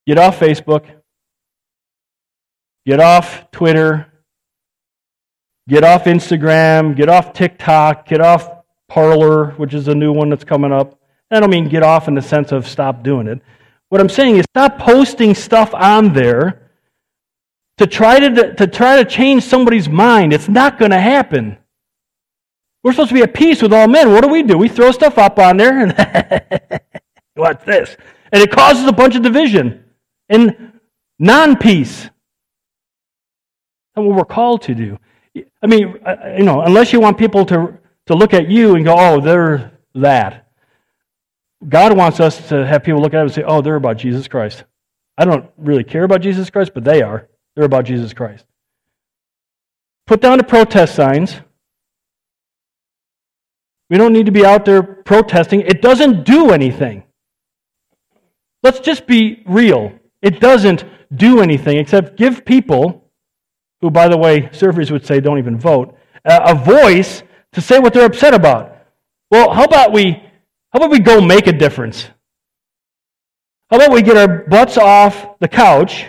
get 0.08 0.18
off 0.18 0.40
Facebook, 0.40 0.86
get 2.86 3.00
off 3.00 3.52
Twitter, 3.52 4.12
get 5.68 5.84
off 5.84 6.06
Instagram, 6.06 6.96
get 6.96 7.10
off 7.10 7.34
TikTok, 7.34 8.08
get 8.08 8.20
off 8.20 8.50
Parler, 8.90 9.52
which 9.52 9.74
is 9.74 9.88
a 9.88 9.96
new 9.96 10.12
one 10.12 10.30
that's 10.30 10.44
coming 10.44 10.72
up. 10.72 11.00
I 11.32 11.40
don't 11.40 11.50
mean 11.50 11.70
get 11.70 11.84
off 11.84 12.08
in 12.08 12.16
the 12.16 12.22
sense 12.22 12.52
of 12.52 12.68
stop 12.68 13.04
doing 13.04 13.28
it. 13.28 13.42
What 13.90 14.02
I'm 14.02 14.10
saying 14.10 14.38
is 14.38 14.46
stop 14.52 14.80
posting 14.80 15.36
stuff 15.36 15.74
on 15.74 16.14
there 16.14 16.72
to 17.78 17.88
try 17.88 18.20
to, 18.20 18.54
to 18.56 18.68
try 18.68 18.98
to 18.98 19.06
change 19.06 19.44
somebody's 19.44 19.90
mind. 19.90 20.34
It's 20.34 20.50
not 20.50 20.78
going 20.78 20.92
to 20.92 21.00
happen. 21.00 21.58
We're 22.84 22.92
supposed 22.92 23.10
to 23.10 23.16
be 23.16 23.22
at 23.22 23.34
peace 23.34 23.62
with 23.62 23.74
all 23.74 23.88
men. 23.88 24.12
What 24.12 24.22
do 24.22 24.30
we 24.30 24.44
do? 24.44 24.58
We 24.58 24.68
throw 24.68 24.92
stuff 24.92 25.18
up 25.18 25.40
on 25.40 25.58
there 25.58 25.80
and 25.80 26.82
what's 27.36 27.64
this? 27.64 27.96
And 28.32 28.42
it 28.42 28.52
causes 28.52 28.86
a 28.86 28.92
bunch 28.92 29.16
of 29.16 29.22
division 29.22 29.86
and 30.28 30.80
non-peace. 31.18 32.10
That's 33.96 34.06
what 34.06 34.16
we're 34.16 34.26
called 34.26 34.64
to 34.64 34.76
do. 34.76 35.00
I 35.62 35.68
mean, 35.68 35.96
you 36.38 36.44
know, 36.44 36.62
unless 36.62 36.92
you 36.92 37.00
want 37.00 37.18
people 37.18 37.46
to, 37.46 37.78
to 38.08 38.16
look 38.16 38.34
at 38.34 38.50
you 38.50 38.76
and 38.76 38.84
go, 38.84 38.96
oh, 38.98 39.22
they're 39.22 39.72
that. 39.96 40.52
God 41.68 41.96
wants 41.96 42.20
us 42.20 42.50
to 42.50 42.66
have 42.66 42.84
people 42.84 43.02
look 43.02 43.14
at 43.14 43.20
it 43.20 43.24
and 43.24 43.32
say, 43.32 43.44
oh, 43.44 43.62
they're 43.62 43.76
about 43.76 43.98
Jesus 43.98 44.28
Christ. 44.28 44.66
I 45.18 45.26
don't 45.26 45.50
really 45.58 45.84
care 45.84 46.04
about 46.04 46.22
Jesus 46.22 46.50
Christ, 46.50 46.72
but 46.74 46.84
they 46.84 47.02
are. 47.02 47.30
They're 47.56 47.66
about 47.66 47.86
Jesus 47.86 48.14
Christ. 48.14 48.46
Put 50.06 50.22
down 50.22 50.38
the 50.40 50.44
protest 50.44 50.96
signs. 50.96 51.40
We 53.94 54.00
don't 54.00 54.12
need 54.12 54.26
to 54.26 54.32
be 54.32 54.44
out 54.44 54.66
there 54.66 54.82
protesting. 54.82 55.62
It 55.62 55.84
doesn't 55.84 56.24
do 56.24 56.50
anything. 56.50 57.04
Let's 58.64 58.80
just 58.80 59.06
be 59.06 59.44
real. 59.46 59.94
It 60.24 60.40
doesn't 60.40 60.84
do 61.16 61.42
anything 61.42 61.78
except 61.78 62.18
give 62.18 62.44
people, 62.44 63.12
who, 63.82 63.92
by 63.92 64.08
the 64.08 64.18
way, 64.18 64.50
surveys 64.52 64.90
would 64.90 65.06
say 65.06 65.20
don't 65.20 65.38
even 65.38 65.60
vote, 65.60 65.96
a 66.26 66.56
voice 66.56 67.22
to 67.52 67.62
say 67.62 67.78
what 67.78 67.94
they're 67.94 68.08
upset 68.08 68.34
about. 68.34 68.76
Well, 69.30 69.52
how 69.52 69.64
about 69.64 69.94
we 69.94 70.14
how 70.14 70.78
about 70.78 70.90
we 70.90 70.98
go 70.98 71.22
make 71.22 71.46
a 71.46 71.54
difference? 71.54 72.10
How 73.70 73.78
about 73.78 73.92
we 73.92 74.02
get 74.02 74.18
our 74.18 74.40
butts 74.46 74.80
off 74.80 75.38
the 75.38 75.48
couch 75.48 76.08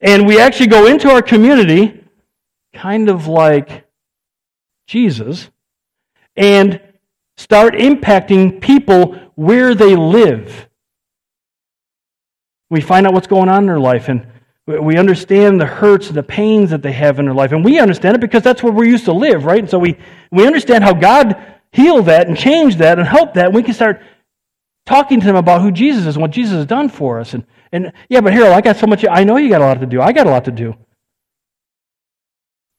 and 0.00 0.26
we 0.26 0.40
actually 0.40 0.68
go 0.68 0.86
into 0.86 1.10
our 1.10 1.20
community, 1.20 2.02
kind 2.72 3.10
of 3.10 3.26
like 3.26 3.86
Jesus, 4.86 5.50
and 6.36 6.80
start 7.36 7.74
impacting 7.74 8.60
people 8.60 9.14
where 9.34 9.74
they 9.74 9.96
live? 9.96 10.68
We 12.70 12.80
find 12.80 13.06
out 13.06 13.14
what's 13.14 13.26
going 13.26 13.48
on 13.48 13.64
in 13.64 13.66
their 13.66 13.80
life 13.80 14.08
and 14.08 14.26
we 14.66 14.96
understand 14.96 15.60
the 15.60 15.66
hurts 15.66 16.08
and 16.08 16.16
the 16.16 16.22
pains 16.22 16.70
that 16.70 16.82
they 16.82 16.92
have 16.92 17.18
in 17.18 17.26
their 17.26 17.34
life. 17.34 17.52
And 17.52 17.64
we 17.64 17.78
understand 17.78 18.16
it 18.16 18.20
because 18.20 18.42
that's 18.42 18.62
where 18.62 18.72
we're 18.72 18.86
used 18.86 19.04
to 19.04 19.12
live, 19.12 19.44
right? 19.44 19.58
And 19.58 19.68
so 19.68 19.78
we, 19.78 19.98
we 20.30 20.46
understand 20.46 20.82
how 20.82 20.94
God 20.94 21.36
heal 21.70 22.02
that 22.04 22.28
and 22.28 22.36
change 22.36 22.76
that 22.76 22.98
and 22.98 23.06
help 23.06 23.34
that. 23.34 23.46
And 23.46 23.54
we 23.54 23.62
can 23.62 23.74
start 23.74 24.00
talking 24.86 25.20
to 25.20 25.26
them 25.26 25.36
about 25.36 25.60
who 25.60 25.70
Jesus 25.70 26.06
is 26.06 26.16
and 26.16 26.22
what 26.22 26.30
Jesus 26.30 26.54
has 26.54 26.66
done 26.66 26.88
for 26.88 27.20
us. 27.20 27.34
And, 27.34 27.44
and 27.72 27.92
yeah, 28.08 28.22
but 28.22 28.32
Harold, 28.32 28.54
I 28.54 28.62
got 28.62 28.76
so 28.76 28.86
much, 28.86 29.04
I 29.08 29.24
know 29.24 29.36
you 29.36 29.50
got 29.50 29.60
a 29.60 29.66
lot 29.66 29.80
to 29.80 29.86
do. 29.86 30.00
I 30.00 30.12
got 30.12 30.26
a 30.26 30.30
lot 30.30 30.46
to 30.46 30.52
do. 30.52 30.74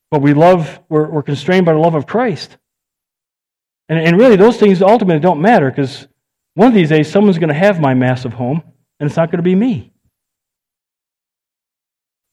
But 0.10 0.22
we 0.22 0.34
love, 0.34 0.80
we're, 0.89 1.10
we're 1.10 1.24
constrained 1.24 1.66
by 1.66 1.74
the 1.74 1.80
love 1.80 1.93
of 1.93 2.08
Christ. 2.08 2.58
And, 3.89 3.99
and 3.99 4.17
really, 4.17 4.36
those 4.36 4.57
things 4.57 4.81
ultimately 4.81 5.19
don't 5.19 5.41
matter 5.41 5.69
because 5.69 6.07
one 6.55 6.67
of 6.67 6.73
these 6.73 6.89
days, 6.89 7.11
someone's 7.11 7.38
going 7.38 7.49
to 7.49 7.55
have 7.55 7.79
my 7.79 7.93
massive 7.93 8.33
home, 8.33 8.63
and 8.99 9.07
it's 9.07 9.17
not 9.17 9.29
going 9.29 9.39
to 9.39 9.43
be 9.43 9.55
me. 9.55 9.91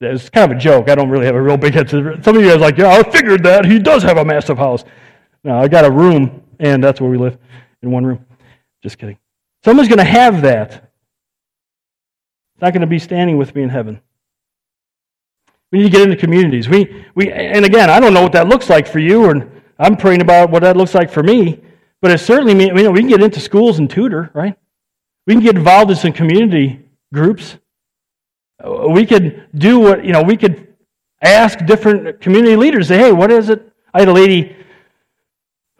It's 0.01 0.31
kind 0.31 0.51
of 0.51 0.57
a 0.57 0.61
joke. 0.61 0.89
I 0.89 0.95
don't 0.95 1.11
really 1.11 1.27
have 1.27 1.37
a 1.37 1.43
real 1.43 1.57
big 1.57 1.75
head. 1.75 1.89
Some 1.89 2.07
of 2.07 2.43
you 2.43 2.49
guys 2.49 2.57
are 2.57 2.59
like, 2.59 2.77
yeah, 2.77 2.89
I 2.89 3.03
figured 3.09 3.45
that. 3.45 3.65
He 3.65 3.79
does 3.79 4.03
have 4.03 4.17
a 4.17 4.25
massive 4.25 4.59
house. 4.59 4.85
No, 5.45 5.59
I 5.59 5.69
got 5.69 5.85
a 5.85 5.91
room 5.91 6.43
and 6.63 6.83
that's 6.83 7.01
where 7.01 7.11
we 7.11 7.19
live, 7.19 7.37
in 7.83 7.91
one 7.91 8.07
room. 8.07 8.25
Just 8.83 8.99
kidding. 8.99 9.19
Someone's 9.65 9.89
going 9.89 9.99
to 9.99 10.05
have 10.05 10.43
that. 10.43 10.71
It's 10.71 12.63
not 12.63 12.73
going 12.73 12.83
to 12.83 12.87
be 12.87 12.99
standing 12.99 13.37
with 13.37 13.55
me 13.55 13.63
in 13.63 13.69
heaven. 13.69 14.01
We 15.71 15.79
need 15.79 15.85
to 15.85 15.91
get 15.91 16.03
into 16.03 16.17
communities. 16.17 16.69
We, 16.69 17.05
we, 17.15 17.33
and 17.33 17.65
again, 17.65 17.91
I 17.91 17.99
don't 17.99 18.15
know 18.15 18.23
what 18.23 18.33
that 18.33 18.49
looks 18.49 18.71
like 18.71 18.87
for 18.87 18.99
you, 18.99 19.31
and 19.31 19.62
I'm 19.79 19.97
praying 19.97 20.21
about 20.21 20.51
what 20.51 20.63
that 20.63 20.77
looks 20.77 20.95
like 20.95 21.11
for 21.11 21.23
me. 21.23 21.61
But 22.01 22.11
it 22.11 22.19
certainly 22.19 22.55
means 22.55 22.73
you 22.75 22.83
know, 22.83 22.91
we 22.91 23.01
can 23.01 23.09
get 23.09 23.23
into 23.23 23.41
schools 23.41 23.79
and 23.79 23.89
tutor, 23.89 24.31
right? 24.35 24.57
We 25.27 25.35
can 25.35 25.43
get 25.43 25.57
involved 25.57 25.91
in 25.91 25.97
some 25.97 26.13
community 26.13 26.81
groups. 27.15 27.57
We 28.65 29.07
could 29.07 29.49
do 29.55 29.79
what, 29.79 30.05
you 30.05 30.13
know, 30.13 30.23
we 30.23 30.37
could 30.37 30.75
ask 31.23 31.65
different 31.65 32.21
community 32.21 32.57
leaders, 32.57 32.89
say, 32.89 32.99
hey, 32.99 33.13
what 33.13 33.31
is 33.31 33.49
it? 33.49 33.73
I 33.95 34.01
had 34.01 34.09
a 34.09 34.13
lady 34.13 34.57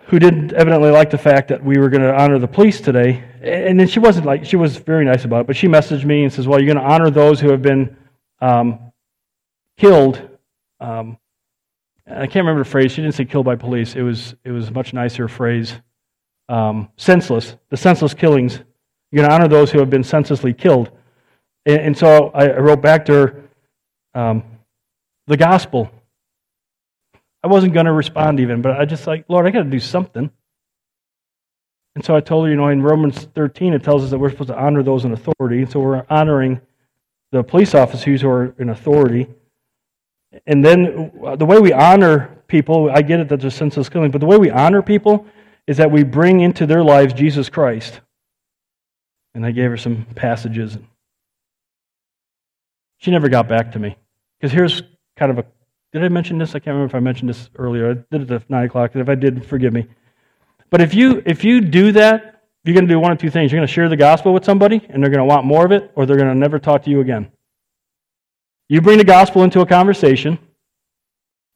who 0.07 0.19
didn't 0.19 0.53
evidently 0.53 0.91
like 0.91 1.11
the 1.11 1.19
fact 1.19 1.49
that 1.49 1.65
we 1.65 1.79
were 1.79 1.89
going 1.89 2.03
to 2.03 2.15
honor 2.15 2.39
the 2.39 2.47
police 2.47 2.81
today. 2.81 3.25
And 3.43 3.79
then 3.79 3.89
she 3.89 3.99
wasn't 3.99 4.27
like, 4.27 4.45
she 4.45 4.57
was 4.57 4.77
very 4.77 5.05
nice 5.05 5.25
about 5.25 5.43
it, 5.43 5.47
but 5.47 5.57
she 5.57 5.67
messaged 5.67 6.05
me 6.05 6.23
and 6.23 6.33
says, 6.33 6.47
Well, 6.47 6.61
you're 6.61 6.73
going 6.73 6.85
to 6.85 6.93
honor 6.93 7.11
those 7.11 7.41
who 7.41 7.51
have 7.51 7.63
been 7.63 7.97
um, 8.41 8.93
killed. 9.77 10.29
Um, 10.81 11.19
I 12.07 12.27
can't 12.27 12.45
remember 12.45 12.65
the 12.65 12.71
phrase. 12.71 12.93
She 12.93 13.03
didn't 13.03 13.15
say 13.15 13.25
killed 13.25 13.47
by 13.47 13.57
police. 13.57 13.95
It 13.95 14.03
was, 14.03 14.35
it 14.45 14.51
was 14.51 14.69
a 14.69 14.73
much 14.73 14.93
nicer 14.93 15.29
phrase. 15.29 15.75
Um, 16.49 16.89
senseless, 16.97 17.57
the 17.71 17.77
senseless 17.77 18.15
killings. 18.15 18.61
You're 19.11 19.21
going 19.21 19.29
to 19.29 19.35
honor 19.35 19.49
those 19.49 19.71
who 19.71 19.79
have 19.79 19.91
been 19.91 20.05
senselessly 20.05 20.53
killed. 20.53 20.91
And, 21.65 21.81
and 21.81 21.99
so 21.99 22.31
I, 22.35 22.59
wrote 22.59 22.83
back 22.83 23.05
to 23.07 23.13
her 23.13 23.45
um, 24.15 24.43
the 25.27 25.37
gospel 25.37 25.91
I 27.45 27.49
wasn't 27.49 27.75
going 27.75 27.87
to 27.87 27.93
respond 27.93 28.41
even, 28.41 28.63
but 28.63 28.81
I 28.81 28.85
just 28.85 29.07
like, 29.07 29.25
Lord, 29.29 29.47
I 29.47 29.51
got 29.51 29.65
to 29.65 29.71
do 29.71 29.81
something. 29.81 30.31
And 31.95 32.05
so 32.05 32.15
I 32.15 32.21
told 32.21 32.45
her, 32.45 32.51
you 32.51 32.57
know, 32.57 32.69
in 32.69 32.83
Romans 32.83 33.29
13, 33.35 33.75
it 33.75 33.83
tells 33.83 34.05
us 34.05 34.11
that 34.11 34.19
we're 34.19 34.31
supposed 34.31 34.49
to 34.49 34.59
honor 34.59 34.83
those 34.83 35.05
in 35.05 35.13
authority. 35.13 35.63
And 35.63 35.71
so 35.71 35.81
we're 35.81 36.07
honoring 36.09 36.61
the 37.33 37.43
police 37.43 37.75
officers 37.75 38.23
who 38.23 38.29
are 38.29 38.55
in 38.59 38.69
authority. 38.69 39.27
And 40.47 40.65
then 40.65 41.13
uh, 41.25 41.37
the 41.37 41.45
way 41.45 41.59
we 41.59 41.73
honor 41.73 42.43
people, 42.47 42.91
I 42.91 43.03
get 43.03 43.21
it 43.21 43.29
that 43.29 43.41
there's 43.41 43.55
senseless 43.55 43.89
killing, 43.89 44.11
but 44.11 44.21
the 44.21 44.27
way 44.27 44.39
we 44.39 44.51
honor 44.51 44.83
people 44.83 45.27
is 45.67 45.77
that 45.77 45.91
we 45.91 46.03
bring 46.03 46.41
into 46.41 46.67
their 46.67 46.83
lives 46.83 47.15
Jesus 47.15 47.49
Christ. 47.49 48.01
And 49.35 49.47
I 49.47 49.51
gave 49.51 49.71
her 49.71 49.77
some 49.77 50.07
passages. 50.15 50.77
She 52.99 53.11
never 53.11 53.29
got 53.29 53.49
back 53.49 53.73
to 53.73 53.79
me. 53.79 53.97
Because 54.41 54.53
here's 54.53 54.83
kind 55.17 55.31
of 55.31 55.39
a 55.39 55.45
did 55.93 56.03
I 56.03 56.09
mention 56.09 56.39
this? 56.39 56.51
I 56.51 56.59
can't 56.59 56.69
remember 56.69 56.87
if 56.87 56.95
I 56.95 57.01
mentioned 57.01 57.29
this 57.29 57.51
earlier. 57.57 57.91
I 57.91 57.95
did 58.17 58.23
it 58.23 58.31
at 58.31 58.49
9 58.49 58.65
o'clock. 58.65 58.97
If 58.97 59.09
I 59.11 59.15
did, 59.15 59.45
forgive 59.45 59.75
me. 59.75 59.87
But 60.71 60.81
if 60.81 60.95
you, 60.95 61.23
if 61.27 61.45
you 61.45 61.61
do 61.61 61.93
that, 61.93 62.45
you're 62.65 62.75
going 62.75 62.87
to 62.87 62.93
do 62.93 62.99
one 62.99 63.13
of 63.13 63.19
two 63.19 63.29
things. 63.29 63.53
You're 63.53 63.59
going 63.59 63.67
to 63.67 63.73
share 63.73 63.91
the 63.91 63.97
gospel 63.97 64.33
with 64.33 64.45
somebody, 64.45 64.81
and 64.89 65.03
they're 65.03 65.11
going 65.11 65.19
to 65.19 65.27
want 65.27 65.45
more 65.45 65.67
of 65.67 65.73
it, 65.73 65.93
or 65.95 66.07
they're 66.07 66.17
going 66.17 66.31
to 66.31 66.35
never 66.35 66.59
talk 66.59 66.83
to 66.85 66.91
you 66.91 67.01
again. 67.01 67.31
You 68.69 68.81
bring 68.81 68.99
the 68.99 69.05
gospel 69.05 69.43
into 69.43 69.61
a 69.61 69.67
conversation, 69.67 70.39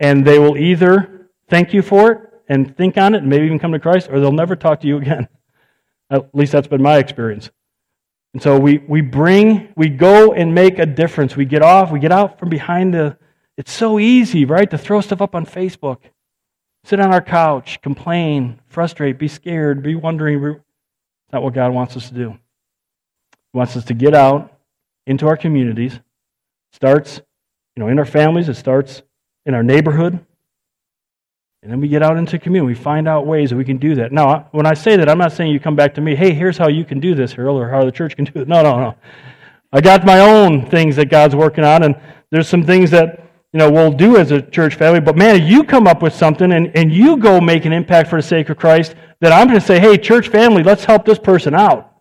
and 0.01 0.27
they 0.27 0.39
will 0.39 0.57
either 0.57 1.31
thank 1.49 1.73
you 1.73 1.83
for 1.83 2.13
it 2.13 2.21
and 2.49 2.77
think 2.77 2.97
on 2.97 3.15
it 3.15 3.19
and 3.19 3.29
maybe 3.29 3.47
even 3.47 3.59
come 3.59 3.73
to 3.73 3.79
Christ, 3.79 4.09
or 4.11 4.21
they'll 4.21 4.33
never 4.33 4.57
talk 4.57 4.81
to 4.81 4.87
you 4.87 4.97
again. 5.03 5.29
At 6.11 6.35
least 6.35 6.53
that's 6.53 6.69
been 6.69 6.83
my 6.83 6.99
experience. 6.99 7.51
And 8.33 8.43
so 8.43 8.59
we, 8.59 8.79
we 8.79 9.01
bring, 9.01 9.73
we 9.77 9.89
go 9.89 10.33
and 10.35 10.55
make 10.55 10.79
a 10.79 10.87
difference. 10.87 11.37
We 11.37 11.47
get 11.47 11.63
off, 11.63 11.91
we 11.91 11.99
get 11.99 12.13
out 12.13 12.39
from 12.39 12.51
behind 12.51 12.93
the. 12.93 13.17
It's 13.57 13.73
so 13.73 13.99
easy, 13.99 14.45
right, 14.45 14.71
to 14.71 14.77
throw 14.77 15.01
stuff 15.01 15.23
up 15.23 15.35
on 15.35 15.47
Facebook, 15.47 16.01
sit 16.85 17.01
on 17.01 17.15
our 17.15 17.23
couch, 17.23 17.81
complain, 17.81 18.61
frustrate, 18.69 19.19
be 19.19 19.29
scared, 19.29 19.83
be 19.83 19.95
wondering. 19.95 20.45
It's 20.45 21.33
not 21.33 21.43
what 21.43 21.55
God 21.55 21.73
wants 21.73 21.97
us 21.97 22.09
to 22.09 22.15
do. 22.15 22.33
He 22.33 23.57
wants 23.59 23.75
us 23.75 23.87
to 23.87 23.95
get 23.95 24.15
out 24.15 24.53
into 25.07 25.27
our 25.27 25.39
communities. 25.39 25.99
Starts, 26.73 27.21
you 27.75 27.83
know, 27.83 27.89
in 27.89 27.99
our 27.99 28.05
families. 28.05 28.49
It 28.49 28.55
starts 28.55 29.03
in 29.45 29.55
our 29.55 29.63
neighborhood. 29.63 30.25
And 31.63 31.73
then 31.73 31.81
we 31.81 31.89
get 31.89 32.03
out 32.03 32.17
into 32.17 32.39
community. 32.39 32.67
We 32.67 32.81
find 32.81 33.09
out 33.09 33.27
ways 33.27 33.51
that 33.51 33.57
we 33.57 33.65
can 33.65 33.79
do 33.79 33.97
that. 33.97 34.13
Now, 34.13 34.49
when 34.53 34.67
I 34.67 34.75
say 34.75 34.97
that, 34.97 35.09
I'm 35.09 35.19
not 35.19 35.33
saying 35.33 35.51
you 35.51 35.59
come 35.59 35.75
back 35.75 35.95
to 35.95 36.01
me, 36.01 36.15
hey, 36.15 36.33
here's 36.33 36.57
how 36.57 36.69
you 36.69 36.85
can 36.85 37.01
do 37.01 37.15
this, 37.15 37.33
Harold, 37.33 37.61
or 37.61 37.69
how 37.69 37.85
the 37.85 37.91
church 37.91 38.15
can 38.15 38.25
do 38.25 38.41
it. 38.41 38.49
No, 38.57 38.63
no, 38.63 38.79
no. 38.79 38.95
I 39.73 39.81
got 39.81 40.07
my 40.07 40.21
own 40.21 40.71
things 40.71 40.97
that 40.97 41.11
God's 41.11 41.35
working 41.35 41.65
on, 41.65 41.83
and 41.83 42.01
there's 42.31 42.49
some 42.49 42.63
things 42.63 42.91
that 42.93 43.21
you 43.53 43.59
know 43.59 43.71
we'll 43.71 43.91
do 43.91 44.17
as 44.17 44.31
a 44.31 44.41
church 44.41 44.77
family. 44.77 45.01
But 45.01 45.17
man, 45.17 45.45
you 45.45 45.65
come 45.65 45.87
up 45.87 46.03
with 46.03 46.15
something 46.15 46.53
and, 46.53 46.71
and 46.77 46.93
you 46.93 47.17
go 47.17 47.41
make 47.41 47.65
an 47.65 47.73
impact 47.73 48.11
for 48.11 48.17
the 48.17 48.27
sake 48.27 48.49
of 48.49 48.57
Christ, 48.57 48.95
that 49.21 49.33
I'm 49.33 49.49
going 49.49 49.59
to 49.59 49.67
say, 49.67 49.81
hey, 49.81 49.99
church 49.99 50.29
family, 50.29 50.63
let's 50.63 50.85
help 50.85 51.05
this 51.05 51.19
person 51.19 51.55
out. 51.55 51.93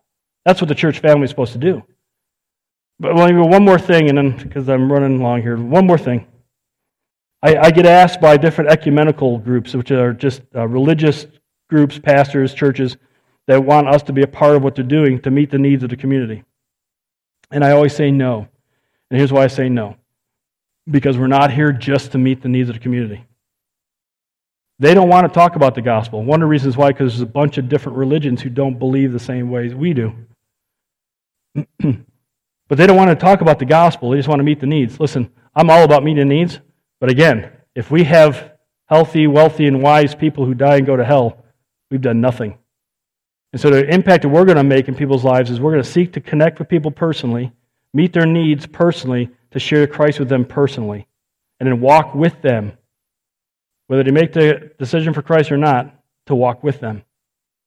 That's 0.44 0.60
what 0.60 0.68
the 0.68 0.74
church 0.74 1.00
family 1.00 1.24
is 1.24 1.30
supposed 1.30 1.52
to 1.52 1.58
do. 1.58 1.82
But 2.98 3.14
one 3.14 3.64
more 3.64 3.78
thing, 3.78 4.08
and 4.08 4.16
then 4.16 4.36
because 4.36 4.68
I'm 4.68 4.90
running 4.90 5.20
along 5.20 5.42
here, 5.42 5.56
one 5.56 5.86
more 5.86 5.98
thing. 5.98 6.26
I, 7.42 7.56
I, 7.56 7.70
get 7.70 7.84
asked 7.84 8.20
by 8.20 8.38
different 8.38 8.70
ecumenical 8.70 9.38
groups, 9.38 9.74
which 9.74 9.90
are 9.90 10.14
just 10.14 10.40
uh, 10.54 10.66
religious 10.66 11.26
groups, 11.68 11.98
pastors, 11.98 12.54
churches, 12.54 12.96
that 13.46 13.62
want 13.62 13.88
us 13.88 14.02
to 14.04 14.12
be 14.12 14.22
a 14.22 14.26
part 14.26 14.56
of 14.56 14.62
what 14.62 14.74
they're 14.74 14.84
doing 14.84 15.20
to 15.20 15.30
meet 15.30 15.50
the 15.50 15.58
needs 15.58 15.82
of 15.82 15.90
the 15.90 15.96
community. 15.96 16.42
And 17.50 17.62
I 17.62 17.72
always 17.72 17.94
say 17.94 18.10
no. 18.10 18.48
And 19.10 19.18
here's 19.18 19.32
why 19.32 19.44
I 19.44 19.48
say 19.48 19.68
no 19.68 19.96
because 20.88 21.18
we're 21.18 21.26
not 21.26 21.52
here 21.52 21.72
just 21.72 22.12
to 22.12 22.18
meet 22.18 22.42
the 22.42 22.48
needs 22.48 22.68
of 22.68 22.76
the 22.76 22.80
community. 22.80 23.24
They 24.78 24.94
don't 24.94 25.08
want 25.08 25.26
to 25.26 25.32
talk 25.32 25.56
about 25.56 25.74
the 25.74 25.82
gospel. 25.82 26.22
One 26.22 26.42
of 26.42 26.46
the 26.46 26.50
reasons 26.50 26.76
why, 26.76 26.92
because 26.92 27.14
there's 27.14 27.22
a 27.22 27.26
bunch 27.26 27.58
of 27.58 27.68
different 27.68 27.98
religions 27.98 28.42
who 28.42 28.50
don't 28.50 28.78
believe 28.78 29.12
the 29.12 29.18
same 29.18 29.50
ways 29.50 29.74
we 29.74 29.94
do. 29.94 30.14
but 32.68 32.78
they 32.78 32.86
don't 32.86 32.96
want 32.96 33.10
to 33.10 33.16
talk 33.16 33.40
about 33.40 33.58
the 33.58 33.64
gospel. 33.64 34.10
They 34.10 34.16
just 34.16 34.28
want 34.28 34.40
to 34.40 34.44
meet 34.44 34.60
the 34.60 34.66
needs. 34.66 34.98
Listen, 34.98 35.30
I'm 35.54 35.70
all 35.70 35.84
about 35.84 36.04
meeting 36.04 36.28
needs. 36.28 36.60
But 37.00 37.10
again, 37.10 37.52
if 37.74 37.90
we 37.90 38.04
have 38.04 38.52
healthy, 38.86 39.26
wealthy, 39.26 39.66
and 39.66 39.82
wise 39.82 40.14
people 40.14 40.44
who 40.44 40.54
die 40.54 40.76
and 40.76 40.86
go 40.86 40.96
to 40.96 41.04
hell, 41.04 41.44
we've 41.90 42.00
done 42.00 42.20
nothing. 42.20 42.58
And 43.52 43.60
so 43.60 43.70
the 43.70 43.88
impact 43.88 44.22
that 44.22 44.28
we're 44.28 44.44
going 44.44 44.56
to 44.56 44.64
make 44.64 44.88
in 44.88 44.94
people's 44.94 45.24
lives 45.24 45.50
is 45.50 45.60
we're 45.60 45.72
going 45.72 45.82
to 45.82 45.88
seek 45.88 46.12
to 46.14 46.20
connect 46.20 46.58
with 46.58 46.68
people 46.68 46.90
personally, 46.90 47.52
meet 47.94 48.12
their 48.12 48.26
needs 48.26 48.66
personally, 48.66 49.30
to 49.52 49.58
share 49.58 49.86
Christ 49.86 50.18
with 50.18 50.28
them 50.28 50.44
personally, 50.44 51.06
and 51.60 51.68
then 51.68 51.80
walk 51.80 52.14
with 52.14 52.42
them. 52.42 52.72
Whether 53.86 54.02
they 54.02 54.10
make 54.10 54.32
the 54.32 54.72
decision 54.78 55.14
for 55.14 55.22
Christ 55.22 55.52
or 55.52 55.56
not, 55.56 55.94
to 56.26 56.34
walk 56.34 56.64
with 56.64 56.80
them. 56.80 57.04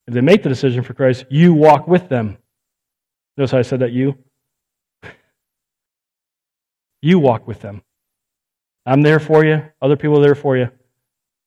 If 0.05 0.13
they 0.13 0.21
make 0.21 0.43
the 0.43 0.49
decision 0.49 0.83
for 0.83 0.93
Christ, 0.93 1.25
you 1.29 1.53
walk 1.53 1.87
with 1.87 2.09
them. 2.09 2.37
Notice 3.37 3.51
how 3.51 3.59
I 3.59 3.63
said 3.63 3.79
that 3.79 3.93
you? 3.93 4.17
You 7.01 7.19
walk 7.19 7.47
with 7.47 7.61
them. 7.61 7.81
I'm 8.85 9.01
there 9.01 9.19
for 9.19 9.45
you. 9.45 9.63
Other 9.81 9.95
people 9.95 10.19
are 10.19 10.21
there 10.21 10.35
for 10.35 10.57
you. 10.57 10.69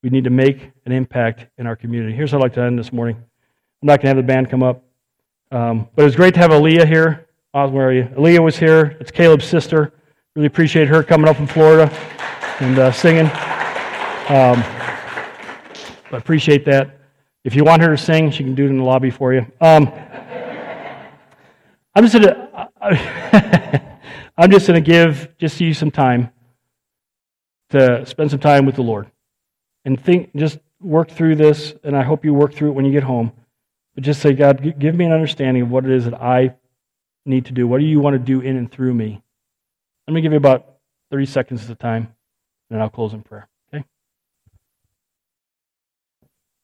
We 0.03 0.11
need 0.11 0.25
to 0.25 0.31
make 0.31 0.71
an 0.87 0.93
impact 0.93 1.47
in 1.59 1.67
our 1.67 1.77
community. 1.77 2.15
Here's 2.15 2.31
how 2.31 2.39
I'd 2.39 2.43
like 2.43 2.55
to 2.55 2.63
end 2.63 2.79
this 2.79 2.93
morning. 2.93 3.17
I'm 3.17 3.87
not 3.87 4.01
going 4.01 4.03
to 4.03 4.09
have 4.09 4.17
the 4.17 4.23
band 4.23 4.51
come 4.51 4.63
up. 4.63 4.85
Um, 5.51 5.89
but 5.95 6.03
it 6.03 6.05
was 6.07 6.17
great 6.17 6.35
to 6.35 6.41
have 6.41 6.51
Aaliyah 6.51 6.87
here. 6.87 7.27
Where 7.53 7.89
are 7.89 7.93
you? 7.93 8.05
Aaliyah 8.05 8.43
was 8.43 8.57
here. 8.57 8.97
It's 9.01 9.11
Caleb's 9.11 9.45
sister. 9.45 9.93
Really 10.35 10.47
appreciate 10.47 10.89
her 10.89 11.03
coming 11.03 11.29
up 11.29 11.37
from 11.37 11.47
Florida 11.47 11.93
and 12.61 12.79
uh, 12.79 12.91
singing. 12.91 13.27
Um, 13.27 14.63
I 16.11 16.17
appreciate 16.17 16.65
that. 16.65 16.99
If 17.45 17.55
you 17.55 17.65
want 17.65 17.83
her 17.83 17.89
to 17.89 17.99
sing, 17.99 18.31
she 18.31 18.45
can 18.45 18.55
do 18.55 18.65
it 18.65 18.71
in 18.71 18.79
the 18.79 18.85
lobby 18.85 19.11
for 19.11 19.35
you. 19.35 19.45
Um, 19.61 19.93
I'm 21.95 22.07
just 22.07 22.15
gonna, 22.15 22.71
I'm 24.37 24.51
just 24.51 24.67
gonna 24.67 24.81
give 24.81 25.37
just 25.39 25.61
you 25.61 25.75
some 25.75 25.91
time 25.91 26.31
to 27.71 28.05
spend 28.07 28.31
some 28.31 28.41
time 28.41 28.67
with 28.67 28.77
the 28.77 28.83
Lord 28.83 29.11
and 29.85 30.03
think, 30.03 30.35
just 30.37 30.59
work 30.81 31.11
through 31.11 31.37
this, 31.37 31.75
and 31.85 31.97
I 31.97 32.03
hope 32.03 32.25
you 32.25 32.35
work 32.35 32.55
through 32.55 32.71
it 32.71 32.73
when 32.73 32.85
you 32.85 32.93
get 32.93 33.03
home. 33.03 33.33
But 33.95 34.05
just 34.05 34.21
say, 34.21 34.33
God, 34.33 34.79
give 34.79 34.95
me 34.95 35.05
an 35.05 35.13
understanding 35.13 35.63
of 35.63 35.71
what 35.71 35.85
it 35.85 35.91
is 35.91 36.05
that 36.05 36.15
I 36.15 36.55
need 37.27 37.47
to 37.47 37.53
do. 37.53 37.67
What 37.67 37.79
do 37.79 37.85
you 37.85 38.01
want 38.01 38.15
to 38.15 38.19
do 38.19 38.41
in 38.41 38.57
and 38.57 38.71
through 38.71 38.95
me? 38.95 39.23
Let 40.07 40.15
me 40.15 40.21
give 40.21 40.33
you 40.33 40.39
about 40.39 40.67
30 41.11 41.27
seconds 41.27 41.69
of 41.69 41.79
time, 41.79 42.15
and 42.71 42.81
I'll 42.81 42.91
close 42.91 43.13
in 43.13 43.23
prayer. 43.23 43.49